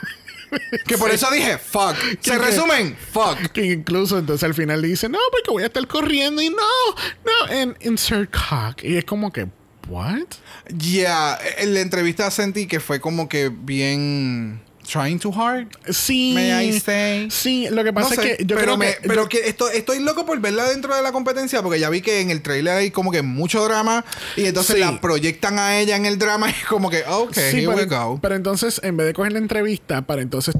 que 0.86 0.96
por 0.96 1.10
eso 1.10 1.28
dije 1.32 1.58
fuck. 1.58 1.96
Se 2.20 2.38
resumen, 2.38 2.96
fuck. 3.12 3.50
Que 3.52 3.64
incluso 3.64 4.18
entonces 4.18 4.44
al 4.44 4.54
final 4.54 4.80
dice, 4.80 5.08
no, 5.08 5.18
porque 5.32 5.50
voy 5.50 5.64
a 5.64 5.66
estar 5.66 5.84
corriendo 5.88 6.40
y 6.40 6.50
no, 6.50 6.56
no, 7.24 7.52
en 7.52 7.76
insert 7.80 8.30
cock. 8.30 8.84
Y 8.84 8.96
es 8.96 9.04
como 9.04 9.32
que, 9.32 9.48
what? 9.92 10.26
Yeah, 10.78 11.38
en 11.58 11.74
la 11.74 11.80
entrevista 11.80 12.30
sentí 12.30 12.66
que 12.66 12.80
fue 12.80 13.00
como 13.00 13.28
que 13.28 13.50
bien 13.50 14.60
trying 14.90 15.18
too 15.18 15.32
hard. 15.32 15.68
Sí. 15.90 16.32
May 16.34 16.68
I 16.68 16.80
say? 16.80 17.30
Sí, 17.30 17.68
lo 17.70 17.84
que 17.84 17.92
pasa 17.92 18.14
es 18.14 18.20
que 18.20 18.44
yo 18.44 18.56
pero 18.56 18.76
creo 18.76 18.78
que 18.78 19.08
pero 19.08 19.28
que 19.28 19.48
estoy, 19.48 19.76
estoy 19.76 20.00
loco 20.00 20.26
por 20.26 20.40
verla 20.40 20.68
dentro 20.68 20.94
de 20.94 21.02
la 21.02 21.12
competencia 21.12 21.62
porque 21.62 21.78
ya 21.78 21.90
vi 21.90 22.00
que 22.00 22.20
en 22.20 22.30
el 22.30 22.42
trailer 22.42 22.76
hay 22.76 22.90
como 22.90 23.10
que 23.10 23.22
mucho 23.22 23.62
drama 23.64 24.04
y 24.36 24.46
entonces 24.46 24.78
la 24.78 25.00
proyectan 25.00 25.58
a 25.58 25.78
ella 25.78 25.96
en 25.96 26.06
el 26.06 26.18
drama 26.18 26.50
y 26.50 26.66
como 26.68 26.90
que 26.90 27.04
ok, 27.06 27.36
here 27.36 27.68
we 27.68 27.86
go. 27.86 28.18
Pero 28.20 28.34
entonces 28.34 28.80
en 28.82 28.96
vez 28.96 29.06
de 29.06 29.14
coger 29.14 29.32
la 29.32 29.38
entrevista 29.38 30.02
para 30.02 30.22
entonces 30.22 30.54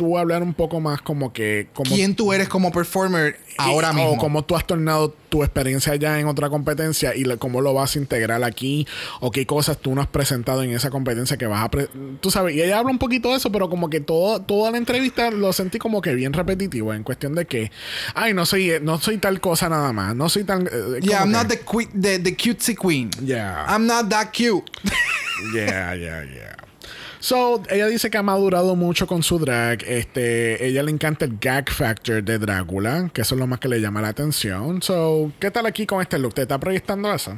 tú 0.00 0.16
hablar 0.16 0.42
un 0.42 0.54
poco 0.54 0.80
más 0.80 1.02
como 1.02 1.30
que... 1.30 1.68
Como, 1.74 1.94
¿Quién 1.94 2.14
tú 2.14 2.32
eres 2.32 2.48
como 2.48 2.72
performer 2.72 3.38
ahora 3.58 3.92
mismo? 3.92 4.12
O 4.12 4.16
cómo 4.16 4.42
tú 4.42 4.56
has 4.56 4.66
tornado 4.66 5.14
tu 5.28 5.44
experiencia 5.44 5.94
ya 5.96 6.18
en 6.18 6.26
otra 6.26 6.48
competencia 6.48 7.14
y 7.14 7.24
cómo 7.36 7.60
lo 7.60 7.74
vas 7.74 7.96
a 7.96 7.98
integrar 7.98 8.42
aquí 8.42 8.86
o 9.20 9.30
qué 9.30 9.44
cosas 9.44 9.76
tú 9.76 9.94
no 9.94 10.00
has 10.00 10.06
presentado 10.06 10.62
en 10.62 10.70
esa 10.70 10.88
competencia 10.88 11.36
que 11.36 11.46
vas 11.46 11.66
a... 11.66 11.70
tú 12.18 12.30
sabes, 12.30 12.56
y 12.56 12.62
ella 12.62 12.78
habla 12.78 12.92
un 12.92 12.98
poquito 12.98 13.28
de 13.28 13.36
eso, 13.36 13.52
pero 13.52 13.68
como 13.68 13.90
que 13.90 14.00
todo, 14.00 14.40
toda 14.40 14.70
la 14.70 14.78
entrevista 14.78 15.30
lo 15.30 15.52
sentí 15.52 15.78
como 15.78 16.00
que 16.00 16.14
bien 16.14 16.32
repetitivo 16.32 16.94
en 16.94 17.02
cuestión 17.02 17.34
de 17.34 17.44
que, 17.44 17.70
ay, 18.14 18.32
no 18.32 18.46
soy, 18.46 18.72
no 18.80 18.98
soy 18.98 19.18
tal 19.18 19.38
cosa 19.42 19.68
nada 19.68 19.92
más, 19.92 20.16
no 20.16 20.30
soy 20.30 20.44
tan... 20.44 20.66
Eh, 20.66 21.00
yeah, 21.02 21.20
I'm 21.20 21.30
not 21.30 21.46
the, 21.48 21.60
the, 21.92 22.18
the 22.18 22.34
cutesy 22.34 22.74
queen. 22.74 23.10
Yeah. 23.22 23.66
I'm 23.68 23.86
not 23.86 24.08
that 24.08 24.32
cute. 24.32 24.64
yeah, 25.54 25.92
yeah, 25.92 26.22
yeah. 26.22 26.69
So, 27.20 27.62
ella 27.68 27.86
dice 27.86 28.10
que 28.10 28.18
ha 28.18 28.22
madurado 28.22 28.74
mucho 28.74 29.06
con 29.06 29.22
su 29.22 29.38
drag. 29.38 29.84
Este, 29.84 30.66
ella 30.66 30.82
le 30.82 30.90
encanta 30.90 31.26
el 31.26 31.38
gag 31.38 31.70
factor 31.70 32.24
de 32.24 32.38
Drácula, 32.38 33.10
que 33.12 33.20
eso 33.20 33.34
es 33.34 33.38
lo 33.38 33.46
más 33.46 33.60
que 33.60 33.68
le 33.68 33.80
llama 33.80 34.00
la 34.00 34.08
atención. 34.08 34.82
So, 34.82 35.30
¿qué 35.38 35.50
tal 35.50 35.66
aquí 35.66 35.86
con 35.86 36.00
este 36.00 36.18
look? 36.18 36.34
¿Te 36.34 36.42
está 36.42 36.58
proyectando 36.58 37.12
eso? 37.12 37.36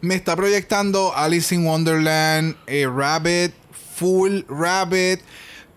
Me 0.00 0.14
está 0.14 0.34
proyectando 0.34 1.14
Alice 1.14 1.54
in 1.54 1.66
Wonderland, 1.66 2.56
eh, 2.66 2.86
Rabbit, 2.86 3.52
Full 3.96 4.40
Rabbit 4.48 5.20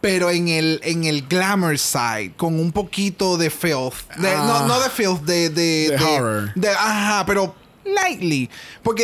pero 0.04 0.30
en 0.30 0.50
el, 0.50 0.82
en 0.84 1.06
el 1.06 1.26
glamour 1.30 1.80
side, 1.80 2.34
con 2.36 2.60
un 2.60 2.74
poquito 2.74 3.38
de 3.38 3.50
filth. 3.50 4.18
no, 4.18 4.68
no 4.68 4.82
de 4.82 4.90
filth, 4.90 5.22
de, 5.22 5.50
de, 5.50 5.96
de, 5.98 6.04
horror. 6.04 6.52
ajá, 6.78 7.26
pero 7.26 7.56
lightly. 7.86 8.50
Porque 8.84 9.04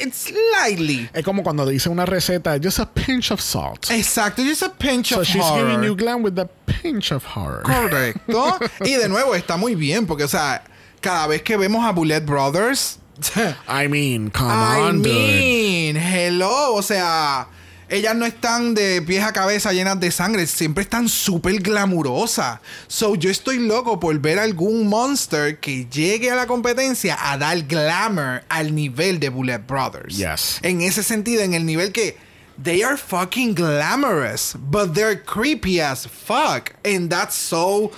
it's 0.00 0.32
lightly. 0.52 1.08
Es 1.12 1.24
como 1.24 1.42
cuando 1.42 1.66
dice 1.66 1.88
una 1.88 2.06
receta, 2.06 2.58
just 2.62 2.78
a 2.78 2.86
pinch 2.86 3.30
of 3.30 3.40
salt. 3.40 3.90
Exacto, 3.90 4.42
just 4.42 4.62
a 4.62 4.70
pinch 4.70 5.08
so 5.10 5.20
of 5.20 5.26
she's 5.26 5.42
horror. 5.42 5.66
giving 5.66 5.82
you 5.84 5.94
glam 5.96 6.22
with 6.22 6.38
a 6.38 6.48
pinch 6.66 7.12
of 7.12 7.24
horror. 7.24 7.62
Correcto. 7.64 8.58
y 8.84 8.94
de 8.96 9.08
nuevo, 9.08 9.34
está 9.34 9.56
muy 9.56 9.74
bien, 9.74 10.06
porque, 10.06 10.24
o 10.24 10.28
sea, 10.28 10.62
cada 11.00 11.26
vez 11.26 11.42
que 11.42 11.56
vemos 11.56 11.84
a 11.84 11.92
Bullet 11.92 12.20
Brothers. 12.24 12.98
I 13.68 13.86
mean, 13.86 14.30
come 14.30 14.50
I 14.50 14.80
on, 14.80 15.02
dude. 15.02 15.12
mean, 15.12 15.96
hello. 15.96 16.74
O 16.76 16.82
sea, 16.82 17.46
ellas 17.90 18.14
no 18.14 18.24
están 18.24 18.74
de 18.74 19.02
pies 19.02 19.24
a 19.24 19.32
cabeza 19.32 19.72
llenas 19.72 19.98
de 20.00 20.10
sangre, 20.10 20.46
siempre 20.46 20.82
están 20.82 21.08
súper 21.08 21.60
glamurosas. 21.60 22.60
So, 22.86 23.16
yo 23.16 23.30
estoy 23.30 23.58
loco 23.58 23.98
por 23.98 24.18
ver 24.20 24.38
algún 24.38 24.86
monster 24.86 25.58
que 25.58 25.86
llegue 25.86 26.30
a 26.30 26.36
la 26.36 26.46
competencia 26.46 27.18
a 27.20 27.36
dar 27.36 27.60
glamour 27.62 28.44
al 28.48 28.74
nivel 28.74 29.18
de 29.18 29.28
Bullet 29.28 29.58
Brothers. 29.58 30.16
Yes. 30.16 30.60
En 30.62 30.80
ese 30.80 31.02
sentido, 31.02 31.42
en 31.42 31.54
el 31.54 31.66
nivel 31.66 31.92
que. 31.92 32.16
They 32.62 32.82
are 32.82 32.98
fucking 32.98 33.54
glamorous, 33.54 34.54
but 34.54 34.92
they're 34.94 35.16
creepy 35.16 35.80
as 35.80 36.06
fuck. 36.06 36.74
And 36.84 37.08
that's 37.08 37.34
so 37.34 37.90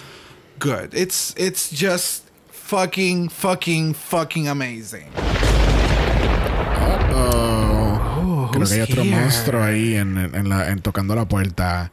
good. 0.61 0.95
It's 0.95 1.35
it's 1.37 1.69
just 1.69 2.23
fucking, 2.49 3.31
fucking, 3.31 3.95
fucking 3.95 4.47
amazing. 4.47 5.11
Creo 8.53 8.69
que 8.69 8.75
hay 8.75 8.81
otro 8.81 9.03
here? 9.03 9.17
monstruo 9.17 9.63
ahí 9.63 9.95
en, 9.97 10.17
en 10.17 10.49
la, 10.49 10.69
en 10.69 10.81
tocando 10.81 11.15
la 11.15 11.27
puerta. 11.27 11.91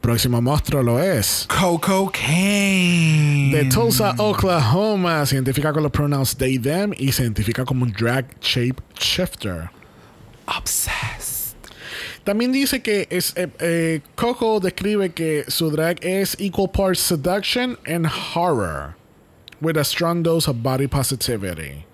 Próximo 0.00 0.40
monstruo 0.40 0.82
lo 0.82 1.02
es. 1.02 1.46
Coco 1.48 2.10
Kane. 2.10 3.50
De 3.52 3.68
Tulsa, 3.70 4.14
Oklahoma. 4.18 5.26
Se 5.26 5.34
identifica 5.34 5.72
con 5.72 5.82
los 5.82 5.92
pronouns 5.92 6.36
they, 6.36 6.58
them 6.58 6.92
y 6.96 7.12
se 7.12 7.22
identifica 7.22 7.64
como 7.64 7.84
un 7.84 7.92
drag 7.92 8.26
shape 8.40 8.80
shifter. 8.98 9.70
Obsessed. 10.46 11.56
También 12.24 12.50
dice 12.50 12.82
que 12.82 13.06
es, 13.10 13.34
eh, 13.36 13.48
eh, 13.60 14.00
Coco 14.16 14.58
describe 14.58 15.10
que 15.10 15.44
su 15.46 15.70
drag 15.70 16.04
es 16.04 16.36
equal 16.40 16.68
parts 16.68 16.98
seduction 16.98 17.78
and 17.86 18.06
horror, 18.06 18.96
with 19.60 19.76
a 19.76 19.84
strong 19.84 20.24
dose 20.24 20.48
of 20.48 20.56
body 20.60 20.88
positivity. 20.88 21.84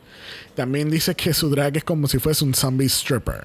También 0.55 0.91
dice 0.91 1.15
que 1.15 1.35
su 1.35 1.51
drag 1.51 1.77
es 1.77 1.85
como 1.85 2.09
si 2.09 2.19
fuese 2.19 2.45
un 2.45 2.55
zombie 2.55 2.89
stripper. 2.89 3.45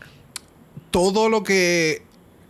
Todo 0.91 1.29
lo 1.29 1.43
que 1.43 2.03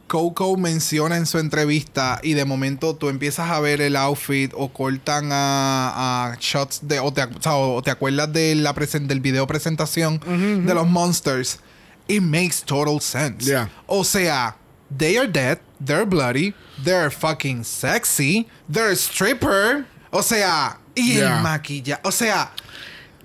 Coco 0.08 0.56
menciona 0.56 1.18
en 1.18 1.26
su 1.26 1.38
entrevista 1.38 2.20
y 2.24 2.34
de 2.34 2.46
momento 2.46 2.96
tú 2.96 3.10
empiezas 3.10 3.50
a 3.50 3.60
ver 3.60 3.82
el 3.82 3.96
outfit 3.98 4.54
o 4.56 4.70
cortan 4.72 5.30
a, 5.34 6.32
a 6.32 6.38
shots 6.40 6.80
de 6.88 7.00
o 7.02 7.12
te, 7.12 7.24
o 7.24 7.42
sea, 7.42 7.56
o 7.56 7.82
te 7.82 7.92
acuerdas 7.92 8.32
de 8.32 8.56
la 8.56 8.74
presen- 8.74 9.08
del 9.08 9.20
video 9.20 9.46
presentación 9.48 10.22
de 10.66 10.74
los 10.74 10.88
monsters 10.88 11.60
it 12.08 12.22
makes 12.22 12.62
total 12.66 13.02
sense 13.02 13.46
Yeah. 13.50 13.70
o 13.86 14.06
sea 14.06 14.56
they 14.98 15.18
are 15.18 15.28
dead 15.28 15.58
they're 15.86 16.06
bloody 16.06 16.54
they're 16.86 17.12
fucking 17.12 17.66
sexy 17.66 18.48
they're 18.72 18.96
stripper 18.96 19.86
o 20.12 20.24
sea 20.24 20.80
y 20.96 21.16
Yeah. 21.16 21.36
el 21.38 21.44
maquillaje 21.44 22.02
o 22.06 22.12
sea 22.14 22.54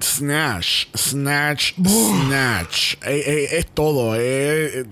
Snatch, 0.03 0.87
snatch, 0.97 1.73
snatch. 1.87 2.95
Eh, 3.07 3.23
eh, 3.27 3.49
es 3.59 3.67
todo. 3.69 4.15
eh, 4.19 4.85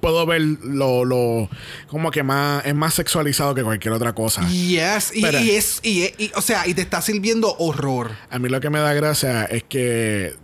puedo 0.00 0.26
ver 0.26 0.40
lo, 0.42 1.04
lo. 1.04 1.48
Como 1.88 2.10
que 2.10 2.22
más. 2.22 2.64
Es 2.66 2.74
más 2.74 2.94
sexualizado 2.94 3.54
que 3.54 3.62
cualquier 3.62 3.94
otra 3.94 4.12
cosa. 4.14 4.46
yes 4.48 5.12
y, 5.14 5.24
y 5.24 5.50
es 5.50 5.80
y, 5.82 6.02
y- 6.18 6.32
o 6.34 6.42
sea 6.42 6.66
y 6.66 6.74
te 6.74 6.82
está 6.82 7.00
sirviendo 7.00 7.54
horror 7.58 8.10
A 8.30 8.38
mí 8.38 8.48
lo 8.48 8.60
que 8.60 8.70
me 8.70 8.80
da 8.80 8.92
gracia 8.92 9.44
es 9.44 9.62
que. 9.64 10.34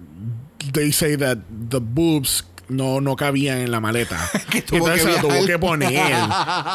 They 0.72 0.92
say 0.92 1.16
that 1.16 1.38
the 1.68 1.78
boobs. 1.80 2.44
No, 2.68 3.00
no 3.00 3.14
cabían 3.14 3.58
en 3.58 3.70
la 3.70 3.78
maleta. 3.80 4.18
Que 4.50 4.58
Entonces 4.58 4.94
que 5.04 5.12
se 5.12 5.22
lo 5.22 5.28
tuvo 5.28 5.46
que 5.46 5.58
poner. 5.58 5.92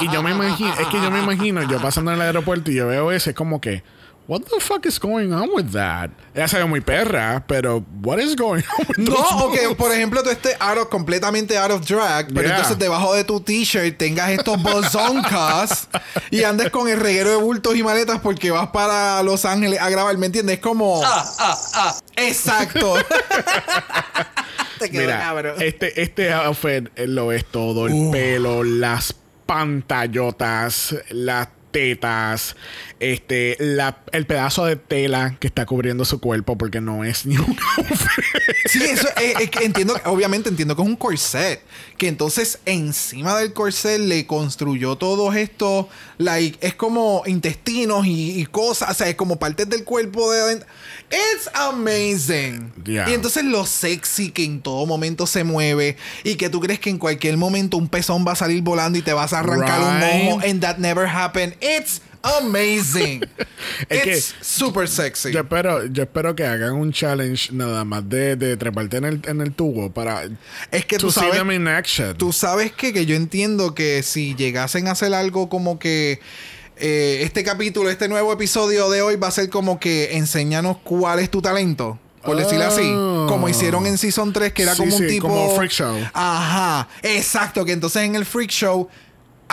Y 0.02 0.12
yo 0.12 0.24
me 0.24 0.32
imagino, 0.32 0.74
es 0.80 0.88
que 0.88 1.02
yo 1.02 1.12
me 1.12 1.20
imagino, 1.22 1.64
yo 1.70 1.82
pasando 1.82 2.12
en 2.12 2.16
el 2.16 2.22
aeropuerto 2.22 2.72
y 2.72 2.76
yo 2.76 2.88
veo 2.88 3.12
ese, 3.12 3.34
como 3.34 3.60
que, 3.60 3.84
what 4.32 4.44
the 4.46 4.62
fuck 4.62 4.86
is 4.86 4.98
going 4.98 5.34
on 5.34 5.50
with 5.54 5.72
that? 5.74 6.10
Ella 6.34 6.48
se 6.48 6.58
ve 6.58 6.64
muy 6.66 6.80
perra, 6.80 7.44
pero 7.46 7.84
what 8.02 8.18
is 8.18 8.34
going 8.36 8.64
on 8.80 8.86
with 8.88 8.98
No, 9.10 9.16
o 9.16 9.52
que 9.52 9.66
boobs? 9.68 9.76
por 9.78 9.92
ejemplo 9.92 10.24
tú 10.24 10.30
estés 10.30 10.56
out 10.62 10.78
of- 10.78 10.88
completamente 10.90 11.58
out 11.58 11.72
of 11.72 11.86
drag, 11.86 12.28
pero 12.34 12.44
Yeah. 12.48 12.56
entonces 12.56 12.80
debajo 12.80 13.14
de 13.14 13.26
tu 13.26 13.42
t-shirt 13.42 13.98
tengas 13.98 14.30
estos 14.30 14.62
bozoncas 14.64 15.90
y 16.30 16.44
andes 16.46 16.70
con 16.70 16.88
el 16.88 16.98
reguero 16.98 17.30
de 17.32 17.36
bultos 17.36 17.76
y 17.76 17.84
maletas 17.84 18.20
porque 18.22 18.52
vas 18.52 18.68
para 18.70 19.22
Los 19.24 19.44
Ángeles 19.44 19.82
a 19.82 19.90
grabar, 19.90 20.18
¿me 20.18 20.28
entiendes? 20.28 20.56
Es 20.56 20.62
como... 20.62 21.02
Exacto. 22.16 22.94
Te 24.80 24.90
quedó 24.90 25.02
Mira, 25.02 25.20
cabrón. 25.20 25.56
este, 25.62 26.02
este 26.02 26.32
outfit 26.34 26.88
lo 26.98 27.32
es 27.32 27.46
todo: 27.46 27.88
el 27.88 28.10
pelo, 28.12 28.64
las 28.64 29.14
pantallotas, 29.46 30.96
las 31.10 31.50
tetas, 31.72 32.56
este, 33.00 33.56
la, 33.60 33.98
el 34.12 34.26
pedazo 34.26 34.66
de 34.66 34.76
tela 34.76 35.36
que 35.40 35.48
está 35.48 35.66
cubriendo 35.66 36.06
su 36.06 36.20
cuerpo, 36.20 36.58
porque 36.58 36.82
no 36.82 37.04
es 37.04 37.26
ni 37.26 37.38
un. 37.38 37.58
Sí, 38.66 38.84
eso 38.84 39.08
es, 39.18 39.40
es 39.40 39.50
que 39.50 39.66
entiendo, 39.66 39.96
obviamente 40.06 40.50
entiendo 40.50 40.76
que 40.76 40.82
es 40.82 40.88
un 40.88 40.96
corset. 40.96 41.62
Que 41.98 42.08
entonces 42.08 42.60
encima 42.66 43.38
del 43.38 43.54
corset 43.54 44.00
le 44.00 44.26
construyó 44.28 44.96
todos 44.98 45.36
estos, 45.36 45.88
like, 46.18 46.58
es 46.66 46.74
como 46.76 47.24
intestinos 47.26 48.06
y, 48.06 48.40
y 48.42 48.46
cosas, 48.46 48.92
o 48.92 48.94
sea, 48.94 49.10
es 49.10 49.16
como 49.16 49.38
partes 49.40 49.70
del 49.70 49.84
cuerpo 49.84 50.32
de 50.32 50.42
adentro. 50.42 50.68
It's 51.10 51.50
amazing. 51.54 52.72
Yeah. 52.86 53.10
Y 53.10 53.14
entonces 53.14 53.44
lo 53.44 53.66
sexy 53.66 54.32
que 54.32 54.46
en 54.46 54.62
todo 54.62 54.86
momento 54.86 55.28
se 55.28 55.44
mueve 55.44 55.98
y 56.24 56.36
que 56.36 56.50
tú 56.50 56.60
crees 56.60 56.80
que 56.80 56.90
en 56.90 56.98
cualquier 56.98 57.38
momento 57.38 57.78
un 57.78 57.88
pezón 57.90 58.26
va 58.26 58.32
a 58.32 58.36
salir 58.36 58.62
volando 58.62 58.98
y 58.98 59.02
te 59.02 59.14
vas 59.14 59.34
a 59.34 59.40
arrancar 59.40 59.62
Right. 59.82 60.24
un 60.24 60.34
ojo 60.34 60.42
and 60.48 60.62
that 60.62 60.78
never 60.78 61.06
happened. 61.08 61.54
It's 61.62 62.02
amazing. 62.24 63.22
Es 63.90 64.02
que- 64.04 64.12
It's 64.14 64.36
super 64.42 64.88
sexy. 64.88 65.32
Yo 65.32 65.42
espero, 65.42 65.86
yo 65.86 66.04
espero 66.04 66.36
que 66.36 66.46
hagan 66.46 66.74
un 66.74 66.92
challenge 66.92 67.52
nada 67.54 67.84
más 67.86 68.08
de, 68.10 68.36
de 68.36 68.58
treparte 68.58 68.98
en 68.98 69.06
el, 69.06 69.22
en 69.26 69.42
el 69.42 69.54
tubo 69.54 69.92
para 69.92 70.24
Es 70.72 70.86
que 70.86 70.98
tú 70.98 71.12
sabes. 71.12 71.32
Tú 72.18 72.34
sabes 72.34 72.72
que, 72.72 72.94
que 72.94 73.06
yo 73.06 73.16
entiendo 73.16 73.74
que 73.76 74.04
si 74.04 74.36
llegasen 74.36 74.88
a 74.88 74.92
hacer 74.92 75.14
algo 75.14 75.50
como 75.50 75.78
que 75.80 76.20
eh, 76.78 77.20
este 77.24 77.44
capítulo, 77.44 77.90
este 77.90 78.08
nuevo 78.08 78.34
episodio 78.34 78.90
de 78.90 79.02
hoy 79.04 79.16
va 79.16 79.28
a 79.28 79.32
ser 79.32 79.50
como 79.50 79.80
que 79.80 80.18
enséñanos 80.18 80.78
cuál 80.84 81.20
es 81.20 81.30
tu 81.30 81.42
talento. 81.42 82.00
Por 82.24 82.38
decirlo 82.38 82.66
así. 82.66 82.84
Oh. 82.84 83.26
Como 83.28 83.50
hicieron 83.50 83.88
en 83.88 83.98
Season 83.98 84.32
3, 84.32 84.54
que 84.54 84.62
era 84.64 84.74
Sí, 84.76 84.80
como 84.80 84.96
un 84.96 85.02
sí, 85.02 85.08
tipo. 85.08 85.28
como 85.28 85.56
freak 85.56 85.72
show. 85.72 85.98
Ajá. 86.14 86.88
Exacto. 87.02 87.66
Que 87.66 87.72
entonces 87.72 88.04
en 88.04 88.16
el 88.16 88.26
Freak 88.26 88.52
Show 88.52 88.88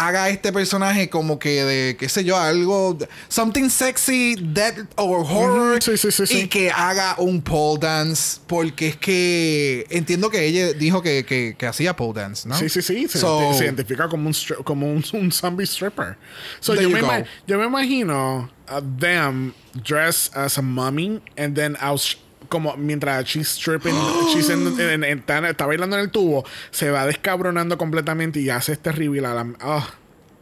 haga 0.07 0.29
este 0.31 0.53
personaje 0.53 1.11
como 1.11 1.39
que 1.39 1.65
de, 1.65 1.97
qué 1.97 2.09
sé 2.09 2.23
yo, 2.25 2.37
algo. 2.37 2.97
Something 3.29 3.69
sexy, 3.69 4.37
dead 4.37 4.75
or 4.97 5.25
horror. 5.27 5.79
Ujú, 5.79 5.97
sí, 5.97 6.11
sí, 6.13 6.27
sí, 6.27 6.39
Y 6.39 6.49
que 6.49 6.71
haga 6.71 7.17
un 7.19 7.43
pole 7.43 7.81
dance. 7.81 8.41
Porque 8.47 8.89
es 8.89 8.97
que 8.97 9.87
entiendo 9.91 10.31
que 10.31 10.45
ella 10.45 10.73
dijo 10.73 11.03
que, 11.03 11.25
que, 11.25 11.57
que 11.59 11.67
hacía 11.67 11.97
pole 11.97 12.21
dance, 12.21 12.49
¿no? 12.49 12.57
Sí, 12.57 12.69
sí, 12.69 12.81
sí. 12.83 13.09
Se, 13.09 13.19
So- 13.19 13.53
se 13.55 13.65
identifica 13.65 14.09
como 14.09 14.29
un, 14.29 14.35
stri- 14.35 14.63
como 14.65 14.87
un, 14.91 15.05
un 15.13 15.33
zombie 15.33 15.67
stripper. 15.67 16.17
So 16.61 16.75
yo, 16.75 16.89
me 16.91 17.01
yo 17.47 17.59
me 17.59 17.67
imagino 17.67 18.51
a 18.69 18.81
them 19.01 19.53
dressed 19.75 20.35
as 20.37 20.59
a 20.59 20.63
mummy 20.63 21.21
and 21.37 21.55
then 21.57 21.77
out 21.81 22.01
como 22.49 22.76
mientras 22.76 23.24
she's 23.26 23.49
stripping, 23.49 23.95
she's 24.32 24.49
in- 24.49 24.78
en- 24.80 25.05
en- 25.05 25.18
está, 25.45 25.66
bailando 25.66 25.97
en 25.97 26.03
el 26.03 26.11
tubo, 26.11 26.45
se 26.70 26.91
va 26.91 27.05
descabronando 27.07 27.76
completamente 27.78 28.41
y 28.41 28.49
hace 28.51 28.72
este 28.72 28.93
reveal 28.93 29.26
a 29.26 29.34
la... 29.34 29.47
ah, 29.61 29.86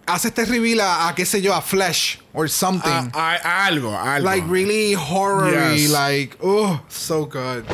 Hace 0.09 0.29
este 0.29 0.45
reveal 0.45 0.81
a, 0.81 1.09
a, 1.09 1.15
qué 1.17 1.27
sé 1.27 1.43
yo, 1.43 1.53
a 1.53 1.61
Flesh 1.61 2.21
or 2.33 2.49
something. 2.49 2.89
a- 2.89 3.11
a- 3.13 3.35
a 3.65 3.67
algo, 3.67 3.99
algo. 3.99 4.25
like 4.31 4.47
really 4.49 4.95
horror 4.95 5.51
Yes. 5.75 5.91
like, 5.91 6.37
oh, 6.41 6.81
so 6.89 7.27
good. 7.27 7.65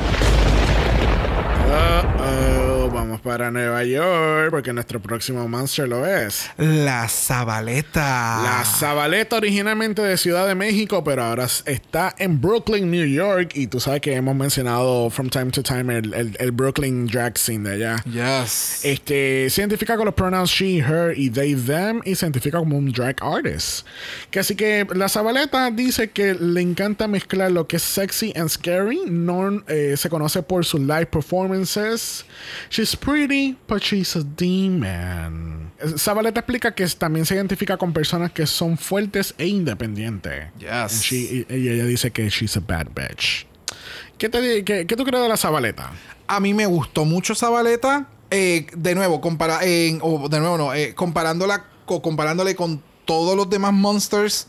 Vamos 2.90 3.20
para 3.20 3.50
Nueva 3.50 3.84
York 3.84 4.50
porque 4.50 4.72
nuestro 4.72 5.00
próximo 5.00 5.46
monster 5.48 5.88
lo 5.88 6.04
es. 6.06 6.50
La 6.58 7.08
Zabaleta. 7.08 8.40
La 8.42 8.64
Zabaleta 8.64 9.36
originalmente 9.36 10.02
de 10.02 10.16
Ciudad 10.16 10.46
de 10.46 10.54
México, 10.54 11.02
pero 11.04 11.22
ahora 11.24 11.46
está 11.64 12.14
en 12.18 12.40
Brooklyn, 12.40 12.90
New 12.90 13.06
York. 13.06 13.52
Y 13.54 13.66
tú 13.68 13.80
sabes 13.80 14.00
que 14.00 14.14
hemos 14.14 14.34
mencionado 14.34 15.08
from 15.10 15.30
time 15.30 15.50
to 15.52 15.62
time 15.62 15.96
el, 15.96 16.12
el- 16.12 16.36
el 16.38 16.50
Brooklyn 16.52 17.06
drag 17.06 17.38
scene 17.38 17.68
de 17.68 17.74
allá. 17.76 18.02
Yes. 18.04 18.84
Este 18.84 19.48
se 19.48 19.60
identifica 19.62 19.96
con 19.96 20.04
los 20.06 20.14
pronouns 20.14 20.50
she, 20.50 20.78
her 20.78 21.16
y 21.16 21.30
they, 21.30 21.54
them 21.54 22.00
y 22.04 22.14
se 22.14 22.26
identifica 22.26 22.58
como 22.58 22.76
un 22.76 22.92
drag 22.92 23.16
artist. 23.22 23.86
Que 24.30 24.40
así 24.40 24.54
que 24.56 24.86
la 24.94 25.08
Zabaleta 25.08 25.70
dice 25.70 26.10
que 26.10 26.34
le 26.34 26.60
encanta 26.60 27.06
mezclar 27.08 27.52
lo 27.52 27.66
que 27.66 27.76
es 27.76 27.82
sexy 27.82 28.32
and 28.36 28.48
scary. 28.48 29.00
No 29.06 29.62
eh, 29.68 29.94
se 29.96 30.08
conoce 30.10 30.42
por 30.42 30.64
sus 30.64 30.80
live 30.80 31.06
performances. 31.06 32.24
She's 32.72 32.96
pretty, 32.96 33.58
but 33.68 33.82
she's 33.82 34.16
a 34.16 34.22
demon. 34.24 35.70
Eh, 35.78 35.88
Zabaleta 35.98 36.40
explica 36.40 36.74
que 36.74 36.86
también 36.86 37.26
se 37.26 37.34
identifica 37.34 37.76
con 37.76 37.92
personas 37.92 38.32
que 38.32 38.46
son 38.46 38.78
fuertes 38.78 39.34
e 39.36 39.46
independientes. 39.46 40.46
Yes. 40.58 40.70
And 40.70 40.90
she- 41.02 41.46
y, 41.50 41.68
ella 41.68 41.84
dice 41.84 42.10
que 42.12 42.30
she's 42.30 42.56
a 42.56 42.60
bad 42.60 42.86
bitch. 42.94 43.46
¿Qué, 44.16 44.30
te, 44.30 44.64
qué, 44.64 44.86
qué 44.86 44.96
tú 44.96 45.04
crees 45.04 45.22
de 45.22 45.28
la 45.28 45.36
Zabaleta? 45.36 45.90
A 46.26 46.40
mí 46.40 46.54
me 46.54 46.64
gustó 46.64 47.04
mucho 47.04 47.34
esa 47.34 47.50
baleta. 47.50 48.06
Eh, 48.30 48.66
de 48.74 48.94
nuevo, 48.94 49.20
compara 49.20 49.58
de 49.58 49.98
nuevo 50.00 50.56
no, 50.56 50.72
eh, 50.72 50.94
comparándola, 50.94 51.66
co- 51.84 52.00
comparándole 52.00 52.56
con 52.56 52.82
todos 53.04 53.36
los 53.36 53.50
demás 53.50 53.74
monsters, 53.74 54.46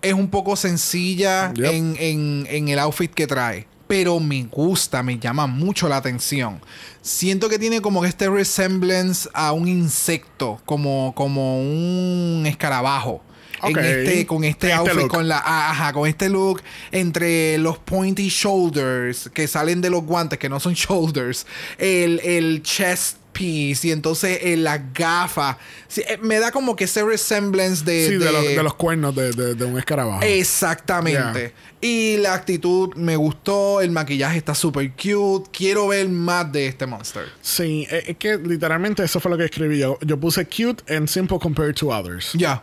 es 0.00 0.14
un 0.14 0.30
poco 0.30 0.56
sencilla 0.56 1.52
Yep. 1.52 1.66
en, 1.70 1.96
en- 1.98 2.46
en 2.48 2.68
el 2.68 2.78
outfit 2.78 3.12
que 3.12 3.26
trae. 3.26 3.66
Pero 3.92 4.18
me 4.20 4.44
gusta, 4.44 5.02
me 5.02 5.18
llama 5.18 5.46
mucho 5.46 5.86
la 5.86 5.98
atención. 5.98 6.62
Siento 7.02 7.50
que 7.50 7.58
tiene 7.58 7.82
como 7.82 8.06
este 8.06 8.30
resemblance 8.30 9.28
a 9.34 9.52
un 9.52 9.68
insecto, 9.68 10.62
como, 10.64 11.12
como 11.14 11.60
un 11.60 12.42
escarabajo. 12.46 13.22
En 13.62 13.78
este, 13.78 14.26
con 14.26 14.44
este 14.44 14.68
Este 14.68 14.78
outfit, 14.78 14.96
look. 14.96 15.08
con 15.10 15.28
la, 15.28 15.42
ah, 15.44 15.72
ajá, 15.72 15.92
con 15.92 16.08
este 16.08 16.30
look 16.30 16.62
entre 16.90 17.58
los 17.58 17.76
pointy 17.76 18.30
shoulders 18.30 19.28
que 19.34 19.46
salen 19.46 19.82
de 19.82 19.90
los 19.90 20.02
guantes, 20.04 20.38
que 20.38 20.48
no 20.48 20.58
son 20.58 20.72
shoulders, 20.72 21.46
el, 21.76 22.18
el 22.20 22.62
chest 22.62 23.18
piece 23.32 23.88
y 23.88 23.90
entonces 23.92 24.38
eh, 24.42 24.56
las 24.56 24.80
gafas. 24.94 25.56
Sí, 25.88 26.02
eh, 26.06 26.18
me 26.22 26.38
da 26.38 26.50
como 26.52 26.76
que 26.76 26.84
ese 26.84 27.02
resemblance 27.04 27.84
de. 27.84 28.06
sí, 28.06 28.12
de, 28.16 28.18
de- 28.26 28.32
los, 28.32 28.42
de 28.44 28.62
los 28.62 28.74
cuernos 28.74 29.14
de, 29.14 29.32
de- 29.32 29.54
de 29.54 29.64
un 29.64 29.78
escarabajo. 29.78 30.22
Exactamente. 30.22 31.52
Y 31.80 32.16
la 32.18 32.34
actitud 32.34 32.94
me 32.94 33.16
gustó, 33.16 33.80
el 33.80 33.90
maquillaje 33.90 34.38
está 34.38 34.54
súper 34.54 34.92
cute. 34.92 35.50
Quiero 35.52 35.88
ver 35.88 36.08
más 36.08 36.50
de 36.52 36.68
este 36.68 36.86
monster. 36.86 37.24
Sí, 37.40 37.86
eh, 37.90 38.04
es 38.08 38.16
que 38.16 38.36
literalmente 38.38 39.02
eso 39.02 39.18
fue 39.18 39.30
lo 39.30 39.36
que 39.38 39.44
escribí 39.46 39.78
yo. 39.78 39.98
Yo 40.02 40.18
puse 40.18 40.44
cute 40.46 40.82
and 40.94 41.08
simple 41.08 41.38
compared 41.40 41.74
to 41.74 41.88
others. 41.88 42.30
Ya. 42.34 42.62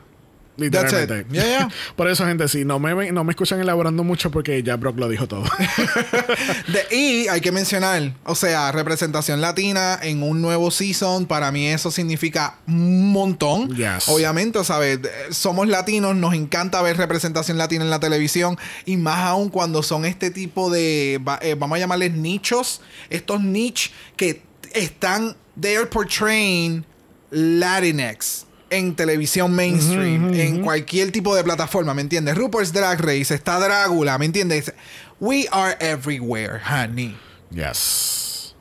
Literalmente. 0.59 1.25
Yeah, 1.31 1.45
yeah. 1.45 1.69
Por 1.95 2.09
eso, 2.09 2.25
gente, 2.25 2.47
si 2.47 2.65
no 2.65 2.79
me, 2.79 3.11
no 3.11 3.23
me 3.23 3.31
escuchan 3.31 3.59
elaborando 3.59 4.03
mucho 4.03 4.29
porque 4.31 4.61
ya 4.61 4.75
Brock 4.75 4.97
lo 4.99 5.07
dijo 5.09 5.27
todo. 5.27 5.43
De- 6.67 6.95
y 6.95 7.27
hay 7.27 7.41
que 7.41 7.51
mencionar, 7.51 8.13
o 8.25 8.35
sea, 8.35 8.71
representación 8.71 9.41
latina 9.41 9.99
en 10.01 10.21
un 10.23 10.41
nuevo 10.41 10.71
season, 10.71 11.25
para 11.25 11.51
mí 11.51 11.67
eso 11.67 11.91
significa 11.91 12.57
un 12.67 13.11
montón. 13.11 13.75
Yes. 13.75 14.07
Obviamente, 14.07 14.63
¿sabes? 14.63 14.99
Somos 15.31 15.67
latinos, 15.67 16.15
nos 16.15 16.33
encanta 16.33 16.81
ver 16.81 16.97
representación 16.97 17.57
latina 17.57 17.83
en 17.83 17.89
la 17.89 17.99
televisión 17.99 18.57
y 18.85 18.97
más 18.97 19.19
aún 19.19 19.49
cuando 19.49 19.83
son 19.83 20.05
este 20.05 20.31
tipo 20.31 20.69
de, 20.69 21.21
eh, 21.41 21.55
vamos 21.57 21.75
a 21.77 21.79
llamarles 21.79 22.13
nichos, 22.13 22.81
estos 23.09 23.41
niches 23.41 23.91
que 24.15 24.41
están, 24.73 25.35
they 25.59 25.75
are 25.75 25.85
portraying 25.85 26.85
Latinx. 27.31 28.45
En 28.71 28.95
televisión 28.95 29.53
mainstream, 29.55 30.33
en 30.33 30.61
cualquier 30.61 31.11
tipo 31.11 31.35
de 31.35 31.43
plataforma, 31.43 31.93
¿me 31.93 32.01
entiendes? 32.01 32.35
RuPaul's 32.35 32.71
Drag 32.71 32.99
Race, 33.01 33.33
está 33.33 33.59
Drácula, 33.59 34.17
¿me 34.19 34.25
entiendes? 34.25 34.73
We 35.19 35.47
are 35.51 35.75
everywhere, 35.79 36.59
honey. 36.63 37.17
yes. 37.51 38.55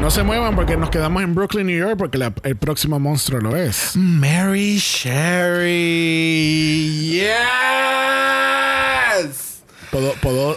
No 0.00 0.12
se 0.12 0.22
muevan 0.22 0.54
porque 0.54 0.76
nos 0.76 0.90
quedamos 0.90 1.24
en 1.24 1.34
Brooklyn, 1.34 1.66
New 1.66 1.76
York, 1.76 1.96
porque 1.98 2.18
la- 2.18 2.32
el 2.44 2.56
próximo 2.56 3.00
monstruo 3.00 3.40
lo 3.40 3.56
es. 3.56 3.96
Mary 3.96 4.78
Sherry. 4.78 5.68
Yes. 9.18 9.62
Puedo, 9.90 10.12
puedo 10.22 10.56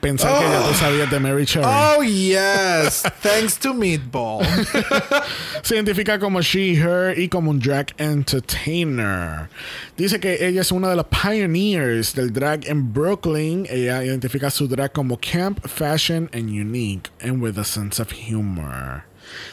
pensar 0.00 0.38
que 0.38 0.48
ya 0.48 0.68
tú 0.68 0.74
sabías 0.74 1.10
de 1.10 1.20
Mary 1.20 1.46
Cherry. 1.46 1.66
Oh, 1.66 2.02
yes. 2.02 3.02
Thanks 3.22 3.58
to 3.58 3.72
Meatball. 3.72 4.44
Se 5.62 5.74
identifica 5.76 6.18
como 6.18 6.40
she, 6.40 6.74
her 6.76 7.18
y 7.18 7.28
como 7.28 7.50
un 7.50 7.58
drag 7.58 7.94
entertainer. 7.98 9.48
Dice 9.96 10.20
que 10.20 10.46
ella 10.46 10.60
es 10.60 10.72
una 10.72 10.88
de 10.88 10.96
las 10.96 11.06
pioneers 11.06 12.14
del 12.14 12.32
drag 12.32 12.66
en 12.66 12.92
Brooklyn. 12.92 13.66
Ella 13.70 14.04
identifica 14.04 14.50
su 14.50 14.68
drag 14.68 14.92
como 14.92 15.18
camp, 15.18 15.66
fashion 15.66 16.28
and 16.32 16.50
unique 16.50 17.10
and 17.20 17.42
with 17.42 17.58
a 17.58 17.64
sense 17.64 18.00
of 18.00 18.12
humor. 18.12 19.04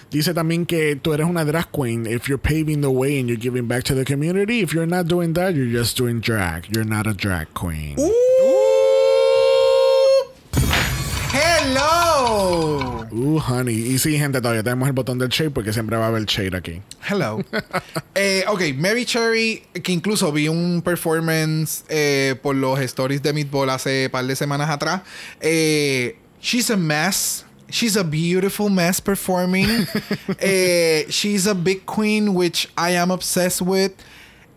Dice 0.09 0.33
también 0.33 0.65
que 0.65 0.95
tú 0.95 1.13
eres 1.13 1.27
una 1.27 1.43
drag 1.43 1.71
queen 1.71 2.05
if 2.05 2.27
you're 2.27 2.41
paving 2.41 2.81
the 2.81 2.89
way 2.89 3.19
and 3.19 3.27
you're 3.27 3.39
giving 3.39 3.67
back 3.67 3.83
to 3.83 3.93
the 3.93 4.05
community. 4.05 4.61
If 4.61 4.73
you're 4.73 4.87
not 4.87 5.07
doing 5.07 5.33
that, 5.33 5.53
you're 5.55 5.71
just 5.71 5.97
doing 5.97 6.19
drag. 6.19 6.67
You're 6.73 6.85
not 6.85 7.07
a 7.07 7.13
drag 7.13 7.53
queen. 7.53 7.97
Hello. 12.27 13.07
Uh, 13.09 13.39
honey. 13.39 13.73
Y 13.73 13.99
sí, 13.99 14.17
gente, 14.17 14.41
todavía 14.41 14.61
tenemos 14.61 14.85
el 14.89 14.93
botón 14.93 15.17
del 15.17 15.29
shade 15.29 15.49
porque 15.49 15.71
siempre 15.71 15.95
va 15.95 16.05
a 16.05 16.07
haber 16.09 16.25
shade 16.25 16.57
aquí. 16.57 16.81
Hello. 17.09 17.39
eh, 18.15 18.43
ok, 18.49 18.63
Mary 18.75 19.05
Cherry, 19.05 19.63
que 19.81 19.93
incluso 19.93 20.29
vi 20.33 20.49
un 20.49 20.81
performance 20.81 21.85
eh, 21.87 22.35
por 22.43 22.57
los 22.57 22.81
stories 22.81 23.23
de 23.23 23.31
Meatball 23.31 23.69
hace 23.69 24.09
par 24.09 24.25
de 24.25 24.35
semanas 24.35 24.69
atrás. 24.69 25.03
Eh, 25.39 26.17
she's 26.41 26.69
a 26.69 26.75
mess. 26.75 27.45
She's 27.69 27.95
a 27.95 28.03
beautiful 28.03 28.69
mess 28.69 28.99
performing. 28.99 29.87
eh, 30.39 31.05
she's 31.07 31.47
a 31.47 31.55
big 31.55 31.85
queen, 31.85 32.33
which 32.33 32.67
I 32.77 32.97
am 32.97 33.09
obsessed 33.09 33.61
with. 33.61 33.93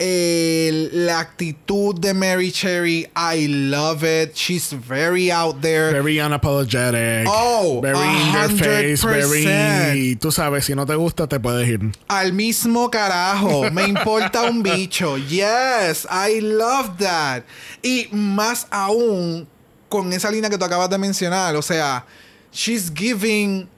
Eh, 0.03 0.88
la 0.92 1.20
actitud 1.20 1.94
de 2.01 2.14
Mary 2.14 2.51
Cherry, 2.51 3.07
I 3.14 3.46
love 3.48 4.03
it. 4.03 4.34
She's 4.34 4.72
very 4.72 5.30
out 5.30 5.61
there. 5.61 5.92
Very 5.92 6.16
unapologetic. 6.16 7.26
Oh, 7.28 7.80
very 7.82 7.98
in 7.98 8.32
your 8.32 8.48
face. 8.48 9.05
100%. 9.05 9.44
Very. 9.44 10.16
Tú 10.16 10.32
sabes, 10.32 10.64
si 10.64 10.74
no 10.74 10.86
te 10.86 10.94
gusta, 10.94 11.26
te 11.26 11.38
puedes 11.38 11.68
ir. 11.68 11.92
Al 12.09 12.32
mismo 12.32 12.90
carajo. 12.90 13.70
Me 13.70 13.84
importa 13.84 14.44
un 14.44 14.62
bicho. 14.62 15.18
Yes, 15.18 16.07
I 16.11 16.40
love 16.40 16.96
that. 16.98 17.42
Y 17.82 18.09
más 18.11 18.66
aún 18.70 19.46
con 19.90 20.11
esa 20.14 20.30
línea 20.30 20.48
que 20.48 20.57
tú 20.57 20.64
acabas 20.64 20.88
de 20.88 20.96
mencionar. 20.96 21.55
O 21.57 21.62
sea, 21.62 22.07
she's 22.51 22.90
giving 22.90 23.68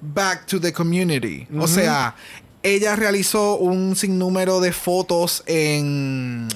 back 0.00 0.46
to 0.46 0.58
the 0.58 0.72
community. 0.72 1.46
O 1.58 1.66
sea, 1.66 2.14
ella 2.62 2.96
realizó 2.96 3.56
un 3.56 3.96
sinnúmero 3.96 4.60
de 4.60 4.72
fotos 4.72 5.42
en 5.46 6.48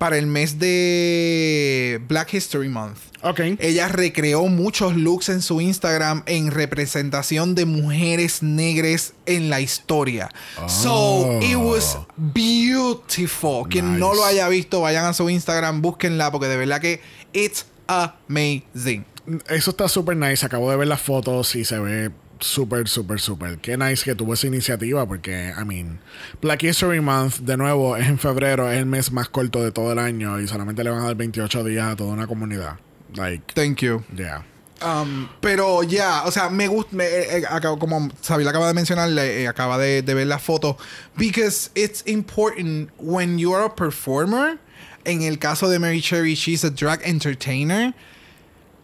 para 0.00 0.16
el 0.16 0.26
mes 0.26 0.58
de 0.58 2.00
Black 2.08 2.32
History 2.32 2.70
Month. 2.70 2.96
Ok. 3.20 3.40
Ella 3.58 3.86
recreó 3.88 4.46
muchos 4.46 4.96
looks 4.96 5.28
en 5.28 5.42
su 5.42 5.60
Instagram 5.60 6.22
en 6.24 6.50
representación 6.50 7.54
de 7.54 7.66
mujeres 7.66 8.42
negras 8.42 9.12
en 9.26 9.50
la 9.50 9.60
historia. 9.60 10.30
So, 10.68 11.38
it 11.42 11.56
was 11.56 11.98
beautiful. 12.16 13.68
Quien 13.68 13.98
no 13.98 14.14
lo 14.14 14.24
haya 14.24 14.48
visto, 14.48 14.80
vayan 14.80 15.04
a 15.04 15.12
su 15.12 15.28
Instagram, 15.28 15.82
búsquenla, 15.82 16.32
porque 16.32 16.48
de 16.48 16.56
verdad 16.56 16.80
que 16.80 17.02
it's 17.34 17.66
amazing. 17.86 19.04
Eso 19.50 19.70
está 19.70 19.86
súper 19.86 20.16
nice. 20.16 20.46
Acabo 20.46 20.70
de 20.70 20.78
ver 20.78 20.88
las 20.88 21.02
fotos 21.02 21.54
y 21.54 21.66
se 21.66 21.78
ve 21.78 22.10
súper, 22.40 22.88
súper, 22.88 23.20
súper. 23.20 23.58
Qué 23.58 23.76
nice 23.76 24.04
que 24.04 24.14
tuvo 24.14 24.34
esa 24.34 24.46
iniciativa 24.46 25.06
porque, 25.06 25.52
I 25.56 25.64
mean, 25.64 26.00
Black 26.40 26.62
History 26.62 27.00
Month, 27.00 27.38
de 27.38 27.56
nuevo, 27.56 27.96
es 27.96 28.06
en 28.08 28.18
febrero, 28.18 28.70
es 28.70 28.78
el 28.78 28.86
mes 28.86 29.12
más 29.12 29.28
corto 29.28 29.62
de 29.62 29.72
todo 29.72 29.92
el 29.92 29.98
año 29.98 30.40
y 30.40 30.48
solamente 30.48 30.84
le 30.84 30.90
van 30.90 31.02
a 31.02 31.04
dar 31.06 31.16
28 31.16 31.64
días 31.64 31.92
a 31.92 31.96
toda 31.96 32.12
una 32.12 32.26
comunidad. 32.26 32.78
Like, 33.14 33.54
Thank 33.54 33.80
you. 33.82 34.04
yeah. 34.16 34.44
Um, 34.82 35.28
pero 35.40 35.82
ya, 35.82 36.22
o 36.24 36.30
sea, 36.30 36.48
me 36.48 36.66
gusta, 36.66 36.96
eh, 37.04 37.42
eh, 37.42 37.76
como 37.78 38.08
Sabila 38.22 38.50
acaba 38.50 38.66
de 38.66 38.74
mencionar, 38.74 39.10
eh, 39.18 39.46
acaba 39.46 39.76
de, 39.76 40.00
de 40.00 40.14
ver 40.14 40.26
la 40.26 40.38
foto, 40.38 40.78
because 41.18 41.70
it's 41.74 42.02
important 42.06 42.90
when 42.98 43.38
you 43.38 43.52
are 43.52 43.64
a 43.64 43.74
performer. 43.74 44.58
En 45.04 45.22
el 45.22 45.38
caso 45.38 45.68
de 45.68 45.78
Mary 45.78 46.00
Cherry, 46.00 46.34
she's 46.34 46.64
a 46.64 46.70
drag 46.70 47.00
entertainer. 47.04 47.94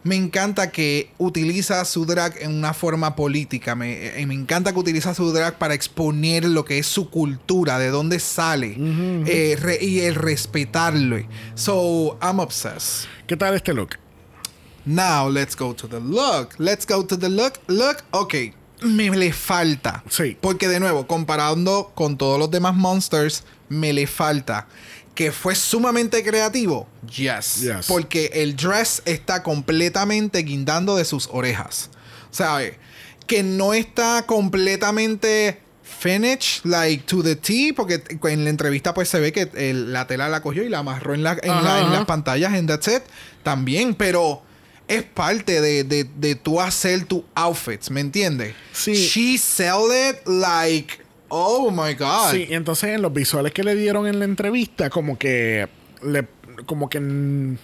Me 0.07 0.15
encanta 0.15 0.71
que 0.71 1.09
utiliza 1.17 1.83
su 1.83 2.05
drag 2.05 2.35
en 2.41 2.55
una 2.55 2.73
forma 2.73 3.15
política. 3.15 3.75
Me, 3.75 4.21
eh, 4.21 4.25
me 4.25 4.33
encanta 4.33 4.71
que 4.71 4.79
utiliza 4.79 5.13
su 5.13 5.31
drag 5.33 5.57
para 5.57 5.73
exponer 5.73 6.45
lo 6.45 6.63
que 6.63 6.79
es 6.79 6.87
su 6.87 7.09
cultura, 7.09 7.77
de 7.77 7.89
dónde 7.89 8.19
sale, 8.19 8.77
eh, 9.27 9.57
re- 9.59 9.83
y 9.83 9.99
el 9.99 10.15
respetarlo. 10.15 11.17
So, 11.55 12.17
I'm 12.21 12.39
obsessed. 12.39 13.07
¿Qué 13.27 13.35
tal 13.35 13.53
este 13.55 13.73
look? 13.73 13.95
Now 14.85 15.29
let's 15.29 15.55
go 15.57 15.73
to 15.75 15.87
the 15.89 15.99
look. 15.99 16.53
Let's 16.57 16.85
go 16.87 17.05
to 17.05 17.17
the 17.19 17.27
look. 17.29 17.55
Look, 17.67 17.97
ok. 18.11 18.33
Me 18.83 19.09
le 19.09 19.33
falta. 19.33 20.03
Sí. 20.09 20.37
Porque 20.39 20.67
de 20.69 20.79
nuevo, 20.79 21.05
comparando 21.07 21.91
con 21.95 22.17
todos 22.17 22.39
los 22.39 22.49
demás 22.51 22.75
monsters, 22.75 23.43
me 23.69 23.91
le 23.91 24.07
falta. 24.07 24.67
Que 25.17 25.31
fue 25.31 25.55
sumamente 25.55 26.23
creativo. 26.23 26.87
Yes. 27.09 27.61
Yes. 27.61 27.87
Porque 27.87 28.29
el 28.35 28.55
dress 28.55 29.01
está 29.05 29.41
completamente 29.41 30.43
guindando 30.43 30.95
de 30.95 31.05
sus 31.05 31.27
orejas. 31.31 31.89
¿Sabe? 32.29 32.77
Que 33.25 33.41
no 33.41 33.73
está 33.73 34.25
completamente 34.27 35.59
finished, 35.83 36.63
like 36.65 37.05
to 37.07 37.23
the 37.23 37.35
T, 37.35 37.73
porque 37.75 38.03
en 38.25 38.43
la 38.43 38.49
entrevista 38.51 38.93
pues 38.93 39.09
se 39.09 39.19
ve 39.19 39.31
que 39.31 39.49
el- 39.55 39.91
la 39.91 40.05
tela 40.05 40.29
la 40.29 40.41
cogió 40.41 40.63
y 40.63 40.69
la 40.69 40.79
amarró 40.79 41.13
en, 41.15 41.23
la, 41.23 41.31
en, 41.41 41.49
la- 41.63 41.81
en 41.81 41.91
las 41.91 42.05
pantallas 42.05 42.53
en 42.53 42.67
That's 42.67 42.87
It 42.87 43.01
también, 43.41 43.95
pero 43.95 44.43
es 44.87 45.01
parte 45.03 45.59
de, 45.61 45.83
de, 45.83 46.03
de 46.03 46.35
tú 46.35 46.61
hacer 46.61 47.05
tu 47.05 47.25
outfits, 47.33 47.89
¿me 47.89 48.01
entiendes? 48.01 48.53
Sí. 48.73 48.93
She 48.93 49.37
sell 49.39 49.85
it 49.91 50.17
like, 50.27 50.99
oh 51.29 51.71
my 51.71 51.93
God. 51.93 52.31
Sí, 52.31 52.47
entonces 52.49 52.91
en 52.91 53.01
los 53.01 53.13
visuales 53.13 53.53
que 53.53 53.63
le 53.63 53.75
dieron 53.75 54.07
en 54.07 54.19
la 54.19 54.25
entrevista, 54.25 54.89
como 54.89 55.17
que 55.17 55.67
le, 56.01 56.27
como 56.65 56.89
que 56.89 57.57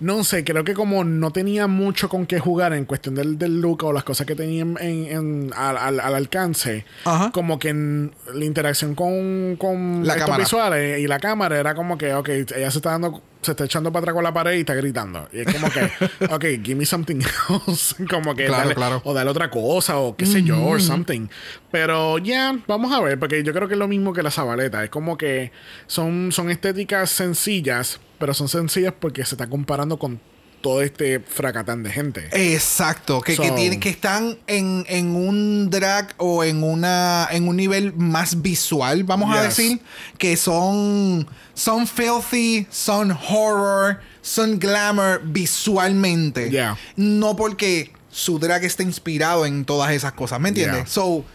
no 0.00 0.24
sé, 0.24 0.44
creo 0.44 0.64
que 0.64 0.74
como 0.74 1.04
no 1.04 1.30
tenía 1.30 1.66
mucho 1.66 2.08
con 2.08 2.26
qué 2.26 2.38
jugar 2.40 2.72
en 2.72 2.84
cuestión 2.84 3.14
del, 3.14 3.38
del 3.38 3.60
look 3.60 3.84
o 3.84 3.92
las 3.92 4.04
cosas 4.04 4.26
que 4.26 4.34
tenía 4.34 4.62
en, 4.62 4.76
en- 4.80 5.50
al, 5.56 5.76
al- 5.76 6.00
al 6.00 6.14
alcance, 6.14 6.84
Ajá. 7.04 7.30
como 7.32 7.58
que 7.58 7.68
en 7.70 8.14
la 8.34 8.44
interacción 8.44 8.94
con, 8.94 9.56
con 9.56 10.06
La 10.06 10.14
estos 10.16 10.36
visuales 10.38 11.00
y 11.00 11.06
la 11.06 11.18
cámara 11.18 11.58
era 11.58 11.74
como 11.74 11.96
que, 11.98 12.12
ok, 12.14 12.28
ella 12.28 12.70
se 12.70 12.78
está 12.78 12.90
dando, 12.90 13.22
se 13.42 13.50
está 13.52 13.64
echando 13.64 13.92
para 13.92 14.02
atrás 14.02 14.14
con 14.14 14.24
la 14.24 14.32
pared 14.32 14.56
y 14.56 14.60
está 14.60 14.74
gritando. 14.74 15.28
Y 15.32 15.40
es 15.40 15.52
como 15.52 15.68
que, 15.70 15.84
ok, 16.34 16.44
give 16.64 16.74
me 16.76 16.86
something 16.86 17.20
else. 17.66 17.94
como 18.10 18.34
que 18.34 18.46
Claro, 18.46 18.62
dale- 18.64 18.74
claro. 18.74 19.02
o 19.04 19.12
dale 19.14 19.30
otra 19.30 19.50
cosa 19.50 19.98
o 19.98 20.16
qué 20.16 20.26
sé 20.26 20.42
yo, 20.42 20.62
or 20.62 20.80
something. 20.80 21.28
Pero 21.70 22.18
ya, 22.18 22.56
vamos 22.66 22.92
a 22.92 23.00
ver, 23.00 23.18
porque 23.18 23.42
yo 23.42 23.52
creo 23.52 23.68
que 23.68 23.74
es 23.74 23.78
lo 23.80 23.88
mismo 23.88 24.12
que 24.12 24.22
la 24.22 24.30
Zabaleta. 24.30 24.82
Es 24.84 24.90
como 24.90 25.16
que 25.16 25.50
son, 25.86 26.30
son 26.32 26.50
estéticas 26.50 27.10
sencillas, 27.10 28.00
pero 28.24 28.32
son 28.32 28.48
sencillas 28.48 28.94
porque 28.98 29.22
se 29.26 29.34
está 29.34 29.46
comparando 29.50 29.98
con 29.98 30.18
todo 30.62 30.80
este 30.80 31.20
fracatán 31.20 31.82
de 31.82 31.90
gente. 31.90 32.26
Exacto, 32.32 33.20
que, 33.20 33.36
que, 33.36 33.50
tiene- 33.50 33.78
que 33.78 33.90
están 33.90 34.38
en, 34.46 34.86
en 34.88 35.14
un 35.14 35.68
drag 35.68 36.14
o 36.16 36.42
en 36.42 36.62
una 36.62 37.28
en 37.30 37.46
un 37.46 37.54
nivel 37.58 37.92
más 37.92 38.40
visual, 38.40 39.04
vamos 39.04 39.36
a 39.36 39.42
decir, 39.42 39.78
que 40.16 40.38
son 40.38 41.28
son 41.52 41.86
filthy, 41.86 42.66
son 42.70 43.10
horror, 43.12 44.00
son 44.22 44.58
glamour 44.58 45.20
visualmente. 45.22 46.48
Yeah. 46.48 46.78
No 46.96 47.36
porque 47.36 47.92
su 48.10 48.38
drag 48.38 48.64
está 48.64 48.82
inspirado 48.82 49.44
en 49.44 49.66
todas 49.66 49.90
esas 49.92 50.14
cosas, 50.14 50.40
¿me 50.40 50.48
entiendes? 50.48 50.78
Yeah. 50.78 50.86
So 50.86 51.26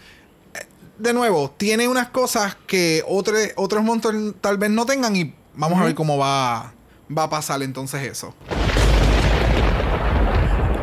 eh, 0.55 0.65
de 0.97 1.13
nuevo, 1.13 1.53
tiene 1.55 1.87
unas 1.87 2.09
cosas 2.09 2.57
que 2.65 3.03
otros 3.07 3.37
otros 3.57 3.83
monstruos 3.83 4.33
tal 4.41 4.57
vez 4.57 4.71
no 4.71 4.87
tengan 4.87 5.15
y 5.15 5.35
vamos 5.53 5.79
a 5.79 5.83
ver 5.83 5.93
cómo 5.93 6.17
va 6.17 6.73
va 7.15 7.23
a 7.23 7.29
pasar 7.29 7.61
entonces 7.63 8.03
eso. 8.03 8.33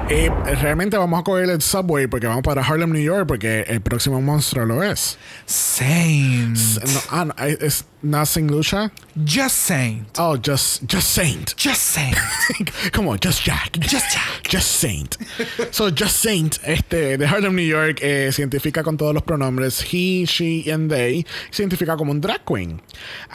Eh, 0.08 0.30
realmente 0.60 0.96
vamos 0.96 1.18
a 1.18 1.24
coger 1.24 1.50
el 1.50 1.60
subway 1.60 2.06
porque 2.06 2.28
vamos 2.28 2.42
para 2.44 2.62
Harlem, 2.62 2.92
New 2.92 3.02
York, 3.02 3.26
porque 3.26 3.62
el 3.62 3.80
próximo 3.80 4.20
monstruo 4.20 4.64
lo 4.64 4.82
es. 4.84 5.18
Saint. 5.46 6.56
No, 6.56 7.00
ah, 7.10 7.24
no, 7.24 7.34
es 7.44 7.84
not 8.02 8.28
Saint 8.28 8.50
Lucia. 8.50 8.90
Just 9.24 9.56
Saint. 9.56 10.06
Oh, 10.18 10.36
just, 10.36 10.84
just 10.86 11.10
Saint. 11.10 11.54
Just 11.56 11.82
Saint. 11.82 12.16
Come 12.92 13.08
on, 13.08 13.18
just 13.18 13.42
Jack. 13.42 13.72
Just 13.78 14.12
Jack. 14.12 14.48
Just 14.48 14.80
Saint. 14.80 15.16
So, 15.70 15.90
Just 15.90 16.16
Saint, 16.16 16.58
este, 16.64 17.16
de 17.18 17.26
Harlem, 17.26 17.56
New 17.56 17.66
York, 17.66 18.00
eh, 18.02 18.30
se 18.32 18.42
identifica 18.42 18.82
con 18.82 18.96
todos 18.96 19.14
los 19.14 19.22
pronombres 19.22 19.82
he, 19.82 20.24
she, 20.26 20.70
and 20.70 20.90
they. 20.90 21.26
Se 21.50 21.62
identifica 21.62 21.96
como 21.96 22.12
un 22.12 22.20
drag 22.20 22.44
queen. 22.44 22.80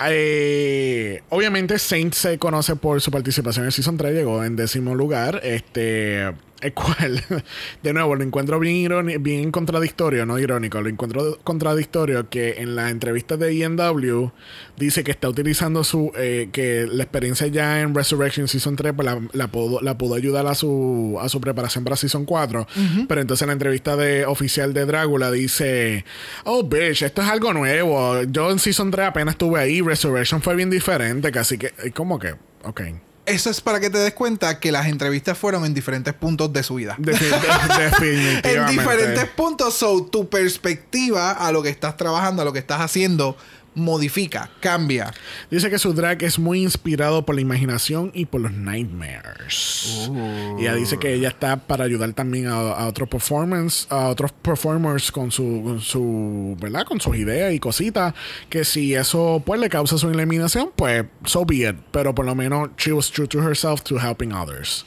Eh, 0.07 1.21
obviamente, 1.29 1.79
Saint 1.79 2.13
se 2.13 2.37
conoce 2.37 2.75
por 2.75 3.01
su 3.01 3.11
participación 3.11 3.65
en 3.65 3.71
Season 3.71 3.97
3, 3.97 4.13
llegó 4.13 4.43
en 4.43 4.55
décimo 4.55 4.95
lugar. 4.95 5.41
Este. 5.43 6.31
El 6.61 6.73
cual, 6.73 7.23
de 7.83 7.93
nuevo, 7.93 8.15
lo 8.15 8.23
encuentro 8.23 8.59
bien, 8.59 8.91
bien 9.23 9.51
contradictorio, 9.51 10.27
no 10.27 10.37
irónico, 10.37 10.79
lo 10.79 10.89
encuentro 10.89 11.39
contradictorio 11.43 12.29
que 12.29 12.55
en 12.59 12.75
la 12.75 12.91
entrevista 12.91 13.35
de 13.35 13.63
EW 13.63 14.31
dice 14.77 15.03
que 15.03 15.11
está 15.11 15.29
utilizando 15.29 15.83
su, 15.83 16.11
eh, 16.17 16.49
que 16.51 16.87
la 16.91 17.03
experiencia 17.03 17.47
ya 17.47 17.81
en 17.81 17.93
Resurrection 17.95 18.47
Season 18.47 18.75
3 18.75 18.93
pues 18.95 19.05
la, 19.05 19.19
la 19.33 19.47
pudo, 19.47 19.81
la 19.81 19.97
pudo 19.97 20.15
ayudar 20.15 20.47
a 20.47 20.55
su, 20.55 21.17
a 21.21 21.29
su 21.29 21.39
preparación 21.41 21.83
para 21.83 21.95
Season 21.95 22.25
4, 22.25 22.67
pero 23.07 23.21
entonces 23.21 23.41
en 23.43 23.47
la 23.47 23.53
entrevista 23.53 23.95
de 23.95 24.25
oficial 24.25 24.73
de 24.73 24.85
Drácula 24.85 25.31
dice, 25.31 26.05
oh 26.45 26.63
bitch, 26.63 27.03
esto 27.03 27.21
es 27.21 27.27
algo 27.27 27.53
nuevo, 27.53 28.23
yo 28.23 28.51
en 28.51 28.59
Season 28.59 28.91
3 28.91 29.07
apenas 29.07 29.33
estuve 29.35 29.59
ahí, 29.59 29.81
Resurrection 29.81 30.41
fue 30.41 30.55
bien 30.55 30.69
diferente, 30.69 31.31
casi 31.31 31.57
que, 31.57 31.71
como 31.93 32.19
que, 32.19 32.35
ok. 32.63 32.81
Eso 33.23 33.51
es 33.51 33.61
para 33.61 33.79
que 33.79 33.91
te 33.91 33.99
des 33.99 34.13
cuenta 34.13 34.59
que 34.59 34.71
las 34.71 34.87
entrevistas 34.87 35.37
fueron 35.37 35.63
en 35.63 35.75
diferentes 35.75 36.11
puntos 36.15 36.51
de 36.51 36.63
su 36.63 36.75
vida. 36.75 36.95
Defi- 36.97 37.19
de- 37.29 37.83
definitivamente. 37.83 38.53
en 38.55 38.65
diferentes 38.67 39.25
puntos. 39.29 39.75
So, 39.75 40.05
tu 40.05 40.27
perspectiva 40.27 41.31
a 41.31 41.51
lo 41.51 41.61
que 41.61 41.69
estás 41.69 41.97
trabajando, 41.97 42.41
a 42.41 42.45
lo 42.45 42.51
que 42.53 42.59
estás 42.59 42.81
haciendo, 42.81 43.37
modifica, 43.73 44.49
cambia. 44.59 45.13
Dice 45.49 45.69
que 45.69 45.79
su 45.79 45.93
drag 45.93 46.23
es 46.23 46.37
muy 46.37 46.61
inspirado 46.61 47.25
por 47.25 47.35
la 47.35 47.41
imaginación 47.41 48.11
y 48.13 48.25
por 48.25 48.41
los 48.41 48.51
nightmares. 48.51 50.09
Y 50.57 50.61
ella 50.61 50.75
dice 50.75 50.97
que 50.97 51.13
ella 51.13 51.29
está 51.29 51.57
para 51.57 51.85
ayudar 51.85 52.13
también 52.13 52.47
a, 52.47 52.55
a 52.55 52.87
otros 52.87 53.09
performance, 53.09 53.87
a 53.89 54.09
otros 54.09 54.31
performers 54.31 55.11
con 55.11 55.31
su, 55.31 55.61
con 55.63 55.81
su, 55.81 56.57
¿verdad? 56.59 56.85
Con 56.85 56.99
sus 56.99 57.15
ideas 57.15 57.53
y 57.53 57.59
cositas. 57.59 58.13
Que 58.49 58.65
si 58.65 58.93
eso 58.93 59.41
pues 59.45 59.59
le 59.59 59.69
causa 59.69 59.97
su 59.97 60.09
eliminación, 60.09 60.71
pues 60.75 61.05
so 61.25 61.45
be 61.45 61.67
it. 61.69 61.75
Pero 61.91 62.13
por 62.13 62.25
lo 62.25 62.35
menos 62.35 62.69
she 62.77 62.91
was 62.91 63.09
true 63.09 63.27
to 63.27 63.39
herself 63.39 63.81
to 63.83 63.97
helping 63.97 64.33
others. 64.33 64.85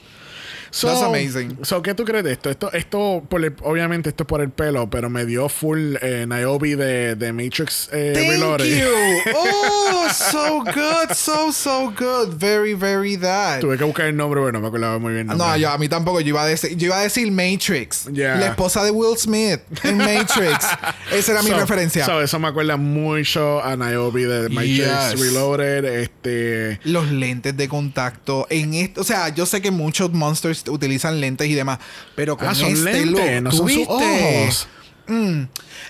So, 0.75 0.89
That's 0.89 1.03
amazing. 1.03 1.59
So, 1.63 1.83
¿qué 1.83 1.95
tú 1.95 2.05
crees 2.05 2.25
de 2.25 2.33
esto? 2.33 2.51
Esto, 2.51 2.73
esto 2.73 3.23
por 3.29 3.45
el- 3.45 3.55
obviamente, 3.63 4.09
esto 4.09 4.25
es 4.25 4.27
por 4.27 4.41
el 4.41 4.51
pelo, 4.51 4.91
pero 4.91 5.09
me 5.09 5.25
dio 5.25 5.49
full 5.49 5.95
eh, 6.03 6.27
Niobe 6.29 6.75
de, 6.75 7.15
de 7.15 7.33
Matrix 7.33 7.89
eh, 7.93 8.13
Thank 8.13 8.29
Reloaded. 8.31 8.67
you. 8.67 9.33
Oh, 9.37 10.09
so 10.11 10.65
good, 10.65 11.15
so 11.15 11.53
so 11.53 11.93
good. 11.97 12.35
Very, 12.37 12.75
very 12.75 13.17
that. 13.17 13.61
Tuve 13.61 13.79
que 13.79 13.85
buscar 13.85 14.07
el 14.07 14.17
nombre, 14.17 14.41
pero 14.41 14.51
no 14.53 14.61
me 14.61 14.67
acordaba 14.67 14.99
muy 14.99 15.13
bien. 15.13 15.31
el 15.31 15.39
No, 15.39 15.57
yo, 15.57 15.71
a 15.71 15.79
mí 15.79 15.89
tampoco. 15.89 16.21
Yo 16.21 16.29
iba 16.31 16.43
a 16.43 16.47
decir, 16.47 16.77
yo 16.77 16.87
iba 16.87 16.99
a 16.99 17.03
decir 17.03 17.31
Matrix. 17.31 18.07
Yeah. 18.13 18.37
La 18.37 18.47
esposa 18.49 18.83
de 18.83 18.91
Will 18.91 19.17
Smith 19.17 19.61
en 19.85 19.99
Matrix. 19.99 20.67
Esa 21.13 21.33
era 21.33 21.43
mi 21.43 21.51
referencia. 21.51 22.05
so, 22.05 22.21
eso 22.21 22.39
me 22.41 22.49
acuerda 22.49 22.77
mucho 22.77 23.63
a 23.63 23.77
Niobe 23.77 24.27
de 24.27 24.49
Matrix 24.49 24.77
Yes. 25.13 25.21
Reloaded. 25.21 25.85
Este. 25.85 26.81
los 26.85 27.11
lentes 27.13 27.57
de 27.57 27.69
contacto 27.69 28.47
en 28.51 28.75
esto, 28.75 29.03
o 29.03 29.05
sea, 29.05 29.29
yo 29.29 29.47
sé 29.47 29.61
que 29.63 29.71
muchos 29.71 30.13
monsters 30.13 30.64
utilizan 30.69 31.21
lentes 31.21 31.49
y 31.49 31.55
demás, 31.55 31.79
pero 32.15 32.37
con 32.37 32.49
Ah, 32.49 32.55
son 32.55 32.69
este 32.73 33.05
lentes, 33.05 33.07
look, 33.35 33.43
no 33.43 33.51
¿tú 33.51 33.57
son 33.59 33.69
sus 33.71 33.87
ojos. 33.89 34.69
Mm. 35.07 35.43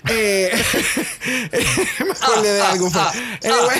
Eh, 0.09 0.51
me 2.05 2.11
acordé 2.11 2.51
de 2.53 2.61
algo. 2.61 2.89
fue- 2.91 3.01
Anyway. 3.01 3.79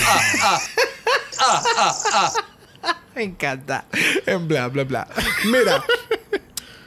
me 3.16 3.24
encanta. 3.24 3.86
En 4.26 4.48
bla, 4.48 4.68
bla, 4.68 4.84
bla. 4.84 5.08
Mira. 5.46 5.84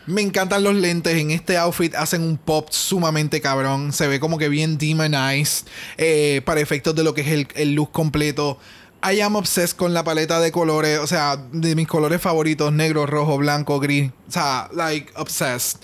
Me 0.07 0.23
encantan 0.23 0.63
los 0.65 0.75
lentes. 0.75 1.19
En 1.19 1.31
este 1.31 1.59
outfit 1.59 1.95
hacen 1.95 2.23
un 2.23 2.39
pop 2.39 2.69
sumamente 2.71 3.43
cabrón. 3.43 3.93
Se 3.93 4.07
ve 4.09 4.19
como 4.21 4.39
que 4.39 4.49
bien 4.49 4.79
demonized. 4.79 5.67
eh, 5.99 6.41
para 6.47 6.61
efectos 6.61 6.95
de 6.95 7.05
lo 7.05 7.13
que 7.13 7.21
es 7.21 7.29
el, 7.29 7.49
el 7.55 7.75
look 7.75 7.93
completo. 7.93 8.59
I 9.01 9.21
am 9.21 9.37
obsessed 9.37 9.77
con 9.77 9.95
la 9.95 10.03
paleta 10.03 10.41
de 10.41 10.51
colores. 10.51 10.99
O 10.99 11.07
sea, 11.07 11.37
de 11.53 11.75
mis 11.77 11.87
colores 11.87 12.21
favoritos: 12.21 12.73
negro, 12.73 13.07
rojo, 13.07 13.39
blanco, 13.39 13.79
gris. 13.79 14.11
O 14.29 14.31
sea, 14.31 14.69
like, 14.75 15.11
obsessed. 15.17 15.81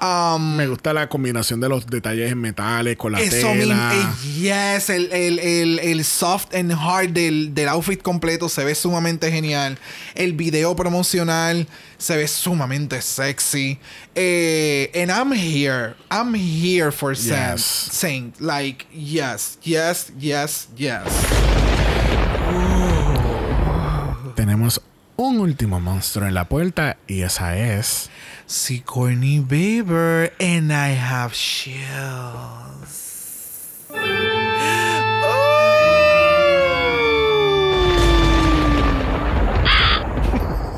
Um, 0.00 0.56
Me 0.56 0.66
gusta 0.68 0.92
la 0.92 1.08
combinación 1.08 1.60
de 1.60 1.68
los 1.68 1.86
detalles 1.86 2.30
en 2.30 2.38
metales 2.40 2.96
con 2.96 3.12
la 3.12 3.20
eso 3.20 3.48
tela. 3.48 3.92
eh, 3.94 4.38
yes, 4.38 4.90
el, 4.90 5.10
el, 5.12 5.38
el, 5.40 5.78
el 5.80 6.04
soft 6.04 6.54
and 6.54 6.70
hard 6.72 7.10
del, 7.10 7.52
del 7.52 7.68
outfit 7.68 8.00
completo 8.00 8.48
se 8.48 8.62
ve 8.64 8.74
sumamente 8.74 9.32
genial. 9.32 9.76
El 10.14 10.34
video 10.34 10.76
promocional 10.76 11.66
se 11.98 12.16
ve 12.16 12.28
sumamente 12.28 13.02
sexy. 13.02 13.78
Eh, 14.14 14.92
and 14.94 15.10
I'm 15.10 15.32
here. 15.32 15.96
I'm 16.10 16.34
here 16.34 16.92
for 16.92 17.16
Saint. 17.16 17.56
Yes. 17.56 17.64
Saint. 17.64 18.40
Like, 18.40 18.86
yes, 18.92 19.58
yes, 19.64 20.12
yes, 20.16 20.68
yes. 20.76 21.02
Tenemos 24.40 24.80
un 25.18 25.38
último 25.38 25.80
monstruo 25.80 26.26
en 26.26 26.32
la 26.32 26.48
puerta 26.48 26.96
y 27.06 27.20
esa 27.20 27.58
es. 27.58 28.08
Sigourney 28.46 29.40
Beaver 29.40 30.32
and 30.40 30.72
I 30.72 30.96
have 30.96 31.34
chills. 31.34 33.09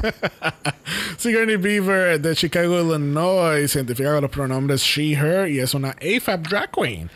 Sigourney 1.18 1.56
Beaver 1.56 2.20
de 2.20 2.34
Chicago, 2.34 2.80
Illinois, 2.80 3.70
se 3.70 3.78
identifica 3.78 4.12
con 4.12 4.22
los 4.22 4.30
pronombres 4.30 4.82
she, 4.82 5.14
her 5.14 5.48
y 5.48 5.60
es 5.60 5.74
una 5.74 5.90
AFAB 6.00 6.48
drag 6.48 6.70
queen. 6.72 7.10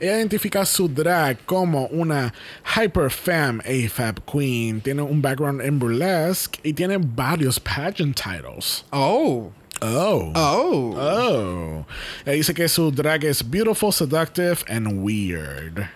Ella 0.00 0.18
identifica 0.18 0.64
su 0.64 0.88
drag 0.88 1.38
como 1.46 1.86
una 1.86 2.32
hyper 2.76 3.10
femme 3.10 3.60
AFAB 3.64 4.24
queen. 4.24 4.80
Tiene 4.80 5.02
un 5.02 5.22
background 5.22 5.62
en 5.62 5.78
burlesque 5.78 6.60
y 6.62 6.72
tiene 6.72 6.98
varios 6.98 7.58
pageant 7.58 8.16
titles. 8.16 8.84
Oh. 8.92 9.52
Oh. 9.82 10.32
Oh. 10.34 10.94
Oh. 10.96 11.86
Ella 12.24 12.36
dice 12.36 12.54
que 12.54 12.68
su 12.68 12.90
drag 12.90 13.24
es 13.24 13.42
beautiful, 13.42 13.92
seductive 13.92 14.64
and 14.68 15.02
weird. 15.02 15.88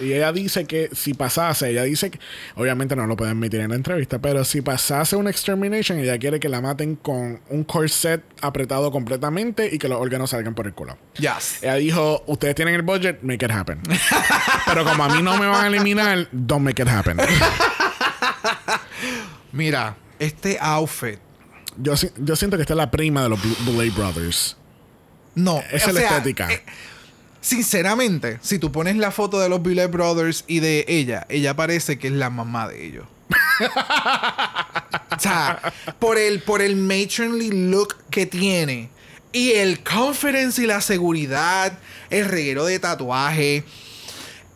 Y 0.00 0.12
ella 0.12 0.32
dice 0.32 0.66
que 0.66 0.90
si 0.92 1.14
pasase, 1.14 1.70
ella 1.70 1.82
dice 1.84 2.10
que, 2.10 2.18
obviamente 2.54 2.94
no 2.96 3.06
lo 3.06 3.16
pueden 3.16 3.36
admitir 3.36 3.60
en 3.60 3.70
la 3.70 3.76
entrevista, 3.76 4.18
pero 4.18 4.44
si 4.44 4.60
pasase 4.60 5.16
una 5.16 5.30
extermination, 5.30 5.98
ella 5.98 6.18
quiere 6.18 6.38
que 6.38 6.48
la 6.48 6.60
maten 6.60 6.96
con 6.96 7.40
un 7.48 7.64
corset 7.64 8.22
apretado 8.42 8.90
completamente 8.90 9.68
y 9.72 9.78
que 9.78 9.88
los 9.88 10.00
órganos 10.00 10.30
salgan 10.30 10.54
por 10.54 10.66
el 10.66 10.74
culo. 10.74 10.98
Yes. 11.18 11.62
Ella 11.62 11.76
dijo, 11.76 12.22
ustedes 12.26 12.54
tienen 12.54 12.74
el 12.74 12.82
budget, 12.82 13.22
make 13.22 13.44
it 13.44 13.50
happen. 13.50 13.80
pero 14.66 14.84
como 14.84 15.04
a 15.04 15.08
mí 15.08 15.22
no 15.22 15.36
me 15.38 15.46
van 15.46 15.64
a 15.64 15.66
eliminar, 15.68 16.28
don't 16.32 16.62
make 16.64 16.82
it 16.82 16.88
happen. 16.88 17.16
Mira, 19.52 19.96
este 20.18 20.58
outfit 20.60 21.18
Yo, 21.78 21.94
yo 22.18 22.36
siento 22.36 22.56
que 22.56 22.62
esta 22.62 22.74
es 22.74 22.78
la 22.78 22.90
prima 22.90 23.22
de 23.22 23.28
los 23.30 23.40
Boulet 23.64 23.94
Brothers. 23.94 24.56
No, 25.34 25.62
Esa 25.70 25.88
es 25.88 25.94
la 25.94 26.00
sea, 26.00 26.10
estética. 26.16 26.50
eh, 26.50 26.62
sinceramente, 27.46 28.40
si 28.42 28.58
tú 28.58 28.72
pones 28.72 28.96
la 28.96 29.12
foto 29.12 29.38
de 29.38 29.48
los 29.48 29.62
Billet 29.62 29.88
Brothers 29.88 30.42
y 30.48 30.58
de 30.58 30.84
ella, 30.88 31.26
ella 31.28 31.54
parece 31.54 31.96
que 31.96 32.08
es 32.08 32.12
la 32.12 32.28
mamá 32.28 32.66
de 32.66 32.84
ellos. 32.84 33.06
o 35.16 35.20
sea, 35.20 35.72
por 36.00 36.18
el, 36.18 36.42
por 36.42 36.60
el 36.60 36.74
matronly 36.74 37.70
look 37.70 37.94
que 38.10 38.26
tiene 38.26 38.90
y 39.30 39.52
el 39.52 39.84
confidence 39.84 40.60
y 40.60 40.66
la 40.66 40.80
seguridad, 40.80 41.78
el 42.10 42.24
reguero 42.24 42.64
de 42.64 42.80
tatuaje, 42.80 43.62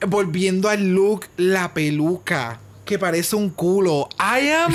volviendo 0.08 0.68
al 0.68 0.88
look, 0.92 1.26
la 1.36 1.72
peluca 1.72 2.58
que 2.90 2.98
parece 2.98 3.36
un 3.36 3.50
culo. 3.50 4.08
I 4.18 4.48
am 4.50 4.74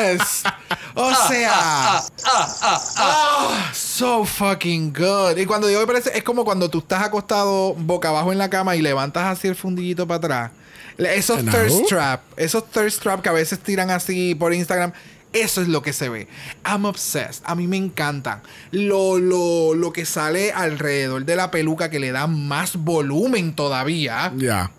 obsessed. 0.00 0.46
O 0.94 1.12
sea, 1.28 2.00
Ah, 2.24 3.70
so 3.74 4.24
fucking 4.24 4.92
good. 4.94 5.36
Y 5.36 5.44
cuando 5.46 5.66
digo 5.68 5.80
que 5.80 5.86
parece, 5.86 6.16
es 6.16 6.24
como 6.24 6.44
cuando 6.44 6.70
tú 6.70 6.78
estás 6.78 7.02
acostado 7.04 7.74
boca 7.74 8.08
abajo 8.08 8.32
en 8.32 8.38
la 8.38 8.48
cama 8.50 8.76
y 8.76 8.82
levantas 8.82 9.24
así 9.26 9.48
el 9.48 9.56
fundillito 9.56 10.06
para 10.06 10.18
atrás. 10.18 10.50
Esos 10.98 11.44
No. 11.44 11.52
thirst 11.52 11.86
trap, 11.88 12.22
esos 12.38 12.64
thirst 12.70 13.02
trap 13.02 13.20
que 13.20 13.28
a 13.28 13.32
veces 13.32 13.58
tiran 13.60 13.90
así 13.90 14.34
por 14.34 14.54
Instagram. 14.54 14.92
Eso 15.32 15.60
es 15.60 15.68
lo 15.68 15.82
que 15.82 15.92
se 15.92 16.08
ve. 16.08 16.28
I'm 16.64 16.86
obsessed. 16.86 17.42
A 17.44 17.54
mí 17.54 17.66
me 17.66 17.76
encantan. 17.76 18.40
Lo, 18.70 19.18
lo, 19.18 19.74
lo 19.74 19.92
que 19.92 20.06
sale 20.06 20.52
alrededor 20.52 21.26
de 21.26 21.36
la 21.36 21.50
peluca 21.50 21.90
que 21.90 21.98
le 22.00 22.10
da 22.10 22.26
más 22.26 22.76
volumen 22.76 23.54
todavía 23.54 24.32
Ya. 24.36 24.70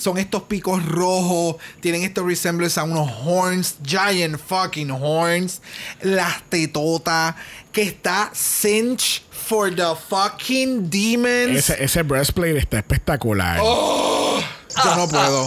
Son 0.00 0.18
estos 0.18 0.44
picos 0.44 0.84
rojos, 0.86 1.56
tienen 1.80 2.02
estos 2.02 2.24
resemblance 2.24 2.80
a 2.80 2.84
unos 2.84 3.10
horns, 3.24 3.76
giant 3.82 4.38
fucking 4.38 4.90
horns, 4.90 5.60
las 6.00 6.42
tetotas, 6.48 7.34
que 7.70 7.82
está 7.82 8.30
cinch 8.32 9.22
for 9.30 9.70
the 9.74 9.94
fucking 10.08 10.88
demons. 10.88 11.56
Ese, 11.56 11.84
ese 11.84 12.02
breastplate 12.02 12.56
está 12.56 12.78
espectacular. 12.78 13.58
Oh. 13.62 14.40
Yo 14.84 14.96
no 14.96 15.08
puedo. 15.08 15.46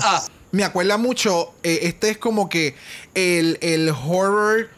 Me 0.52 0.64
acuerda 0.64 0.98
mucho, 0.98 1.54
eh, 1.64 1.80
este 1.84 2.12
es 2.12 2.18
como 2.20 2.48
que 2.48 2.76
el, 3.16 3.58
el 3.62 3.90
horror 3.90 4.70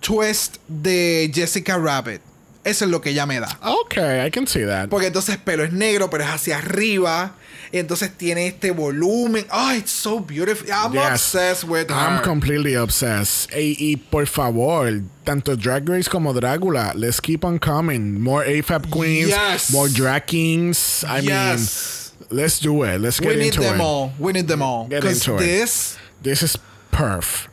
twist 0.00 0.56
de 0.66 1.30
Jessica 1.32 1.78
Rabbit. 1.78 2.20
Eso 2.66 2.84
es 2.84 2.90
lo 2.90 3.00
que 3.00 3.10
ella 3.10 3.26
me 3.26 3.38
da. 3.40 3.48
Ok, 3.62 3.96
I 4.26 4.30
can 4.30 4.46
see 4.46 4.64
that. 4.66 4.88
Porque 4.88 5.06
entonces 5.06 5.36
pelo 5.38 5.62
es 5.64 5.72
negro, 5.72 6.10
pero 6.10 6.24
es 6.24 6.30
hacia 6.30 6.58
arriba. 6.58 7.34
Y 7.72 7.78
entonces 7.78 8.10
tiene 8.16 8.46
este 8.48 8.70
volumen. 8.72 9.46
Oh, 9.52 9.72
it's 9.72 9.90
so 9.90 10.20
beautiful. 10.20 10.68
I'm 10.70 10.92
Yes. 10.92 11.04
obsessed 11.12 11.64
with 11.64 11.88
her. 11.90 11.94
I'm 11.96 12.22
completely 12.22 12.74
obsessed. 12.76 13.50
Y, 13.56 13.76
y 13.78 13.96
por 13.96 14.26
favor, 14.26 15.00
tanto 15.24 15.56
Drag 15.56 15.88
Race 15.88 16.08
como 16.08 16.32
Drácula, 16.32 16.92
let's 16.94 17.20
keep 17.20 17.44
on 17.44 17.58
coming. 17.58 18.20
More 18.20 18.44
AFAB 18.44 18.90
queens, 18.90 19.28
Yes. 19.28 19.70
more 19.70 19.88
drag 19.88 20.26
kings. 20.26 21.04
I 21.04 21.20
Yes. 21.22 22.12
mean, 22.30 22.38
let's 22.40 22.58
do 22.60 22.82
it. 22.84 23.00
Let's 23.00 23.20
get 23.20 23.30
We 23.30 23.36
need 23.36 23.46
into 23.54 23.60
them 23.62 23.76
it. 23.76 23.80
all. 23.84 24.12
We 24.18 24.32
need 24.32 24.48
them 24.48 24.62
all. 24.62 24.88
Get 24.88 25.04
into 25.04 25.36
it. 25.36 25.38
this 25.38 25.96
This 26.22 26.42
is 26.42 26.56
perf. 26.92 27.46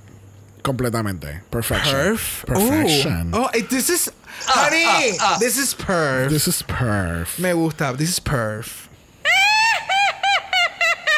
Completamente. 0.63 1.41
Perfection. 1.51 1.93
perf. 1.93 2.45
Perfection. 2.45 3.31
Oh, 3.33 3.49
oh, 3.53 3.59
this 3.69 3.89
is 3.89 4.11
honey. 4.45 5.17
This 5.39 5.57
is 5.57 5.73
perf. 5.73 6.29
This 6.29 6.47
is 6.47 6.63
perf. 6.63 7.37
Me 7.39 7.51
gusta. 7.51 7.93
This 7.97 8.09
is 8.09 8.19
perf. 8.19 8.87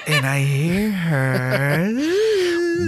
And 0.07 0.25
I 0.25 0.39
hear 0.41 0.91
her. 0.91 2.31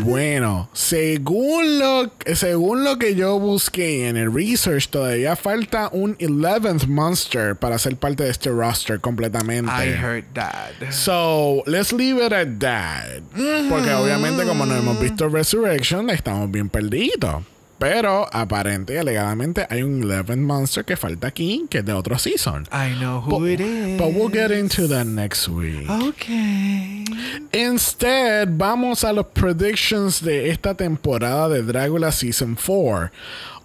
Bueno, 0.04 0.70
según 0.74 1.80
lo, 1.80 2.12
según 2.34 2.84
lo 2.84 2.98
que 2.98 3.16
yo 3.16 3.40
busqué 3.40 4.08
en 4.08 4.18
el 4.18 4.34
research, 4.34 4.90
todavía 4.90 5.36
falta 5.36 5.90
un 5.92 6.18
11th 6.18 6.88
monster 6.88 7.56
para 7.56 7.78
ser 7.78 7.98
parte 7.98 8.24
de 8.24 8.30
este 8.30 8.50
roster 8.50 9.00
completamente. 9.00 9.72
I 9.72 9.90
heard 9.90 10.26
that. 10.34 10.92
So, 10.92 11.64
let's 11.66 11.92
leave 11.92 12.24
it 12.24 12.34
at 12.34 12.60
that. 12.60 13.22
Porque 13.70 13.92
obviamente 13.94 14.44
como 14.46 14.66
no 14.66 14.76
hemos 14.76 15.00
visto 15.00 15.30
Resurrection, 15.30 16.10
estamos 16.10 16.50
bien 16.52 16.70
perdidos. 16.70 17.44
Pero 17.80 18.28
aparente 18.34 18.95
y 18.95 18.97
alegadamente 18.97 19.67
hay 19.69 19.84
un 19.84 20.01
11th 20.01 20.38
monster 20.38 20.84
que 20.86 20.97
falta 20.97 21.28
aquí, 21.28 21.65
que 21.69 21.80
es 21.80 21.86
de 21.86 21.93
otro 21.93 22.17
season. 22.17 22.67
I 22.71 22.95
know 22.95 23.21
who 23.21 23.45
it 23.45 23.59
is. 23.59 23.99
But 23.99 24.13
we'll 24.13 24.32
get 24.32 24.51
into 24.51 24.88
that 24.88 25.05
next 25.05 25.47
week. 25.47 25.88
Okay. 25.89 27.05
Instead, 27.53 28.49
vamos 28.57 29.03
a 29.03 29.13
los 29.13 29.28
predictions 29.28 30.21
de 30.21 30.49
esta 30.49 30.73
temporada 30.75 31.49
de 31.49 31.61
Dragula 31.61 32.11
Season 32.11 32.55
4. 32.55 33.11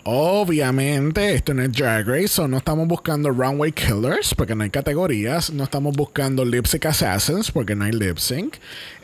Obviamente, 0.05 1.34
esto 1.34 1.55
no 1.55 1.62
es 1.62 1.72
Drag 1.72 2.05
Race, 2.09 2.28
so 2.28 2.48
no 2.48 2.57
estamos 2.57 2.88
buscando 2.88 3.30
Runway 3.30 3.70
Killers 3.70 4.34
porque 4.34 4.53
no 4.57 4.64
hay 4.64 4.70
categorías. 4.70 5.53
No 5.53 5.62
estamos 5.62 5.96
buscando 5.96 6.44
Lip 6.44 6.66
Sync 6.66 6.86
Assassins 6.86 7.53
porque 7.53 7.76
no 7.76 7.84
hay 7.84 7.92
lip 7.92 8.18
sync. 8.18 8.57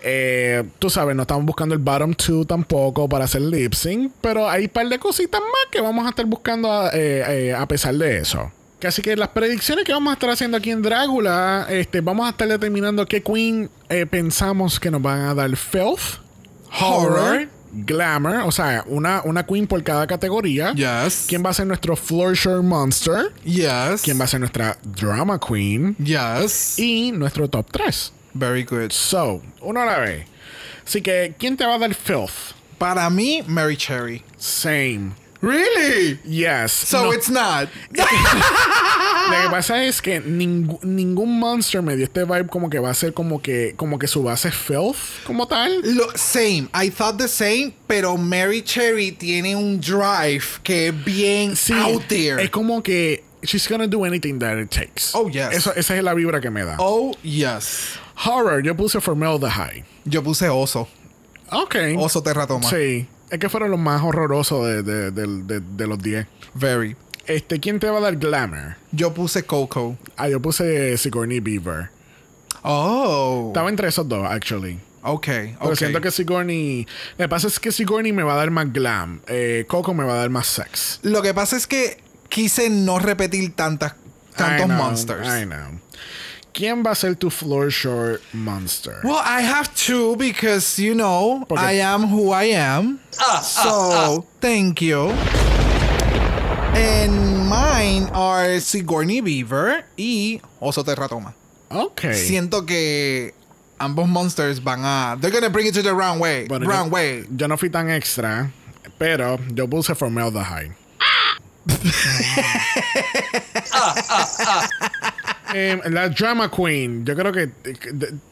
Eh, 0.03 0.65
tú 0.81 0.91
sabes, 0.91 1.15
no 1.15 1.23
estamos 1.23 1.45
buscando 1.47 1.77
el 1.77 1.81
Bottom 1.81 2.15
2 2.15 2.49
tampoco 2.49 3.09
para 3.09 3.27
hacer 3.27 3.43
lip 3.43 3.75
sync. 3.75 4.13
Pero 4.21 4.51
hay 4.51 4.65
un 4.65 4.71
par 4.71 4.89
de 4.89 4.99
cositas 4.99 5.41
más 5.41 5.71
que 5.71 5.81
vamos 5.81 6.05
a 6.05 6.09
estar 6.09 6.27
buscando 6.27 6.89
eh, 6.93 7.49
eh, 7.49 7.55
a 7.55 7.67
pesar 7.69 7.95
de 7.95 8.19
eso. 8.19 8.51
Así 8.83 9.01
que 9.01 9.17
las 9.17 9.29
predicciones 9.29 9.85
que 9.85 9.93
vamos 9.93 10.11
a 10.11 10.15
estar 10.15 10.31
haciendo 10.31 10.57
aquí 10.57 10.71
en 10.71 10.83
Drácula, 10.83 11.67
este, 11.69 12.01
vamos 12.01 12.27
a 12.27 12.31
estar 12.31 12.49
determinando 12.49 13.07
qué 13.07 13.23
queen 13.23 13.71
pensamos 14.11 14.79
que 14.79 14.91
nos 14.91 15.03
van 15.03 15.21
a 15.23 15.35
dar 15.35 15.55
filth, 15.57 16.21
horror, 16.81 17.49
glamour, 17.73 18.43
o 18.45 18.53
sea, 18.53 18.85
una, 18.87 19.23
una 19.25 19.45
queen 19.45 19.67
por 19.67 19.83
cada 19.83 20.07
categoría. 20.07 20.73
Yes. 20.75 21.27
¿Quién 21.29 21.45
va 21.45 21.51
a 21.51 21.55
ser 21.55 21.67
nuestro 21.67 21.97
Flourisher 21.97 22.63
Monster? 22.63 23.33
Yes. 23.45 24.03
¿Quién 24.03 24.19
va 24.21 24.25
a 24.25 24.29
ser 24.29 24.41
nuestra 24.41 24.79
Drama 24.83 25.39
Queen? 25.39 25.97
Yes. 25.97 26.79
Y 26.79 27.13
nuestro 27.13 27.49
top 27.49 27.71
3. 27.71 28.13
Very 28.35 28.65
good. 28.65 28.91
So, 28.91 29.43
uno 29.61 29.83
a 29.83 29.87
la 29.87 29.99
vez. 29.99 30.27
Así 30.87 31.03
que, 31.03 31.35
¿quién 31.39 31.57
te 31.57 31.67
va 31.67 31.75
a 31.75 31.79
dar 31.79 31.95
filth? 31.95 32.55
Para 32.79 33.11
mí, 33.11 33.43
Mary 33.47 33.77
Cherry. 33.77 34.23
Same. 34.39 35.13
Really? 35.41 36.19
Yes. 36.25 36.73
So 36.73 37.05
No. 37.05 37.13
it's 37.13 37.29
not. 37.31 37.69
Lo 37.93 39.43
que 39.43 39.51
pasa 39.51 39.85
es 39.85 40.01
que 40.01 40.21
ningú- 40.21 40.83
ningún 40.83 41.39
monster 41.39 41.83
me 41.83 41.95
dio 41.97 42.05
este 42.07 42.25
vibe 42.25 42.49
como 42.49 42.69
que 42.71 42.79
va 42.79 42.91
a 42.91 42.95
ser 42.95 43.13
como 43.13 43.41
que 43.41 43.75
como 43.77 43.99
que 43.99 44.07
su 44.09 44.23
base 44.23 44.49
es 44.49 44.55
filth 44.55 44.97
como 45.27 45.47
tal. 45.47 45.81
Lo, 45.85 46.11
same. 46.17 46.69
I 46.75 46.91
thought 46.91 47.19
the 47.19 47.29
same, 47.29 47.75
pero 47.87 48.17
Mary 48.17 48.63
Cherry 48.63 49.13
tiene 49.13 49.55
un 49.55 49.81
drive 49.81 50.61
que 50.63 50.89
es 50.89 51.05
bien 51.05 51.55
Sí, 51.57 51.73
out 51.73 52.09
there. 52.09 52.43
es 52.43 52.51
como 52.51 52.83
que 52.83 53.23
she's 53.43 53.69
gonna 53.69 53.87
do 53.87 54.05
anything 54.05 54.39
that 54.41 54.59
it 54.59 54.71
takes. 54.71 55.13
Oh, 55.15 55.29
yes. 55.29 55.53
Eso, 55.53 55.73
esa 55.77 55.97
es 55.97 56.03
la 56.03 56.15
vibra 56.15 56.41
que 56.41 56.51
me 56.51 56.65
da. 56.65 56.77
Oh, 56.79 57.15
yes. 57.23 57.99
Horror, 58.27 58.63
yo 58.63 58.75
puse 58.75 58.99
High. 59.01 59.85
Yo 60.05 60.23
puse 60.23 60.49
oso. 60.49 60.89
Ok. 61.53 61.77
Oso 61.99 62.23
terratoma. 62.23 62.69
Sí. 62.69 63.07
Es 63.31 63.39
que 63.39 63.49
fueron 63.49 63.71
los 63.71 63.81
más 63.81 64.03
horrorosos 64.03 64.67
de, 64.67 64.83
de- 64.83 65.11
de- 65.11 65.61
de- 65.61 65.87
los 65.87 65.99
10. 66.03 66.27
Very. 66.55 66.97
Este, 67.27 67.61
¿quién 67.61 67.79
te 67.79 67.89
va 67.91 67.99
a 67.99 68.01
dar 68.01 68.17
glamour? 68.17 68.77
Yo 68.91 69.13
puse 69.13 69.45
Coco. 69.45 69.99
Ah, 70.17 70.29
yo 70.29 70.41
puse 70.41 70.97
Sigourney 70.97 71.41
Beaver. 71.41 71.91
Oh. 72.63 73.49
Estaba 73.49 73.69
entre 73.69 73.89
esos 73.89 74.09
dos, 74.09 74.27
actually. 74.29 74.81
Ok, 75.03 75.27
Pero 75.61 75.77
siento 75.77 76.01
que 76.01 76.11
Sigourney... 76.11 76.87
Lo 77.19 77.25
que 77.25 77.29
pasa 77.29 77.47
es 77.47 77.61
que 77.61 77.71
Sigourney 77.71 78.13
me 78.13 78.23
va 78.23 78.33
a 78.35 78.37
dar 78.37 78.51
más 78.51 78.73
glam. 78.73 79.21
Eh, 79.29 79.65
Coco 79.69 79.95
me 79.95 80.05
va 80.05 80.15
a 80.15 80.17
dar 80.17 80.31
más 80.31 80.47
sex. 80.47 80.99
Lo 81.03 81.23
que 81.23 81.33
pasa 81.35 81.57
es 81.57 81.67
que 81.67 81.99
quise 82.29 82.69
no 82.69 82.99
repetir 82.99 83.55
tantas, 83.55 83.95
tantos 84.37 84.67
I 84.67 84.69
know, 84.69 84.77
monsters. 84.77 85.27
I 85.29 85.45
know. 85.45 85.81
¿Quién 86.53 86.83
va 86.85 86.91
a 86.93 86.95
ser 86.95 87.15
tu 87.17 87.31
floor 87.31 87.71
short 87.71 88.21
monster? 88.33 89.01
Well, 89.05 89.21
I 89.25 89.43
have 89.43 89.73
to 89.87 90.17
because 90.17 90.79
you 90.79 90.95
know 90.95 91.45
Porque- 91.49 91.63
I 91.63 91.81
am 91.81 92.09
who 92.09 92.33
I 92.33 92.51
am. 92.55 93.01
so 93.43 94.25
thank 94.41 94.81
you. 94.81 95.11
And 96.75 97.49
mine 97.49 98.09
are 98.13 98.61
Sigourney 98.61 99.21
Beaver 99.21 99.85
y 99.97 100.41
Oso 100.61 100.85
Terratoma. 100.85 101.35
Ok. 101.71 102.13
Siento 102.15 102.65
que 102.67 103.35
ambos 103.79 104.09
monsters 104.09 104.63
van 104.63 104.85
a. 104.85 105.17
They're 105.21 105.31
gonna 105.33 105.51
bring 105.51 105.67
it 105.67 105.75
to 105.75 105.83
the 105.83 105.95
wrong 105.95 106.19
way. 106.19 106.47
Bueno, 106.49 106.67
wrong 106.67 106.87
yo, 106.89 106.93
way. 106.95 107.25
Yo 107.37 107.47
no 107.47 107.57
fui 107.57 107.69
tan 107.71 107.91
extra, 107.91 108.51
pero 108.99 109.39
yo 109.55 109.67
puse 109.69 109.95
Formel 109.97 110.31
the 110.33 110.43
High. 110.43 110.71
Eh, 115.55 115.81
la 115.87 116.09
Drama 116.11 116.51
Queen, 116.51 117.05
yo 117.07 117.15
creo 117.17 117.33
que 117.33 117.49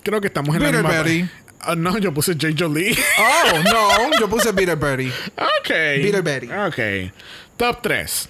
creo 0.02 0.20
que 0.20 0.26
estamos 0.28 0.54
en 0.56 0.62
la 0.62 0.68
Bitter 0.68 0.84
misma. 0.84 1.02
Betty. 1.02 1.28
Ah, 1.60 1.74
no, 1.74 1.96
yo 1.98 2.12
puse 2.12 2.34
J. 2.34 2.48
Jolie. 2.56 2.96
Oh 3.18 3.62
no, 3.64 4.10
yo 4.20 4.28
puse 4.28 4.52
Bitter 4.52 4.76
Birdie. 4.76 5.10
ok. 5.36 5.70
Bitter 6.02 6.22
Betty. 6.22 6.48
Ok. 6.52 6.78
Top 7.56 7.80
3. 7.82 8.28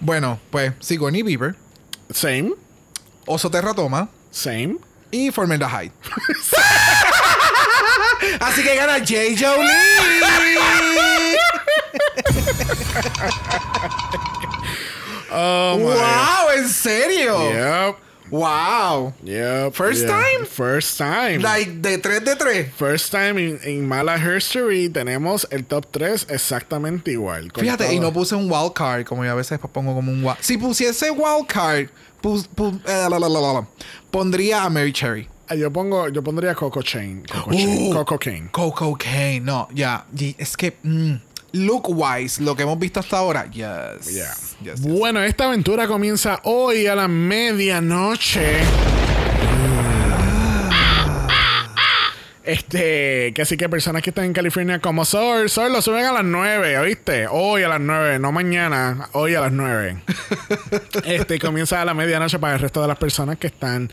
Bueno, 0.00 0.38
pues 0.50 0.72
Sigourney 0.80 1.22
Beaver, 1.22 1.54
Same. 2.10 2.50
Oso 3.26 3.50
Terratoma 3.50 4.08
Same. 4.30 4.76
y 5.10 5.30
Formenda 5.30 5.68
High. 5.68 5.90
Así 8.40 8.62
que 8.62 8.74
gana 8.76 8.98
J. 8.98 9.14
Jolie. 9.38 9.70
Oh. 15.36 15.76
¡Wow! 15.80 16.50
¿En 16.56 16.68
serio? 16.68 17.50
Yep. 17.50 17.96
¡Wow! 18.34 19.12
Yep. 19.22 19.74
First 19.74 20.02
yeah. 20.02 20.08
time? 20.20 20.44
First 20.46 20.98
time. 20.98 21.38
Like 21.38 21.80
de 21.80 21.98
3 21.98 22.24
de 22.24 22.34
3. 22.34 22.64
First 22.76 23.12
time 23.12 23.38
in, 23.38 23.60
in 23.64 23.86
Mala 23.86 24.18
History 24.18 24.88
tenemos 24.88 25.46
el 25.52 25.64
top 25.64 25.86
3 25.92 26.26
exactamente 26.28 27.12
igual. 27.12 27.52
Fíjate, 27.54 27.94
y 27.94 28.00
no 28.00 28.12
puse 28.12 28.34
un 28.34 28.50
wild 28.50 28.72
card, 28.74 29.04
como 29.06 29.24
yo 29.24 29.30
a 29.30 29.34
veces 29.36 29.60
pongo 29.72 29.94
como 29.94 30.10
un 30.10 30.24
wild. 30.24 30.38
Si 30.40 30.56
pusiese 30.58 31.10
wild 31.12 31.46
card, 31.46 31.90
pus- 32.20 32.48
pu- 32.48 32.80
eh, 32.86 33.08
la, 33.08 33.18
la, 33.20 33.28
la, 33.28 33.40
la, 33.40 33.52
la, 33.52 33.66
pondría 34.10 34.64
a 34.64 34.68
Mary 34.70 34.92
Cherry. 34.92 35.28
Ah, 35.48 35.54
Yo 35.54 35.70
pongo, 35.70 36.08
yo 36.08 36.22
pondría 36.22 36.54
Coco 36.56 36.82
Chain. 36.82 37.22
Coco 37.30 37.50
Uh. 37.50 37.54
Chain. 37.54 37.92
Coco 37.94 38.18
Cane. 38.18 38.48
Coco 38.50 38.96
Kane, 38.96 39.40
no, 39.40 39.68
ya. 39.72 40.06
y 40.18 40.34
Es 40.38 40.56
que, 40.56 40.76
mm, 40.82 41.14
look 41.54 41.88
wise, 41.88 42.42
lo 42.42 42.54
que 42.56 42.64
hemos 42.64 42.78
visto 42.78 43.00
hasta 43.00 43.18
ahora, 43.18 43.44
yes. 43.46 44.12
Yeah. 44.12 44.34
yes, 44.34 44.56
yes. 44.62 44.80
Bueno, 44.82 45.22
esta 45.22 45.44
aventura 45.44 45.86
comienza 45.86 46.40
hoy 46.42 46.86
a 46.86 46.94
la 46.94 47.08
medianoche. 47.08 48.58
Este, 52.44 53.32
que 53.32 53.40
así 53.40 53.56
que 53.56 53.70
personas 53.70 54.02
que 54.02 54.10
están 54.10 54.26
en 54.26 54.34
California 54.34 54.78
como 54.78 55.06
Sol, 55.06 55.48
Sol 55.48 55.72
lo 55.72 55.80
suben 55.80 56.04
a 56.04 56.12
las 56.12 56.24
9, 56.24 56.78
¿oíste? 56.78 57.26
Hoy 57.30 57.62
a 57.62 57.68
las 57.68 57.80
9, 57.80 58.18
no 58.18 58.32
mañana, 58.32 59.08
hoy 59.12 59.34
a 59.34 59.40
las 59.40 59.52
9. 59.52 60.02
este 61.06 61.38
comienza 61.38 61.80
a 61.80 61.86
la 61.86 61.94
medianoche 61.94 62.38
para 62.38 62.54
el 62.54 62.60
resto 62.60 62.82
de 62.82 62.88
las 62.88 62.98
personas 62.98 63.38
que 63.38 63.46
están 63.46 63.90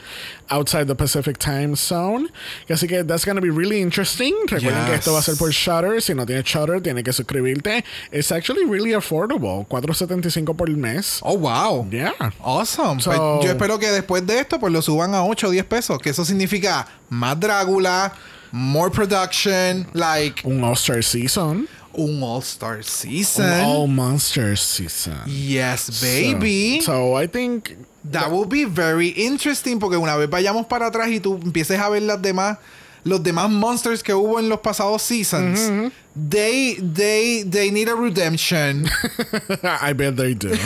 outside 0.52 0.86
the 0.88 0.96
Pacific 0.96 1.38
Time 1.40 1.76
Zone. 1.76 2.28
Que 2.68 2.74
así 2.76 2.88
que 2.88 3.04
that's 3.04 3.26
gonna 3.26 3.42
be 3.42 3.50
really 3.50 3.82
interesting. 3.82 4.34
Recuerden 4.48 4.86
que 4.86 4.92
Yes. 4.92 5.00
esto 5.00 5.14
va 5.14 5.20
a 5.20 5.22
ser 5.24 5.36
por 5.38 5.52
Shutter. 5.52 6.02
Si 6.02 6.14
no 6.14 6.26
tienes 6.26 6.44
Shutter, 6.46 6.82
tienes 6.82 7.04
que 7.04 7.14
suscribirte. 7.14 7.84
It's 8.12 8.32
actually 8.32 8.66
really 8.66 8.92
affordable. 8.94 9.66
4.75 9.68 10.56
por 10.56 10.70
mes. 10.70 11.20
Oh, 11.24 11.38
wow. 11.38 11.88
Yeah. 11.90 12.12
Awesome. 12.44 13.00
So- 13.00 13.12
Pues 13.12 13.46
yo 13.46 13.52
espero 13.52 13.80
que 13.80 13.88
después 13.92 14.26
de 14.28 14.40
esto, 14.40 14.60
pues 14.60 14.72
lo 14.74 14.82
suban 14.82 15.14
a 15.16 15.24
8 15.26 15.48
o 15.48 15.52
10 15.52 15.66
pesos. 15.66 15.98
Que 16.00 16.10
eso 16.12 16.24
significa 16.26 16.88
más 17.10 17.40
Drácula, 17.40 18.14
more 18.52 18.90
production, 18.92 19.88
like 19.94 20.42
Un 20.46 20.64
All-Star 20.64 21.02
Season. 21.04 21.68
un 21.94 22.24
All-Star 22.24 22.78
Un 22.78 22.84
Season. 22.84 23.62
All 23.66 23.88
Monster 23.88 24.58
Season. 24.58 25.18
Yes, 25.28 26.02
baby. 26.02 26.80
So, 26.82 26.92
so 26.92 27.16
I 27.22 27.28
think 27.28 27.72
That 28.10 28.32
will 28.32 28.46
be 28.48 28.66
very 28.66 29.10
interesting 29.10 29.80
porque 29.80 29.96
una 29.98 30.16
vez 30.16 30.30
vayamos 30.30 30.66
para 30.66 30.88
atrás 30.88 31.10
y 31.10 31.20
tú 31.20 31.40
empieces 31.44 31.80
a 31.80 31.88
ver 31.90 32.02
las 32.02 32.20
demás, 32.20 32.58
los 33.04 33.22
demás 33.22 33.50
monsters 33.50 34.02
que 34.02 34.14
hubo 34.14 34.40
en 34.40 34.50
los 34.50 34.60
pasados 34.60 35.04
seasons, 35.04 35.92
they, 36.16 36.76
they, 36.82 37.44
they 37.44 37.70
need 37.70 37.90
a 37.90 37.96
redemption. 37.96 38.90
I 39.64 39.94
bet 39.94 40.18
they 40.18 40.34
do. 40.34 40.50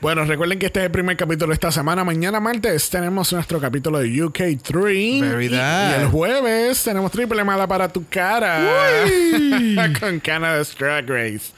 bueno, 0.00 0.24
recuerden 0.24 0.60
que 0.60 0.66
este 0.66 0.78
es 0.78 0.86
el 0.86 0.92
primer 0.92 1.16
capítulo 1.16 1.48
de 1.48 1.54
esta 1.54 1.72
semana. 1.72 2.04
Mañana 2.04 2.38
martes 2.38 2.88
tenemos 2.88 3.32
nuestro 3.32 3.60
capítulo 3.60 3.98
de 3.98 4.08
UK3. 4.08 5.20
Very 5.20 5.46
y, 5.46 6.00
el 6.00 6.06
jueves 6.06 6.84
tenemos 6.84 7.10
triple 7.10 7.42
mala 7.42 7.66
para 7.66 7.88
tu 7.88 8.06
cara. 8.08 8.64
con 10.00 10.20
Canada's 10.20 10.76
Drag 10.78 11.08
Race. 11.08 11.52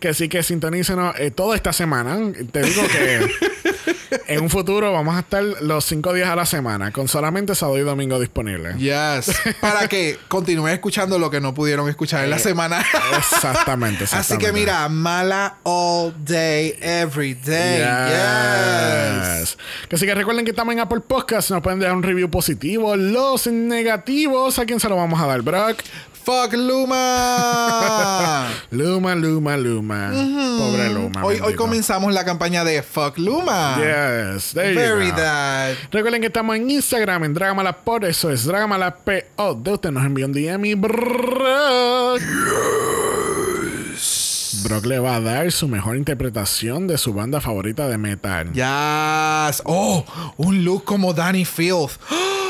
Que 0.00 0.12
sí 0.12 0.28
que 0.28 0.42
sintonícenos 0.42 1.14
eh, 1.20 1.30
toda 1.30 1.54
esta 1.54 1.72
semana. 1.72 2.32
Te 2.50 2.62
digo 2.62 2.82
que 2.88 3.30
en 4.26 4.42
un 4.42 4.50
futuro 4.50 4.92
vamos 4.92 5.16
a 5.16 5.20
estar 5.20 5.42
los 5.42 5.84
cinco 5.84 6.12
días 6.12 6.28
a 6.28 6.36
la 6.36 6.46
semana 6.46 6.90
con 6.90 7.08
solamente 7.08 7.54
sábado 7.54 7.78
y 7.78 7.82
domingo 7.82 8.18
disponibles. 8.18 8.76
yes. 8.76 9.36
Para 9.60 9.88
que 9.88 10.18
continúen 10.28 10.74
escuchando 10.74 11.18
lo 11.18 11.30
que 11.30 11.40
no 11.40 11.54
pudieron 11.54 11.88
escuchar 11.88 12.24
en 12.24 12.30
la 12.30 12.38
semana. 12.38 12.84
Exactamente, 13.16 14.04
Así 14.10 14.38
que 14.38 14.52
mira, 14.52 14.88
mala 14.88 15.58
all 15.62 16.12
day, 16.24 16.76
every 16.80 17.34
day. 17.34 17.83
Yes. 17.84 19.56
Que 19.88 19.96
Así 19.96 20.06
que 20.06 20.14
recuerden 20.14 20.44
que 20.44 20.50
estamos 20.52 20.72
en 20.72 20.80
Apple 20.80 21.00
Podcast. 21.00 21.50
Nos 21.50 21.62
pueden 21.62 21.78
dejar 21.80 21.96
un 21.96 22.02
review 22.02 22.30
positivo. 22.30 22.96
Los 22.96 23.46
negativos, 23.46 24.58
¿a 24.58 24.64
quién 24.66 24.80
se 24.80 24.88
lo 24.88 24.96
vamos 24.96 25.20
a 25.20 25.26
dar, 25.26 25.42
Brock? 25.42 25.82
Fuck 26.24 26.54
Luma. 26.54 28.48
Luma, 28.70 29.14
Luma, 29.14 29.56
Luma. 29.58 30.10
Pobre 30.58 30.88
Luma. 30.88 31.22
hoy, 31.22 31.38
hoy 31.40 31.54
comenzamos 31.54 32.14
la 32.14 32.24
campaña 32.24 32.64
de 32.64 32.82
Fuck 32.82 33.18
Luma. 33.18 33.76
Yes, 33.76 34.54
there 34.54 34.72
you 34.72 34.80
Very 34.80 35.10
go. 35.10 35.16
that. 35.16 35.74
Recuerden 35.92 36.22
que 36.22 36.28
estamos 36.28 36.56
en 36.56 36.70
Instagram, 36.70 37.24
en 37.24 37.34
Dragamalapod. 37.34 38.04
Eso 38.04 38.30
es 38.30 38.46
Dragamalapod. 38.46 39.56
De 39.58 39.72
usted 39.72 39.90
nos 39.90 40.02
envió 40.06 40.24
un 40.24 40.32
DM 40.32 40.64
y 40.64 40.74
Brock. 40.74 42.22
Brock 44.64 44.86
le 44.86 44.98
va 44.98 45.16
a 45.16 45.20
dar 45.20 45.52
su 45.52 45.68
mejor 45.68 45.94
interpretación 45.94 46.86
de 46.86 46.96
su 46.96 47.12
banda 47.12 47.38
favorita 47.42 47.86
de 47.86 47.98
metal. 47.98 48.50
Yes. 48.54 49.62
Oh, 49.66 50.04
un 50.38 50.64
look 50.64 50.84
como 50.84 51.12
Danny 51.12 51.44
Field. 51.44 51.90
Oh, 52.10 52.43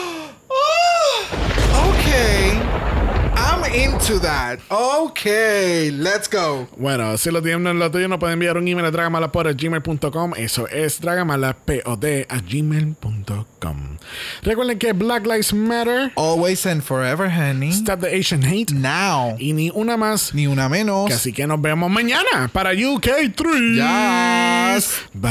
into 3.75 4.19
that. 4.21 4.61
Okay, 4.71 5.91
let's 5.91 6.29
go. 6.29 6.69
Bueno, 6.77 7.17
si 7.19 7.31
lo 7.31 7.43
tienen 7.43 7.79
lo 7.79 7.91
tuyo, 7.91 8.09
nos 8.09 8.19
pueden 8.19 8.35
enviar 8.35 8.57
un 8.57 8.67
email 8.69 8.87
a 8.87 8.91
dragamalapod.gmail.com. 8.91 10.35
Eso 10.37 10.69
es 10.69 11.01
dragamalapod 11.01 12.05
a 12.29 12.41
gmail.com. 12.41 13.99
Recuerden 14.43 14.79
que 14.79 14.93
Black 14.93 15.27
Lives 15.27 15.53
Matter, 15.53 16.13
Always 16.17 16.67
and 16.67 16.83
forever, 16.83 17.29
honey. 17.29 17.71
Stop 17.73 18.01
the 18.01 18.15
Asian 18.17 18.45
Hate 18.45 18.73
Now. 18.73 19.37
y 19.39 19.53
ni 19.53 19.71
una 19.71 19.97
más. 19.97 20.35
Ni 20.35 20.47
una 20.47 20.69
menos. 20.69 21.11
Así 21.11 21.33
que 21.33 21.47
nos 21.47 21.61
vemos 21.61 21.91
mañana 21.91 22.49
para 22.53 22.73
UK3. 22.73 24.75
Yes. 24.77 25.03
Bye. 25.15 25.31